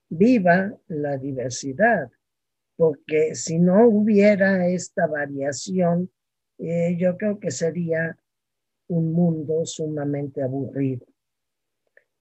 Viva 0.09 0.77
la 0.87 1.17
diversidad, 1.17 2.11
porque 2.77 3.33
si 3.33 3.57
no 3.57 3.87
hubiera 3.87 4.67
esta 4.67 5.07
variación 5.07 6.11
eh, 6.57 6.95
yo 6.97 7.17
creo 7.17 7.39
que 7.39 7.51
sería 7.51 8.17
un 8.87 9.11
mundo 9.11 9.65
sumamente 9.65 10.41
aburrido. 10.41 11.05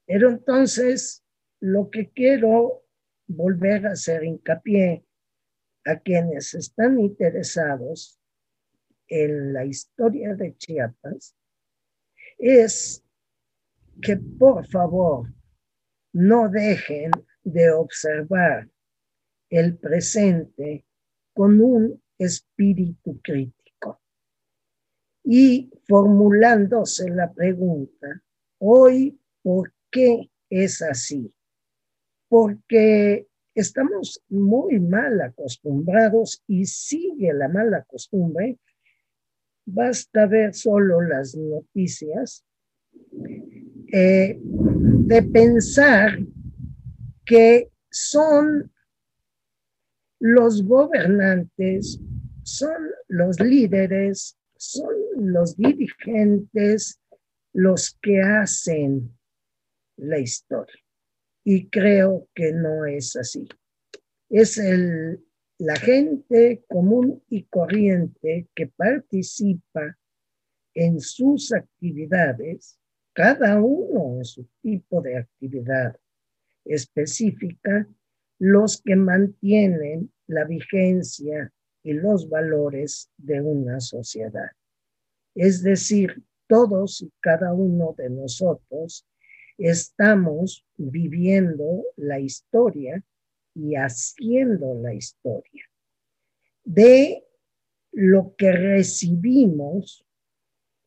Pero 0.07 0.31
entonces, 0.31 1.23
lo 1.61 1.91
que 1.91 2.11
quiero 2.11 2.83
volver 3.27 3.87
a 3.87 3.93
hacer 3.93 4.25
hincapié 4.25 5.04
a 5.85 5.99
quienes 5.99 6.55
están 6.55 6.99
interesados 6.99 8.19
en 9.09 9.53
la 9.53 9.65
historia 9.65 10.35
de 10.35 10.57
Chiapas 10.57 11.37
es 12.39 13.05
que 14.03 14.17
por 14.17 14.67
favor 14.67 15.33
no 16.13 16.49
dejen 16.49 17.11
de 17.43 17.71
observar 17.71 18.69
el 19.51 19.77
presente 19.77 20.85
con 21.33 21.61
un 21.61 22.03
espíritu 22.19 23.21
crítico 23.23 23.65
y 25.25 25.71
formulándose 25.89 27.09
la 27.09 27.33
pregunta, 27.33 28.23
hoy, 28.59 29.19
¿por 29.43 29.73
qué 29.91 30.31
es 30.51 30.83
así? 30.83 31.33
Porque 32.29 33.27
estamos 33.55 34.23
muy 34.29 34.81
mal 34.81 35.21
acostumbrados 35.21 36.43
y 36.47 36.67
sigue 36.67 37.33
la 37.33 37.49
mala 37.49 37.85
costumbre. 37.85 38.59
Basta 39.67 40.27
ver 40.27 40.55
solo 40.55 41.01
las 41.01 41.35
noticias 41.37 42.45
eh, 43.93 44.39
de 44.41 45.23
pensar 45.23 46.19
que 47.25 47.71
son 47.91 48.71
los 50.19 50.65
gobernantes, 50.67 52.01
son 52.43 52.91
los 53.09 53.41
líderes, 53.41 54.37
son 54.57 54.95
los 55.17 55.57
dirigentes 55.57 57.01
los 57.53 57.97
que 58.03 58.21
hacen 58.21 59.17
la 59.97 60.19
historia. 60.19 60.84
Y 61.45 61.69
creo 61.69 62.29
que 62.35 62.53
no 62.53 62.87
es 62.87 63.17
así. 63.17 63.47
Es 64.31 64.59
el, 64.59 65.23
la 65.59 65.77
gente 65.77 66.65
común 66.67 67.23
y 67.29 67.45
corriente 67.45 68.49
que 68.55 68.67
participa 68.69 69.97
en 70.75 71.01
sus 71.01 71.53
actividades, 71.53 72.79
cada 73.13 73.61
uno 73.61 74.17
en 74.19 74.25
su 74.25 74.49
tipo 74.63 75.01
de 75.01 75.19
actividad 75.19 75.97
específica, 76.65 77.87
los 78.39 78.83
que 78.83 78.97
mantienen 78.97 80.11
la 80.27 80.45
vigencia 80.45 81.53
y 81.85 81.93
los 81.93 82.29
valores 82.29 83.11
de 83.17 83.41
una 83.41 83.79
sociedad. 83.81 84.51
Es 85.37 85.63
decir, 85.63 86.23
todos 86.49 87.03
y 87.03 87.13
cada 87.21 87.53
uno 87.53 87.95
de 87.97 88.11
nosotros 88.11 89.07
estamos 89.59 90.67
viviendo 90.77 91.85
la 91.97 92.19
historia 92.19 93.03
y 93.55 93.75
haciendo 93.77 94.75
la 94.75 94.95
historia 94.95 95.65
de 96.65 97.25
lo 97.93 98.35
que 98.37 98.53
recibimos 98.53 100.05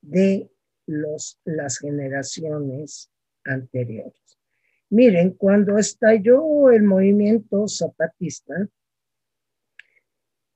de 0.02 0.52
los, 0.85 1.39
las 1.45 1.80
generaciones 1.80 3.11
anteriores. 3.45 4.38
Miren, 4.89 5.31
cuando 5.31 5.77
estalló 5.77 6.72
el 6.72 6.84
movimiento 6.84 7.68
zapatista, 7.68 8.69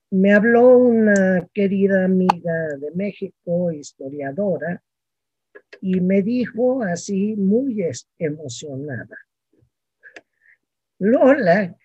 me 0.10 0.34
habló 0.34 0.78
una 0.78 1.48
querida 1.54 2.04
amiga 2.06 2.76
de 2.78 2.92
México, 2.92 3.72
historiadora, 3.72 4.84
y 5.80 6.02
me 6.02 6.22
dijo 6.22 6.84
así 6.84 7.36
muy 7.36 7.84
emocionada, 8.18 9.18
Lola, 11.00 11.76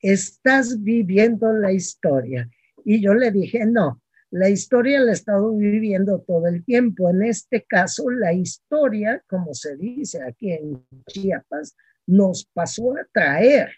estás 0.00 0.82
viviendo 0.82 1.52
la 1.52 1.72
historia. 1.72 2.48
Y 2.84 3.02
yo 3.02 3.14
le 3.14 3.30
dije, 3.30 3.66
no, 3.66 4.00
la 4.30 4.48
historia 4.48 5.00
la 5.00 5.10
he 5.10 5.14
estado 5.14 5.56
viviendo 5.56 6.20
todo 6.20 6.46
el 6.46 6.64
tiempo. 6.64 7.10
En 7.10 7.22
este 7.22 7.62
caso, 7.62 8.08
la 8.10 8.32
historia, 8.32 9.22
como 9.26 9.54
se 9.54 9.76
dice 9.76 10.22
aquí 10.22 10.52
en 10.52 10.84
Chiapas, 11.06 11.76
nos 12.06 12.46
pasó 12.52 12.92
a 12.96 13.06
traer 13.12 13.70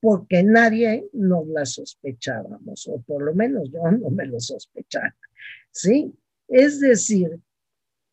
porque 0.00 0.42
nadie 0.44 1.08
nos 1.12 1.48
la 1.48 1.66
sospechábamos, 1.66 2.86
o 2.86 3.00
por 3.02 3.22
lo 3.22 3.34
menos 3.34 3.68
yo 3.72 3.90
no 3.90 4.10
me 4.10 4.26
lo 4.26 4.38
sospechaba. 4.38 5.16
¿Sí? 5.72 6.14
Es 6.46 6.80
decir, 6.80 7.40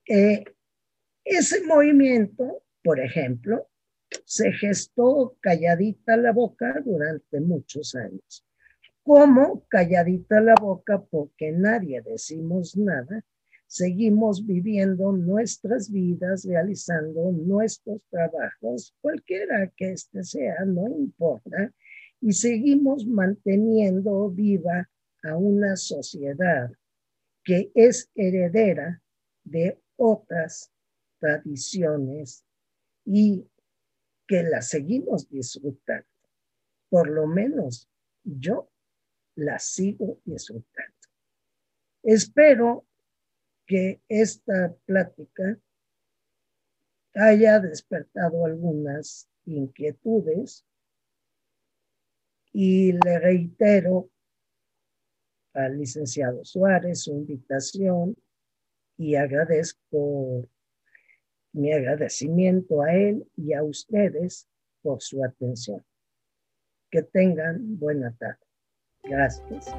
eh, 0.06 0.44
ese 1.24 1.66
movimiento, 1.66 2.64
por 2.84 3.00
ejemplo, 3.00 3.68
se 4.26 4.52
gestó 4.52 5.38
calladita 5.40 6.18
la 6.18 6.32
boca 6.32 6.82
durante 6.86 7.40
muchos 7.40 7.96
años. 7.96 8.46
¿Cómo 9.04 9.66
calladita 9.68 10.40
la 10.40 10.56
boca 10.56 11.02
porque 11.02 11.52
nadie 11.52 12.02
decimos 12.02 12.78
nada? 12.78 13.24
Seguimos 13.68 14.46
viviendo 14.46 15.12
nuestras 15.12 15.92
vidas, 15.92 16.46
realizando 16.46 17.32
nuestros 17.32 18.02
trabajos, 18.10 18.96
cualquiera 19.02 19.72
que 19.76 19.94
este 19.94 20.24
sea, 20.24 20.64
no 20.66 20.88
importa, 20.88 21.74
y 22.22 22.34
seguimos 22.34 23.06
manteniendo 23.06 24.30
viva 24.30 24.90
a 25.24 25.36
una 25.38 25.76
sociedad 25.76 26.72
que 27.44 27.72
es 27.76 28.10
heredera 28.16 29.02
de 29.44 29.83
otras 29.98 30.72
tradiciones 31.20 32.46
y 33.06 33.48
que 34.28 34.44
la 34.44 34.62
seguimos 34.62 35.30
disfrutando. 35.30 36.08
Por 36.90 37.10
lo 37.10 37.28
menos 37.28 37.90
yo 38.24 38.70
la 39.36 39.60
sigo 39.60 40.20
disfrutando. 40.26 40.94
Espero 42.04 42.86
que 43.66 44.02
esta 44.08 44.76
plática 44.86 45.58
haya 47.16 47.60
despertado 47.60 48.46
algunas 48.46 49.30
inquietudes 49.46 50.66
y 52.52 52.92
le 52.92 53.20
reitero 53.20 54.10
al 55.54 55.78
licenciado 55.78 56.44
Suárez 56.44 57.04
su 57.04 57.12
invitación 57.12 58.18
y 58.98 59.16
agradezco 59.16 60.48
mi 61.54 61.72
agradecimiento 61.72 62.82
a 62.82 62.94
él 62.94 63.28
y 63.38 63.54
a 63.54 63.64
ustedes 63.64 64.48
por 64.82 65.02
su 65.02 65.24
atención. 65.24 65.84
Que 66.90 67.04
tengan 67.04 67.78
buena 67.80 68.16
tarde. 68.18 68.46
Gracias. 69.04 69.74